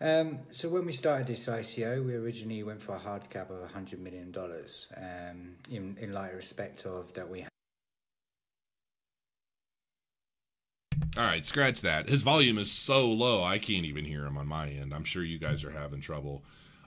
Um, 0.00 0.40
so 0.50 0.68
when 0.68 0.84
we 0.84 0.90
started 0.90 1.28
this 1.28 1.46
ICO, 1.46 2.04
we 2.04 2.14
originally 2.14 2.64
went 2.64 2.82
for 2.82 2.96
a 2.96 2.98
hard 2.98 3.30
cap 3.30 3.48
of 3.48 3.58
$100 3.70 4.00
million 4.00 4.34
um, 4.96 5.54
in, 5.70 5.96
in 6.00 6.12
light 6.12 6.30
of 6.30 6.36
respect 6.36 6.84
of 6.84 7.14
that 7.14 7.30
we 7.30 7.46
All 11.16 11.22
right, 11.24 11.46
scratch 11.46 11.80
that. 11.82 12.08
His 12.08 12.22
volume 12.22 12.58
is 12.58 12.72
so 12.72 13.08
low, 13.08 13.44
I 13.44 13.58
can't 13.58 13.84
even 13.84 14.04
hear 14.04 14.26
him 14.26 14.36
on 14.36 14.48
my 14.48 14.68
end. 14.68 14.92
I'm 14.92 15.04
sure 15.04 15.22
you 15.22 15.38
guys 15.38 15.62
are 15.62 15.70
having 15.70 16.00
trouble. 16.00 16.42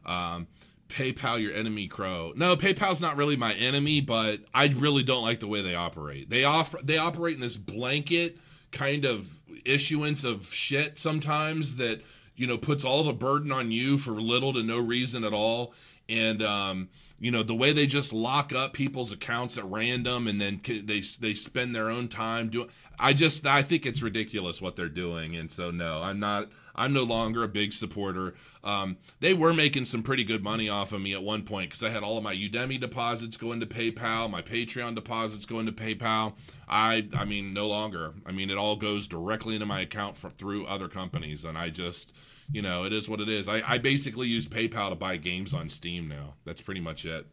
Um, 0.06 0.48
PayPal 0.92 1.42
your 1.42 1.54
enemy, 1.54 1.88
Crow. 1.88 2.34
No, 2.36 2.56
PayPal's 2.56 3.02
not 3.02 3.16
really 3.16 3.36
my 3.36 3.54
enemy, 3.54 4.02
but 4.02 4.42
I 4.54 4.68
really 4.76 5.04
don't 5.04 5.24
like 5.24 5.40
the 5.40 5.48
way 5.48 5.62
they 5.62 5.76
operate. 5.76 6.30
They 6.30 6.44
offer 6.44 6.80
they 6.84 6.98
operate 6.98 7.36
in 7.36 7.42
this 7.42 7.58
blanket 7.58 8.38
kind 8.72 9.06
of 9.06 9.40
issuance 9.66 10.24
of 10.24 10.46
shit 10.54 10.98
sometimes 10.98 11.76
that 11.76 12.02
you 12.36 12.48
know 12.48 12.58
puts 12.58 12.84
all 12.84 13.04
the 13.04 13.14
burden 13.14 13.52
on 13.52 13.72
you 13.72 13.98
for 13.98 14.12
little 14.14 14.54
to 14.54 14.64
no 14.64 14.80
reason 14.80 15.24
at 15.24 15.34
all 15.34 15.74
and 16.10 16.42
um, 16.42 16.90
you 17.20 17.30
know 17.30 17.44
the 17.44 17.56
way 17.56 17.72
they 17.72 17.86
just 17.86 18.14
lock 18.14 18.54
up 18.54 18.74
people's 18.74 19.12
accounts 19.12 19.58
at 19.58 19.66
random 19.66 20.28
and 20.28 20.42
then 20.42 20.60
they 20.64 21.02
they 21.20 21.34
spend 21.34 21.76
their 21.76 21.90
own 21.90 22.08
time 22.08 22.50
doing 22.50 22.68
i 23.00 23.14
just 23.14 23.46
i 23.46 23.62
think 23.62 23.86
it's 23.86 24.02
ridiculous 24.02 24.62
what 24.62 24.76
they're 24.76 24.90
doing 24.90 25.36
and 25.36 25.52
so 25.52 25.70
no 25.70 26.02
i'm 26.02 26.20
not 26.20 26.50
i'm 26.82 26.94
no 26.94 27.04
longer 27.04 27.44
a 27.44 27.48
big 27.48 27.74
supporter 27.74 28.34
um, 28.64 28.98
they 29.20 29.34
were 29.34 29.54
making 29.54 29.86
some 29.86 30.04
pretty 30.04 30.24
good 30.24 30.44
money 30.44 30.70
off 30.70 30.92
of 30.92 31.02
me 31.02 31.14
at 31.14 31.24
one 31.24 31.44
point 31.44 31.70
because 31.70 31.84
i 31.84 31.90
had 31.90 32.04
all 32.04 32.18
of 32.18 32.24
my 32.24 32.36
udemy 32.36 32.80
deposits 32.80 33.38
going 33.38 33.60
to 33.60 33.66
paypal 33.66 34.30
my 34.30 34.42
patreon 34.42 34.96
deposits 34.96 35.46
going 35.46 35.66
to 35.66 35.72
paypal 35.72 36.34
i 36.68 37.08
i 37.16 37.26
mean 37.26 37.54
no 37.54 37.68
longer 37.68 38.14
i 38.26 38.32
mean 38.32 38.50
it 38.50 38.58
all 38.58 38.76
goes 38.76 39.08
directly 39.08 39.56
into 39.56 39.66
my 39.66 39.82
account 39.82 40.18
through 40.18 40.66
other 40.66 40.88
companies 40.88 41.46
and 41.46 41.58
i 41.58 41.70
just 41.70 42.14
you 42.52 42.62
know, 42.62 42.84
it 42.84 42.94
is 42.94 43.08
what 43.08 43.22
it 43.22 43.30
is. 43.30 43.48
I, 43.48 43.62
I 43.66 43.78
basically 43.78 44.28
use 44.28 44.46
PayPal 44.46 44.90
to 44.90 44.96
buy 44.96 45.18
games 45.18 45.54
on 45.54 45.70
Steam 45.70 46.08
now. 46.08 46.34
That's 46.46 46.62
pretty 46.62 46.82
much 46.82 47.06
it. 47.06 47.26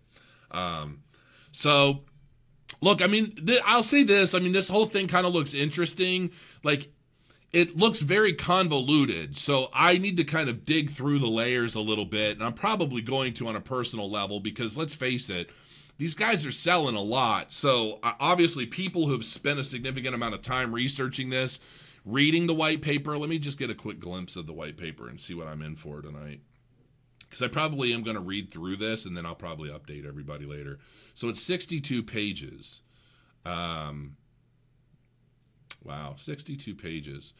Um, 0.50 1.02
so, 1.50 2.04
look, 2.80 3.02
I 3.02 3.06
mean, 3.06 3.34
th- 3.34 3.62
I'll 3.66 3.82
say 3.82 4.04
this. 4.04 4.34
I 4.34 4.38
mean, 4.38 4.52
this 4.52 4.68
whole 4.68 4.86
thing 4.86 5.08
kind 5.08 5.26
of 5.26 5.32
looks 5.32 5.54
interesting. 5.54 6.30
Like, 6.62 6.88
it 7.52 7.76
looks 7.76 8.00
very 8.00 8.32
convoluted. 8.32 9.36
So 9.36 9.68
I 9.72 9.98
need 9.98 10.16
to 10.18 10.24
kind 10.24 10.48
of 10.48 10.64
dig 10.64 10.90
through 10.90 11.18
the 11.18 11.28
layers 11.28 11.74
a 11.74 11.80
little 11.80 12.04
bit. 12.04 12.32
And 12.32 12.42
I'm 12.42 12.52
probably 12.52 13.00
going 13.00 13.32
to 13.34 13.48
on 13.48 13.56
a 13.56 13.60
personal 13.60 14.10
level 14.10 14.40
because 14.40 14.76
let's 14.76 14.94
face 14.94 15.30
it, 15.30 15.50
these 15.96 16.14
guys 16.14 16.46
are 16.46 16.52
selling 16.52 16.94
a 16.94 17.00
lot. 17.00 17.52
So 17.52 17.98
obviously, 18.02 18.66
people 18.66 19.08
who've 19.08 19.24
spent 19.24 19.58
a 19.58 19.64
significant 19.64 20.14
amount 20.14 20.34
of 20.34 20.42
time 20.42 20.74
researching 20.74 21.30
this 21.30 21.58
reading 22.04 22.46
the 22.46 22.54
white 22.54 22.80
paper. 22.80 23.18
Let 23.18 23.28
me 23.28 23.38
just 23.38 23.58
get 23.58 23.70
a 23.70 23.74
quick 23.74 23.98
glimpse 23.98 24.36
of 24.36 24.46
the 24.46 24.52
white 24.52 24.76
paper 24.76 25.08
and 25.08 25.20
see 25.20 25.34
what 25.34 25.46
I'm 25.46 25.62
in 25.62 25.76
for 25.76 26.00
tonight. 26.00 26.40
Because 27.20 27.42
I 27.42 27.48
probably 27.48 27.92
am 27.92 28.02
going 28.02 28.16
to 28.16 28.22
read 28.22 28.50
through 28.50 28.76
this 28.76 29.04
and 29.04 29.16
then 29.16 29.26
I'll 29.26 29.34
probably 29.34 29.68
update 29.68 30.06
everybody 30.06 30.46
later. 30.46 30.78
So 31.12 31.28
it's 31.28 31.42
62 31.42 32.02
pages. 32.02 32.82
Um, 33.44 34.16
wow, 35.82 36.14
62 36.16 36.74
pages. 36.74 37.34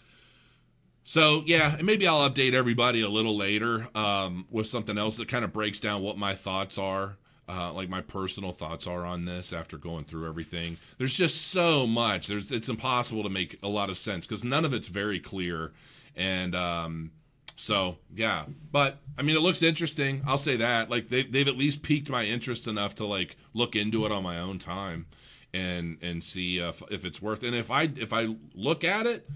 So 1.05 1.43
yeah, 1.47 1.77
and 1.77 1.87
maybe 1.87 2.07
I'll 2.07 2.29
update 2.29 2.53
everybody 2.53 3.01
a 3.01 3.09
little 3.09 3.37
later 3.37 3.89
um, 3.95 4.47
with 4.51 4.67
something 4.67 4.99
else 4.99 5.17
that 5.17 5.29
kind 5.29 5.45
of 5.45 5.53
breaks 5.53 5.81
down 5.81 6.03
what 6.03 6.19
my 6.19 6.35
thoughts 6.35 6.77
are 6.77 7.17
uh, 7.49 7.73
like 7.73 7.89
my 7.89 8.03
personal 8.03 8.53
thoughts 8.53 8.87
are 8.87 9.07
on 9.07 9.25
this 9.25 9.53
after 9.53 9.79
going 9.79 10.05
through 10.05 10.29
everything. 10.29 10.77
There's 10.99 11.17
just 11.17 11.49
so 11.49 11.87
much. 11.87 12.27
There's 12.27 12.53
it's 12.53 12.69
impossible 12.69 13.23
to 13.23 13.31
make 13.31 13.59
a 13.63 13.69
lot 13.69 13.89
of 13.89 13.97
sense 13.97 14.27
because 14.27 14.45
none 14.45 14.65
of 14.65 14.75
it's 14.75 14.89
very 14.89 15.19
clear, 15.19 15.73
and 16.15 16.55
um, 16.55 17.11
so 17.57 17.97
yeah. 18.15 18.45
But 18.71 18.99
I 19.19 19.23
mean, 19.23 19.35
it 19.35 19.41
looks 19.41 19.63
interesting. 19.63 20.23
I'll 20.27 20.37
say 20.37 20.57
that. 20.57 20.91
Like 20.91 21.09
they 21.09 21.23
they've 21.23 21.49
at 21.49 21.57
least 21.57 21.83
piqued 21.83 22.11
my 22.11 22.25
interest 22.25 22.67
enough 22.67 22.95
to 22.97 23.07
like 23.07 23.37
look 23.55 23.75
into 23.75 24.05
it 24.05 24.13
on 24.13 24.23
my 24.23 24.39
own 24.39 24.59
time, 24.59 25.07
and 25.55 25.99
and 26.03 26.23
see 26.23 26.59
if 26.59 26.83
if 26.91 27.05
it's 27.05 27.21
worth. 27.23 27.43
It. 27.43 27.49
And 27.49 27.57
if 27.57 27.71
I 27.71 27.83
if 27.83 28.13
I 28.13 28.37
look 28.55 28.85
at 28.85 29.07
it, 29.07 29.29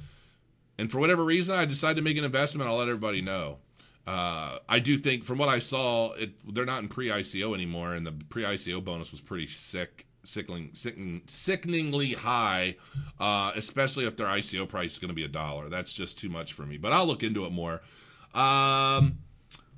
and 0.79 0.91
for 0.91 0.99
whatever 0.99 1.25
reason 1.25 1.57
I 1.57 1.65
decide 1.65 1.97
to 1.97 2.03
make 2.03 2.17
an 2.17 2.25
investment, 2.25 2.69
I'll 2.69 2.77
let 2.77 2.89
everybody 2.89 3.21
know. 3.21 3.59
Uh, 4.07 4.59
I 4.69 4.81
do 4.81 4.99
think, 4.99 5.23
from 5.23 5.39
what 5.39 5.49
I 5.49 5.61
saw, 5.61 6.13
it 6.15 6.33
they're 6.55 6.65
not 6.65 6.83
in 6.83 6.89
pre-ICO 6.89 7.55
anymore, 7.55 7.95
and 7.95 8.05
the 8.05 8.13
pre-ICO 8.13 8.83
bonus 8.83 9.13
was 9.13 9.21
pretty 9.21 9.47
sick, 9.47 10.07
sickling, 10.25 10.71
sickening, 10.73 11.23
sickeningly 11.27 12.15
high, 12.15 12.77
uh, 13.21 13.53
especially 13.55 14.05
if 14.05 14.17
their 14.17 14.27
ICO 14.27 14.69
price 14.69 14.95
is 14.95 14.99
going 14.99 15.11
to 15.11 15.15
be 15.15 15.25
a 15.25 15.29
dollar. 15.29 15.69
That's 15.69 15.93
just 15.93 16.19
too 16.19 16.29
much 16.29 16.53
for 16.53 16.67
me. 16.67 16.79
But 16.79 16.93
I'll 16.93 17.07
look 17.07 17.23
into 17.23 17.45
it 17.45 17.53
more. 17.53 17.81
Um, 18.35 19.19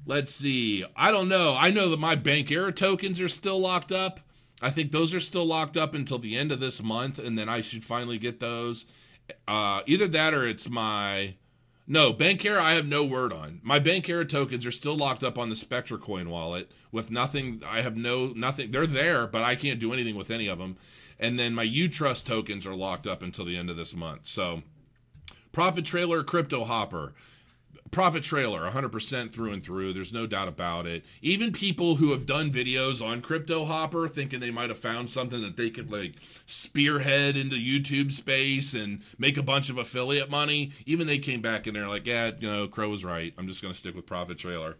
let's 0.06 0.34
see. 0.34 0.86
I 0.96 1.10
don't 1.10 1.28
know. 1.28 1.54
I 1.58 1.70
know 1.70 1.90
that 1.90 2.00
my 2.00 2.16
Bankera 2.16 2.74
tokens 2.74 3.20
are 3.20 3.28
still 3.28 3.60
locked 3.60 3.92
up. 3.92 4.20
I 4.64 4.70
think 4.70 4.92
those 4.92 5.12
are 5.12 5.20
still 5.20 5.44
locked 5.44 5.76
up 5.76 5.94
until 5.94 6.18
the 6.18 6.38
end 6.38 6.50
of 6.50 6.58
this 6.58 6.82
month, 6.82 7.18
and 7.18 7.36
then 7.36 7.50
I 7.50 7.60
should 7.60 7.84
finally 7.84 8.16
get 8.16 8.40
those. 8.40 8.86
Uh, 9.46 9.82
either 9.86 10.08
that 10.08 10.32
or 10.32 10.46
it's 10.46 10.70
my 10.70 11.34
no, 11.86 12.14
Bankera 12.14 12.56
I 12.56 12.72
have 12.72 12.86
no 12.86 13.04
word 13.04 13.30
on. 13.30 13.60
My 13.62 13.78
Bankera 13.78 14.26
tokens 14.26 14.64
are 14.64 14.70
still 14.70 14.96
locked 14.96 15.22
up 15.22 15.38
on 15.38 15.50
the 15.50 15.54
SpectroCoin 15.54 16.28
wallet 16.28 16.70
with 16.90 17.10
nothing. 17.10 17.62
I 17.68 17.82
have 17.82 17.94
no 17.94 18.32
nothing. 18.34 18.70
They're 18.70 18.86
there, 18.86 19.26
but 19.26 19.42
I 19.42 19.54
can't 19.54 19.78
do 19.78 19.92
anything 19.92 20.16
with 20.16 20.30
any 20.30 20.48
of 20.48 20.58
them. 20.58 20.78
And 21.20 21.38
then 21.38 21.54
my 21.54 21.66
Utrust 21.66 22.24
tokens 22.24 22.66
are 22.66 22.74
locked 22.74 23.06
up 23.06 23.22
until 23.22 23.44
the 23.44 23.58
end 23.58 23.68
of 23.68 23.76
this 23.76 23.94
month. 23.94 24.26
So, 24.26 24.62
Profit 25.52 25.84
Trailer 25.84 26.24
Crypto 26.24 26.64
Hopper 26.64 27.12
profit 27.94 28.24
trailer 28.24 28.68
100% 28.68 29.32
through 29.32 29.52
and 29.52 29.62
through. 29.62 29.92
There's 29.92 30.12
no 30.12 30.26
doubt 30.26 30.48
about 30.48 30.86
it. 30.86 31.04
Even 31.22 31.52
people 31.52 31.94
who 31.94 32.10
have 32.10 32.26
done 32.26 32.50
videos 32.50 33.00
on 33.00 33.20
crypto 33.20 33.64
hopper 33.64 34.08
thinking 34.08 34.40
they 34.40 34.50
might 34.50 34.68
have 34.68 34.78
found 34.78 35.08
something 35.08 35.40
that 35.42 35.56
they 35.56 35.70
could 35.70 35.92
like 35.92 36.14
spearhead 36.46 37.36
into 37.36 37.54
youtube 37.56 38.10
space 38.10 38.74
and 38.74 39.00
make 39.16 39.36
a 39.36 39.42
bunch 39.42 39.70
of 39.70 39.78
affiliate 39.78 40.28
money 40.28 40.72
even 40.86 41.06
they 41.06 41.18
came 41.18 41.40
back 41.40 41.66
and 41.66 41.76
they're 41.76 41.88
like 41.88 42.06
yeah 42.06 42.32
you 42.36 42.50
know 42.50 42.66
crow 42.66 42.88
was 42.88 43.04
right. 43.04 43.32
I'm 43.38 43.46
just 43.46 43.62
going 43.62 43.72
to 43.72 43.78
stick 43.78 43.94
with 43.94 44.06
profit 44.06 44.38
trailer. 44.38 44.76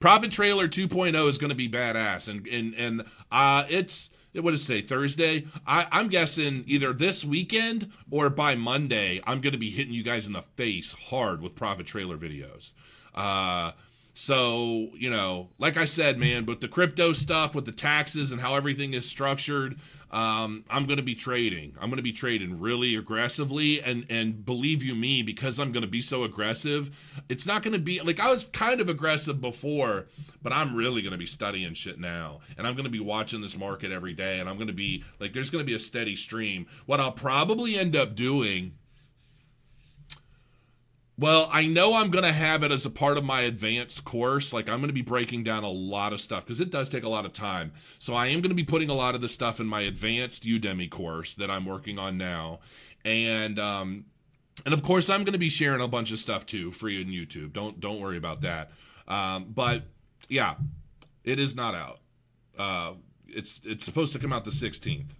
Profit 0.00 0.32
trailer 0.32 0.66
2.0 0.66 1.28
is 1.28 1.38
going 1.38 1.50
to 1.50 1.56
be 1.56 1.68
badass. 1.68 2.28
And 2.28 2.46
and 2.48 2.74
and 2.74 3.02
uh 3.30 3.64
it's 3.68 4.10
what 4.34 4.54
is 4.54 4.64
today 4.64 4.82
thursday? 4.82 5.44
I, 5.66 5.86
i'm 5.92 6.08
guessing 6.08 6.64
either 6.66 6.92
this 6.92 7.24
weekend 7.24 7.90
or 8.10 8.30
by 8.30 8.54
monday 8.54 9.20
i'm 9.26 9.40
going 9.40 9.52
to 9.52 9.58
be 9.58 9.70
hitting 9.70 9.92
you 9.92 10.02
guys 10.02 10.26
in 10.26 10.32
the 10.32 10.42
face 10.42 10.92
hard 11.10 11.42
with 11.42 11.54
profit 11.54 11.86
trailer 11.86 12.16
videos. 12.16 12.72
Uh, 13.14 13.72
so 14.14 14.88
you 14.94 15.10
know 15.10 15.48
like 15.58 15.76
i 15.76 15.84
said 15.84 16.18
man 16.18 16.44
but 16.44 16.60
the 16.60 16.68
crypto 16.68 17.12
stuff 17.12 17.54
with 17.54 17.64
the 17.64 17.72
taxes 17.72 18.32
and 18.32 18.40
how 18.40 18.54
everything 18.54 18.94
is 18.94 19.08
structured 19.08 19.76
um, 20.12 20.64
I'm 20.68 20.86
going 20.86 20.96
to 20.96 21.04
be 21.04 21.14
trading. 21.14 21.74
I'm 21.80 21.88
going 21.88 21.98
to 21.98 22.02
be 22.02 22.12
trading 22.12 22.58
really 22.58 22.96
aggressively, 22.96 23.80
and 23.80 24.04
and 24.10 24.44
believe 24.44 24.82
you 24.82 24.94
me, 24.94 25.22
because 25.22 25.60
I'm 25.60 25.70
going 25.70 25.84
to 25.84 25.88
be 25.88 26.00
so 26.00 26.24
aggressive, 26.24 27.22
it's 27.28 27.46
not 27.46 27.62
going 27.62 27.74
to 27.74 27.80
be 27.80 28.00
like 28.00 28.18
I 28.18 28.30
was 28.30 28.46
kind 28.46 28.80
of 28.80 28.88
aggressive 28.88 29.40
before, 29.40 30.08
but 30.42 30.52
I'm 30.52 30.74
really 30.74 31.02
going 31.02 31.12
to 31.12 31.18
be 31.18 31.26
studying 31.26 31.74
shit 31.74 32.00
now, 32.00 32.40
and 32.58 32.66
I'm 32.66 32.74
going 32.74 32.86
to 32.86 32.90
be 32.90 33.00
watching 33.00 33.40
this 33.40 33.56
market 33.56 33.92
every 33.92 34.12
day, 34.12 34.40
and 34.40 34.48
I'm 34.48 34.56
going 34.56 34.66
to 34.66 34.72
be 34.72 35.04
like, 35.20 35.32
there's 35.32 35.50
going 35.50 35.64
to 35.64 35.66
be 35.66 35.76
a 35.76 35.80
steady 35.80 36.16
stream. 36.16 36.66
What 36.86 36.98
I'll 36.98 37.12
probably 37.12 37.78
end 37.78 37.94
up 37.94 38.16
doing 38.16 38.74
well, 41.20 41.50
I 41.52 41.66
know 41.66 41.94
I'm 41.94 42.10
going 42.10 42.24
to 42.24 42.32
have 42.32 42.62
it 42.62 42.72
as 42.72 42.86
a 42.86 42.90
part 42.90 43.18
of 43.18 43.24
my 43.24 43.42
advanced 43.42 44.04
course. 44.04 44.54
Like, 44.54 44.70
I'm 44.70 44.78
going 44.78 44.88
to 44.88 44.94
be 44.94 45.02
breaking 45.02 45.44
down 45.44 45.64
a 45.64 45.70
lot 45.70 46.14
of 46.14 46.20
stuff 46.20 46.46
because 46.46 46.60
it 46.60 46.70
does 46.70 46.88
take 46.88 47.04
a 47.04 47.08
lot 47.10 47.26
of 47.26 47.34
time. 47.34 47.72
So, 47.98 48.14
I 48.14 48.28
am 48.28 48.40
going 48.40 48.48
to 48.50 48.54
be 48.54 48.64
putting 48.64 48.88
a 48.88 48.94
lot 48.94 49.14
of 49.14 49.20
the 49.20 49.28
stuff 49.28 49.60
in 49.60 49.66
my 49.66 49.82
advanced 49.82 50.44
Udemy 50.44 50.88
course 50.90 51.34
that 51.34 51.50
I'm 51.50 51.66
working 51.66 51.98
on 51.98 52.16
now. 52.16 52.60
And, 53.04 53.58
um, 53.58 54.06
and 54.64 54.72
of 54.72 54.82
course, 54.82 55.10
I'm 55.10 55.24
going 55.24 55.34
to 55.34 55.38
be 55.38 55.50
sharing 55.50 55.82
a 55.82 55.88
bunch 55.88 56.10
of 56.10 56.18
stuff 56.18 56.46
too, 56.46 56.70
free 56.70 57.02
on 57.02 57.10
YouTube. 57.10 57.52
Don't 57.52 57.80
don't 57.80 58.00
worry 58.00 58.16
about 58.16 58.40
that. 58.42 58.70
Um, 59.08 59.46
but 59.54 59.82
yeah, 60.28 60.54
it 61.24 61.38
is 61.38 61.56
not 61.56 61.74
out. 61.74 62.00
Uh, 62.58 62.92
it's 63.28 63.60
it's 63.64 63.84
supposed 63.84 64.12
to 64.14 64.18
come 64.18 64.32
out 64.32 64.44
the 64.44 64.50
16th. 64.50 65.12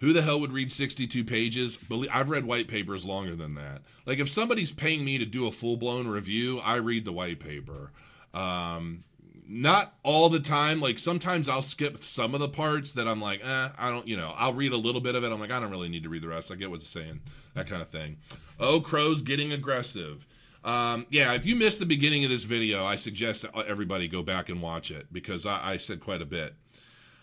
Who 0.00 0.12
the 0.12 0.22
hell 0.22 0.40
would 0.40 0.52
read 0.52 0.72
62 0.72 1.24
pages? 1.24 1.78
I've 2.10 2.30
read 2.30 2.46
white 2.46 2.68
papers 2.68 3.04
longer 3.04 3.36
than 3.36 3.54
that. 3.56 3.82
Like 4.06 4.18
if 4.18 4.28
somebody's 4.28 4.72
paying 4.72 5.04
me 5.04 5.18
to 5.18 5.26
do 5.26 5.46
a 5.46 5.50
full 5.50 5.76
blown 5.76 6.08
review, 6.08 6.58
I 6.64 6.76
read 6.76 7.04
the 7.04 7.12
white 7.12 7.38
paper. 7.38 7.92
Um, 8.32 9.04
not 9.46 9.94
all 10.02 10.28
the 10.28 10.40
time. 10.40 10.80
Like 10.80 10.98
sometimes 10.98 11.48
I'll 11.48 11.60
skip 11.60 11.98
some 11.98 12.34
of 12.34 12.40
the 12.40 12.48
parts 12.48 12.92
that 12.92 13.08
I'm 13.08 13.20
like, 13.20 13.44
eh, 13.44 13.68
I 13.76 13.90
don't, 13.90 14.06
you 14.06 14.16
know, 14.16 14.32
I'll 14.36 14.54
read 14.54 14.72
a 14.72 14.76
little 14.76 15.00
bit 15.00 15.16
of 15.16 15.24
it. 15.24 15.32
I'm 15.32 15.40
like, 15.40 15.50
I 15.50 15.60
don't 15.60 15.70
really 15.70 15.88
need 15.88 16.04
to 16.04 16.08
read 16.08 16.22
the 16.22 16.28
rest. 16.28 16.50
I 16.50 16.54
get 16.54 16.70
what 16.70 16.80
it's 16.80 16.88
saying, 16.88 17.20
that 17.54 17.66
kind 17.66 17.82
of 17.82 17.88
thing. 17.88 18.18
Oh, 18.58 18.80
Crow's 18.80 19.20
getting 19.20 19.52
aggressive. 19.52 20.26
Um, 20.62 21.06
yeah, 21.10 21.32
if 21.32 21.46
you 21.46 21.56
missed 21.56 21.80
the 21.80 21.86
beginning 21.86 22.24
of 22.24 22.30
this 22.30 22.44
video, 22.44 22.84
I 22.84 22.96
suggest 22.96 23.44
everybody 23.66 24.08
go 24.08 24.22
back 24.22 24.48
and 24.48 24.62
watch 24.62 24.90
it 24.90 25.12
because 25.12 25.46
I, 25.46 25.72
I 25.72 25.76
said 25.78 26.00
quite 26.00 26.22
a 26.22 26.26
bit. 26.26 26.54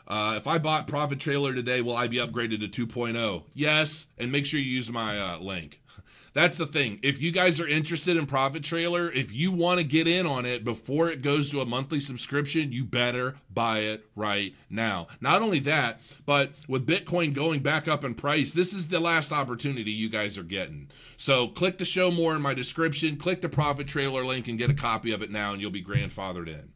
Uh, 0.08 0.36
if 0.38 0.47
I 0.47 0.58
bought 0.58 0.88
Profit 0.88 1.20
Trailer 1.20 1.53
today, 1.53 1.82
will 1.82 1.95
I 1.95 2.08
be 2.08 2.18
upgraded 2.18 2.72
to 2.72 2.88
2.0? 2.88 3.43
Yes, 3.53 4.08
and 4.18 4.32
make 4.32 4.45
sure 4.45 4.60
you 4.60 4.66
use 4.66 4.89
my 4.89 5.20
uh, 5.20 5.39
link. 5.39 5.82
That's 6.34 6.58
the 6.58 6.66
thing. 6.66 6.99
If 7.03 7.22
you 7.22 7.32
guys 7.32 7.60
are 7.60 7.68
interested 7.68 8.16
in 8.16 8.26
Profit 8.26 8.64
Trailer, 8.64 9.12
if 9.12 9.34
you 9.34 9.51
want 9.51 9.82
to 9.82 9.86
get 9.86 10.08
in 10.08 10.26
on 10.26 10.45
it 10.45 10.64
before 10.64 11.10
it 11.10 11.22
goes 11.22 11.51
to 11.51 11.60
a 11.60 11.66
monthly 11.66 11.99
subscription, 11.99 12.72
you 12.72 12.86
better 12.86 13.36
buy 13.53 13.80
it 13.80 14.05
right 14.16 14.55
now. 14.70 15.08
Not 15.20 15.41
only 15.41 15.60
that, 15.62 15.99
but 16.26 16.51
with 16.70 16.88
Bitcoin 16.88 17.34
going 17.34 17.62
back 17.62 17.89
up 17.89 18.05
in 18.05 18.14
price, 18.14 18.53
this 18.53 18.72
is 18.72 18.88
the 18.88 19.01
last 19.01 19.34
opportunity 19.34 19.91
you 19.91 20.10
guys 20.10 20.38
are 20.38 20.43
getting. 20.43 20.89
So 21.18 21.47
click 21.47 21.80
the 21.80 21.86
show 21.86 22.12
more 22.12 22.34
in 22.34 22.41
my 22.41 22.53
description, 22.53 23.18
click 23.18 23.41
the 23.41 23.49
Profit 23.49 23.88
Trailer 23.88 24.24
link 24.24 24.47
and 24.47 24.58
get 24.58 24.72
a 24.72 24.76
copy 24.76 25.12
of 25.12 25.22
it 25.22 25.32
now, 25.32 25.51
and 25.51 25.60
you'll 25.60 25.72
be 25.72 25.84
grandfathered 25.84 26.47
in. 26.47 26.72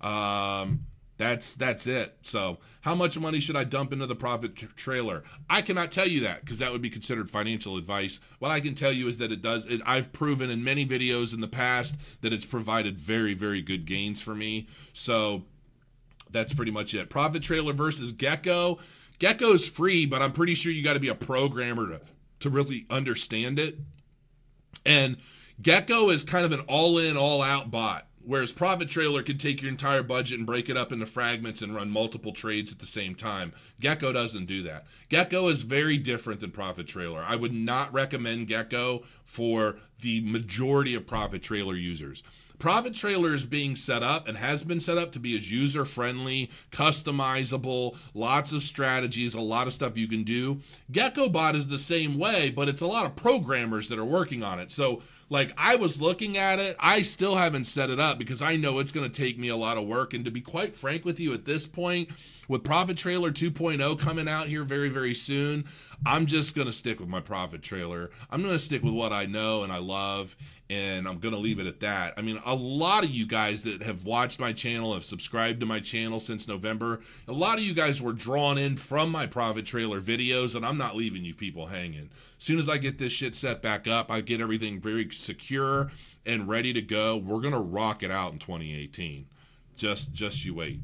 Um, 0.00 0.86
that's 1.18 1.54
that's 1.54 1.86
it. 1.86 2.16
So, 2.22 2.58
how 2.82 2.94
much 2.94 3.18
money 3.18 3.40
should 3.40 3.56
I 3.56 3.64
dump 3.64 3.92
into 3.92 4.06
the 4.06 4.14
profit 4.14 4.56
t- 4.56 4.68
trailer? 4.76 5.24
I 5.50 5.62
cannot 5.62 5.90
tell 5.90 6.06
you 6.06 6.20
that 6.20 6.40
because 6.40 6.58
that 6.60 6.72
would 6.72 6.80
be 6.80 6.88
considered 6.88 7.28
financial 7.28 7.76
advice. 7.76 8.20
What 8.38 8.52
I 8.52 8.60
can 8.60 8.74
tell 8.74 8.92
you 8.92 9.08
is 9.08 9.18
that 9.18 9.32
it 9.32 9.42
does. 9.42 9.66
It, 9.66 9.82
I've 9.84 10.12
proven 10.12 10.48
in 10.48 10.62
many 10.62 10.86
videos 10.86 11.34
in 11.34 11.40
the 11.40 11.48
past 11.48 12.22
that 12.22 12.32
it's 12.32 12.44
provided 12.44 12.98
very 12.98 13.34
very 13.34 13.60
good 13.60 13.84
gains 13.84 14.22
for 14.22 14.34
me. 14.34 14.68
So, 14.92 15.44
that's 16.30 16.54
pretty 16.54 16.72
much 16.72 16.94
it. 16.94 17.10
Profit 17.10 17.42
trailer 17.42 17.72
versus 17.72 18.12
Gekko. 18.12 18.80
Gekko's 19.18 19.68
free, 19.68 20.06
but 20.06 20.22
I'm 20.22 20.32
pretty 20.32 20.54
sure 20.54 20.70
you 20.70 20.84
got 20.84 20.94
to 20.94 21.00
be 21.00 21.08
a 21.08 21.14
programmer 21.14 21.88
to, 21.88 22.00
to 22.40 22.50
really 22.50 22.86
understand 22.88 23.58
it. 23.58 23.76
And 24.86 25.16
Gekko 25.60 26.12
is 26.12 26.22
kind 26.22 26.44
of 26.44 26.52
an 26.52 26.60
all 26.68 26.98
in, 26.98 27.16
all 27.16 27.42
out 27.42 27.70
bot. 27.70 28.07
Whereas 28.28 28.52
Profit 28.52 28.90
Trailer 28.90 29.22
can 29.22 29.38
take 29.38 29.62
your 29.62 29.70
entire 29.70 30.02
budget 30.02 30.36
and 30.36 30.46
break 30.46 30.68
it 30.68 30.76
up 30.76 30.92
into 30.92 31.06
fragments 31.06 31.62
and 31.62 31.74
run 31.74 31.90
multiple 31.90 32.32
trades 32.32 32.70
at 32.70 32.78
the 32.78 32.84
same 32.84 33.14
time. 33.14 33.54
Gekko 33.80 34.12
doesn't 34.12 34.44
do 34.44 34.62
that. 34.64 34.84
Gekko 35.08 35.50
is 35.50 35.62
very 35.62 35.96
different 35.96 36.40
than 36.40 36.50
Profit 36.50 36.86
Trailer. 36.86 37.24
I 37.26 37.36
would 37.36 37.54
not 37.54 37.90
recommend 37.90 38.48
Gekko 38.48 39.02
for 39.24 39.78
the 40.02 40.20
majority 40.20 40.94
of 40.94 41.06
Profit 41.06 41.40
Trailer 41.42 41.74
users. 41.74 42.22
Profit 42.58 42.94
Trailer 42.94 43.34
is 43.34 43.44
being 43.44 43.76
set 43.76 44.02
up 44.02 44.26
and 44.26 44.36
has 44.36 44.64
been 44.64 44.80
set 44.80 44.98
up 44.98 45.12
to 45.12 45.20
be 45.20 45.36
as 45.36 45.50
user 45.50 45.84
friendly, 45.84 46.50
customizable, 46.70 47.96
lots 48.14 48.52
of 48.52 48.62
strategies, 48.62 49.34
a 49.34 49.40
lot 49.40 49.66
of 49.66 49.72
stuff 49.72 49.96
you 49.96 50.08
can 50.08 50.24
do. 50.24 50.60
GekkoBot 50.90 51.54
is 51.54 51.68
the 51.68 51.78
same 51.78 52.18
way, 52.18 52.50
but 52.50 52.68
it's 52.68 52.80
a 52.80 52.86
lot 52.86 53.06
of 53.06 53.14
programmers 53.14 53.88
that 53.88 53.98
are 53.98 54.04
working 54.04 54.42
on 54.42 54.58
it. 54.58 54.72
So, 54.72 55.02
like, 55.30 55.52
I 55.56 55.76
was 55.76 56.00
looking 56.00 56.36
at 56.36 56.58
it, 56.58 56.74
I 56.80 57.02
still 57.02 57.36
haven't 57.36 57.66
set 57.66 57.90
it 57.90 58.00
up 58.00 58.18
because 58.18 58.42
I 58.42 58.56
know 58.56 58.78
it's 58.78 58.92
going 58.92 59.08
to 59.08 59.22
take 59.22 59.38
me 59.38 59.48
a 59.48 59.56
lot 59.56 59.76
of 59.76 59.86
work. 59.86 60.14
And 60.14 60.24
to 60.24 60.30
be 60.30 60.40
quite 60.40 60.74
frank 60.74 61.04
with 61.04 61.20
you, 61.20 61.32
at 61.34 61.44
this 61.44 61.66
point, 61.66 62.08
with 62.48 62.64
Profit 62.64 62.96
Trailer 62.96 63.30
2.0 63.30 63.98
coming 63.98 64.28
out 64.28 64.48
here 64.48 64.64
very, 64.64 64.88
very 64.88 65.14
soon, 65.14 65.66
I'm 66.06 66.26
just 66.26 66.56
going 66.56 66.66
to 66.66 66.72
stick 66.72 66.98
with 66.98 67.08
my 67.08 67.20
Profit 67.20 67.62
Trailer. 67.62 68.10
I'm 68.30 68.40
going 68.40 68.54
to 68.54 68.58
stick 68.58 68.82
with 68.82 68.94
what 68.94 69.12
I 69.12 69.26
know 69.26 69.62
and 69.62 69.72
I 69.72 69.78
love, 69.78 70.34
and 70.70 71.08
I'm 71.08 71.18
going 71.18 71.34
to 71.34 71.40
leave 71.40 71.58
it 71.58 71.66
at 71.66 71.80
that. 71.80 72.14
I 72.16 72.22
mean, 72.22 72.38
a 72.44 72.54
lot 72.54 73.04
of 73.04 73.10
you 73.10 73.26
guys 73.26 73.62
that 73.62 73.82
have 73.82 74.04
watched 74.04 74.38
my 74.38 74.52
channel, 74.52 74.92
have 74.92 75.04
subscribed 75.04 75.60
to 75.60 75.66
my 75.66 75.80
channel 75.80 76.20
since 76.20 76.46
November, 76.46 77.00
a 77.26 77.32
lot 77.32 77.58
of 77.58 77.64
you 77.64 77.74
guys 77.74 78.02
were 78.02 78.12
drawn 78.12 78.58
in 78.58 78.76
from 78.76 79.10
my 79.10 79.26
Profit 79.26 79.64
Trailer 79.64 80.00
videos, 80.00 80.54
and 80.54 80.66
I'm 80.66 80.76
not 80.76 80.96
leaving 80.96 81.24
you 81.24 81.34
people 81.34 81.66
hanging. 81.66 82.10
As 82.38 82.44
soon 82.44 82.58
as 82.58 82.68
I 82.68 82.78
get 82.78 82.98
this 82.98 83.12
shit 83.12 83.34
set 83.34 83.62
back 83.62 83.88
up, 83.88 84.10
I 84.10 84.20
get 84.20 84.40
everything 84.40 84.80
very 84.80 85.08
secure 85.10 85.90
and 86.26 86.48
ready 86.48 86.72
to 86.74 86.82
go. 86.82 87.16
We're 87.16 87.40
going 87.40 87.54
to 87.54 87.60
rock 87.60 88.02
it 88.02 88.10
out 88.10 88.32
in 88.32 88.38
2018. 88.38 89.26
Just, 89.76 90.12
just 90.12 90.44
you 90.44 90.54
wait. 90.54 90.80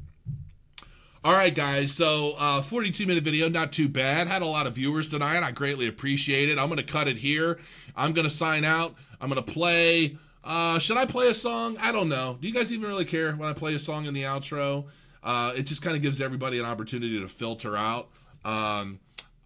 All 1.25 1.33
right, 1.33 1.55
guys. 1.55 1.91
So, 1.91 2.35
uh, 2.37 2.61
42 2.61 3.07
minute 3.07 3.23
video, 3.23 3.49
not 3.49 3.71
too 3.71 3.89
bad. 3.89 4.27
Had 4.27 4.43
a 4.43 4.45
lot 4.45 4.67
of 4.67 4.73
viewers 4.73 5.09
tonight. 5.09 5.41
I 5.41 5.51
greatly 5.51 5.87
appreciate 5.87 6.49
it. 6.49 6.59
I'm 6.59 6.67
going 6.67 6.77
to 6.77 6.83
cut 6.83 7.07
it 7.07 7.17
here. 7.17 7.57
I'm 7.95 8.13
going 8.13 8.27
to 8.27 8.29
sign 8.29 8.63
out. 8.63 8.93
I'm 9.19 9.27
going 9.31 9.43
to 9.43 9.51
play. 9.51 10.17
Uh, 10.43 10.77
should 10.77 10.97
I 10.97 11.07
play 11.07 11.27
a 11.29 11.33
song? 11.33 11.77
I 11.81 11.91
don't 11.91 12.09
know. 12.09 12.37
Do 12.39 12.47
you 12.47 12.53
guys 12.53 12.71
even 12.71 12.87
really 12.87 13.05
care 13.05 13.31
when 13.31 13.49
I 13.49 13.53
play 13.53 13.73
a 13.73 13.79
song 13.79 14.05
in 14.05 14.13
the 14.13 14.21
outro? 14.21 14.85
Uh, 15.23 15.53
it 15.55 15.63
just 15.63 15.81
kind 15.81 15.95
of 15.95 16.03
gives 16.03 16.21
everybody 16.21 16.59
an 16.59 16.65
opportunity 16.67 17.19
to 17.19 17.27
filter 17.27 17.75
out. 17.75 18.09
Um, 18.43 18.99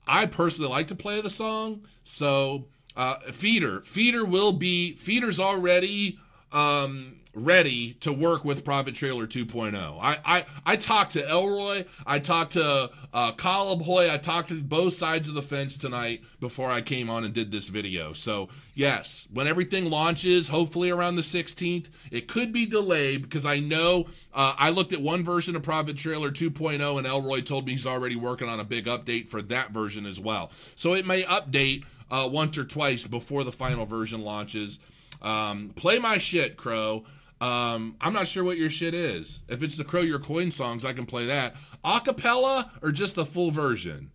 I 0.06 0.26
personally 0.26 0.70
like 0.70 0.88
to 0.88 0.96
play 0.96 1.22
the 1.22 1.30
song. 1.30 1.86
So, 2.04 2.66
uh, 2.98 3.20
Feeder. 3.32 3.80
Feeder 3.86 4.26
will 4.26 4.52
be. 4.52 4.96
Feeder's 4.96 5.40
already. 5.40 6.20
Um, 6.52 7.19
ready 7.40 7.94
to 8.02 8.14
work 8.14 8.46
with 8.46 8.64
Profit 8.64 8.96
Trailer 8.96 9.26
2.0. 9.26 9.76
I 10.02 10.18
I, 10.26 10.46
I 10.66 10.76
talked 10.76 11.12
to 11.14 11.28
Elroy, 11.28 11.86
I 12.06 12.20
talked 12.20 12.54
to 12.54 12.92
uh, 13.14 13.32
I 13.40 14.20
talked 14.22 14.50
to 14.50 14.64
both 14.64 14.94
sides 14.94 15.28
of 15.28 15.36
the 15.36 15.42
fence 15.42 15.78
tonight 15.78 16.22
before 16.40 16.70
I 16.70 16.82
came 16.82 17.10
on 17.10 17.24
and 17.24 17.34
did 17.34 17.52
this 17.52 17.70
video. 17.70 18.14
So 18.14 18.50
yes, 18.76 19.28
when 19.34 19.48
everything 19.48 19.90
launches, 19.90 20.50
hopefully 20.50 20.92
around 20.92 21.16
the 21.16 21.22
16th, 21.22 21.90
it 22.12 22.28
could 22.28 22.52
be 22.52 22.66
delayed 22.66 23.24
because 23.24 23.46
I 23.46 23.60
know 23.60 24.06
uh, 24.34 24.56
I 24.58 24.70
looked 24.70 24.94
at 24.94 25.02
one 25.02 25.24
version 25.24 25.56
of 25.56 25.64
Profit 25.64 25.98
Trailer 25.98 26.32
2.0 26.32 26.98
and 26.98 27.08
Elroy 27.08 27.42
told 27.42 27.66
me 27.66 27.74
he's 27.74 27.88
already 27.88 28.16
working 28.16 28.50
on 28.50 28.60
a 28.60 28.66
big 28.66 28.86
update 28.86 29.30
for 29.30 29.42
that 29.44 29.72
version 29.72 30.06
as 30.06 30.20
well. 30.20 30.52
So 30.76 30.94
it 30.94 31.06
may 31.06 31.24
update 31.24 31.86
uh, 32.12 32.28
once 32.32 32.58
or 32.58 32.66
twice 32.66 33.08
before 33.08 33.44
the 33.44 33.52
final 33.52 33.86
version 33.86 34.22
launches. 34.22 34.80
Um, 35.22 35.70
play 35.76 36.00
my 36.00 36.18
shit, 36.18 36.58
Crow. 36.58 37.06
Um, 37.42 37.96
I'm 38.02 38.14
not 38.14 38.28
sure 38.28 38.44
what 38.44 38.58
your 38.58 38.70
shit 38.70 38.94
is. 38.94 39.42
If 39.48 39.64
it's 39.64 39.78
the 39.78 39.86
Crow 39.86 40.02
Your 40.02 40.20
Coin 40.20 40.52
songs, 40.52 40.84
I 40.84 40.94
can 40.94 41.06
play 41.06 41.26
that. 41.26 41.56
Acapella 41.86 42.70
or 42.82 42.92
just 42.92 43.16
the 43.16 43.26
full 43.26 43.52
version? 43.52 44.12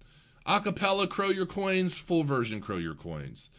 Acapella 0.47 1.09
Crow 1.09 1.31
Your 1.31 1.47
Coins, 1.47 1.97
full 1.97 2.23
version 2.23 2.61
Crow 2.61 2.77
Your 2.77 2.95
Coins. 2.95 3.51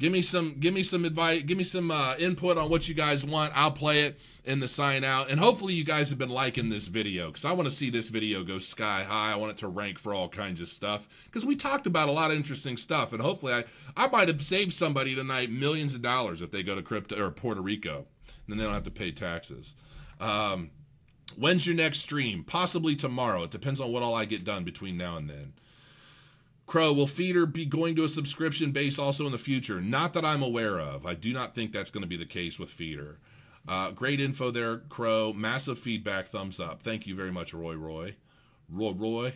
Give 0.00 0.12
me 0.12 0.22
some 0.22 0.56
give 0.58 0.74
me 0.74 0.82
some 0.82 1.04
advice, 1.04 1.42
give 1.42 1.56
me 1.56 1.62
some 1.62 1.92
uh, 1.92 2.16
input 2.18 2.58
on 2.58 2.68
what 2.68 2.88
you 2.88 2.94
guys 2.94 3.24
want. 3.24 3.56
I'll 3.56 3.70
play 3.70 4.00
it 4.02 4.18
in 4.44 4.58
the 4.58 4.66
sign 4.66 5.04
out. 5.04 5.30
And 5.30 5.38
hopefully 5.38 5.72
you 5.74 5.84
guys 5.84 6.10
have 6.10 6.18
been 6.18 6.30
liking 6.30 6.68
this 6.68 6.88
video 6.88 7.30
cuz 7.30 7.44
I 7.44 7.52
want 7.52 7.68
to 7.68 7.74
see 7.74 7.90
this 7.90 8.08
video 8.08 8.42
go 8.42 8.58
sky 8.58 9.04
high. 9.04 9.32
I 9.32 9.36
want 9.36 9.52
it 9.52 9.58
to 9.58 9.68
rank 9.68 10.00
for 10.00 10.12
all 10.12 10.28
kinds 10.28 10.60
of 10.60 10.68
stuff 10.68 11.06
cuz 11.30 11.46
we 11.46 11.54
talked 11.54 11.86
about 11.86 12.08
a 12.08 12.12
lot 12.12 12.32
of 12.32 12.36
interesting 12.36 12.76
stuff 12.76 13.12
and 13.12 13.22
hopefully 13.22 13.52
I 13.52 13.64
I 13.96 14.08
might 14.08 14.26
have 14.26 14.42
saved 14.42 14.72
somebody 14.72 15.14
tonight 15.14 15.52
millions 15.52 15.94
of 15.94 16.02
dollars 16.02 16.42
if 16.42 16.50
they 16.50 16.64
go 16.64 16.74
to 16.74 16.82
crypto 16.82 17.16
or 17.16 17.30
Puerto 17.30 17.62
Rico 17.62 18.08
then 18.48 18.58
they 18.58 18.64
don't 18.64 18.74
have 18.74 18.84
to 18.84 18.90
pay 18.90 19.12
taxes. 19.12 19.76
Um, 20.20 20.70
when's 21.36 21.66
your 21.66 21.76
next 21.76 22.00
stream? 22.00 22.44
Possibly 22.44 22.96
tomorrow. 22.96 23.44
It 23.44 23.50
depends 23.50 23.80
on 23.80 23.92
what 23.92 24.02
all 24.02 24.14
I 24.14 24.24
get 24.24 24.44
done 24.44 24.64
between 24.64 24.96
now 24.96 25.16
and 25.16 25.28
then. 25.28 25.54
Crow, 26.66 26.92
will 26.92 27.06
Feeder 27.06 27.44
be 27.44 27.66
going 27.66 27.94
to 27.96 28.04
a 28.04 28.08
subscription 28.08 28.72
base 28.72 28.98
also 28.98 29.26
in 29.26 29.32
the 29.32 29.38
future? 29.38 29.80
Not 29.80 30.14
that 30.14 30.24
I'm 30.24 30.42
aware 30.42 30.80
of. 30.80 31.04
I 31.04 31.14
do 31.14 31.32
not 31.32 31.54
think 31.54 31.72
that's 31.72 31.90
going 31.90 32.02
to 32.02 32.08
be 32.08 32.16
the 32.16 32.24
case 32.24 32.58
with 32.58 32.70
Feeder. 32.70 33.18
Uh, 33.68 33.90
great 33.90 34.20
info 34.20 34.50
there, 34.50 34.78
Crow. 34.78 35.32
Massive 35.32 35.78
feedback. 35.78 36.26
Thumbs 36.26 36.58
up. 36.60 36.82
Thank 36.82 37.06
you 37.06 37.14
very 37.14 37.30
much, 37.30 37.52
Roy 37.52 37.74
Roy. 37.74 38.16
Roy 38.70 38.92
Roy. 38.92 39.32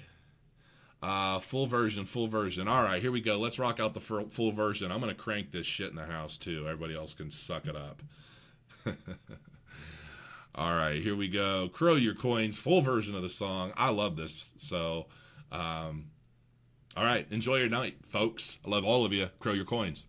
Uh, 1.01 1.39
full 1.39 1.67
version, 1.67 2.05
full 2.05 2.27
version. 2.27 2.67
All 2.67 2.83
right, 2.83 3.01
here 3.01 3.13
we 3.13 3.21
go. 3.21 3.39
Let's 3.39 3.59
rock 3.59 3.79
out 3.79 3.95
the 3.95 4.01
full 4.01 4.51
version. 4.51 4.91
I'm 4.91 5.01
going 5.01 5.15
to 5.15 5.23
crank 5.23 5.53
this 5.53 5.67
shit 5.67 5.91
in 5.91 5.97
the 5.97 6.07
house 6.07 6.37
too. 6.37 6.65
Everybody 6.67 6.97
else 6.97 7.15
can 7.15 7.31
suck 7.31 7.67
it 7.67 7.77
up. 7.77 8.03
All 10.55 10.75
right, 10.75 11.01
here 11.01 11.15
we 11.15 11.29
go. 11.29 11.69
Crow 11.69 11.95
Your 11.95 12.15
Coins, 12.15 12.59
full 12.59 12.81
version 12.81 13.15
of 13.15 13.23
the 13.23 13.31
song. 13.31 13.73
I 13.77 13.91
love 13.91 14.17
this. 14.17 14.53
So, 14.57 15.07
um, 15.53 16.07
all 16.97 17.05
right, 17.05 17.27
enjoy 17.31 17.59
your 17.59 17.69
night, 17.69 18.05
folks. 18.05 18.59
I 18.67 18.71
love 18.71 18.85
all 18.85 19.05
of 19.05 19.13
you. 19.13 19.29
Crow 19.39 19.53
Your 19.53 19.65
Coins. 19.65 20.07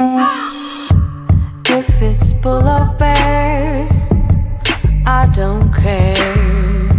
If 0.00 2.02
it's 2.02 2.32
bull 2.32 2.66
or 2.66 2.92
bear, 2.98 3.86
I 5.06 5.30
don't 5.32 5.72
care. 5.72 6.90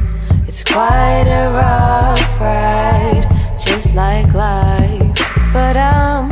It's 0.47 0.63
quite 0.63 1.27
a 1.27 1.51
rough 1.51 2.39
ride, 2.39 3.27
just 3.59 3.93
like 3.93 4.33
life. 4.33 5.17
But 5.51 5.75
I'm 5.75 6.29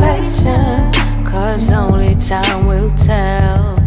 patient, 0.00 0.94
cause 1.26 1.70
only 1.70 2.14
time 2.16 2.66
will 2.66 2.90
tell. 2.96 3.78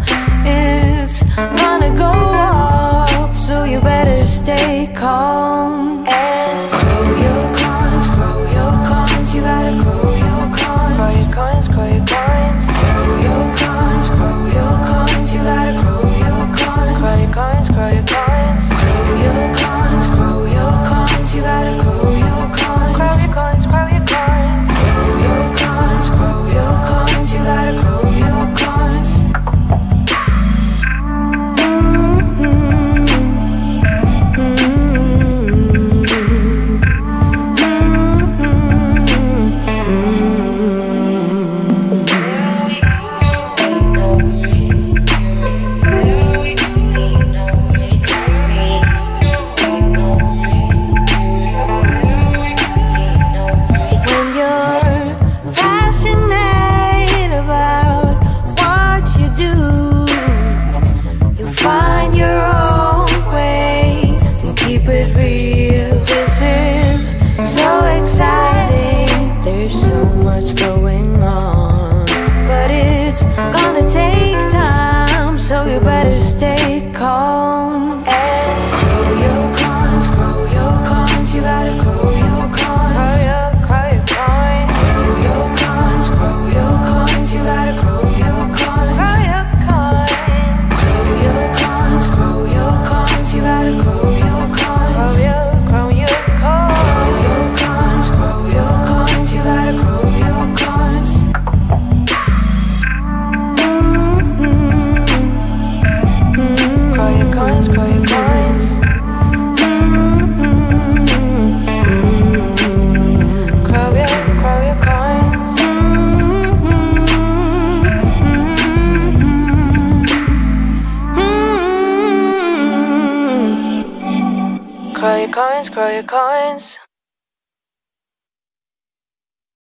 It's 0.44 1.22
gonna 1.34 1.94
go 1.96 2.12
up, 2.12 3.36
so 3.36 3.64
you 3.64 3.80
better 3.80 4.26
stay 4.26 4.92
calm. 4.94 5.81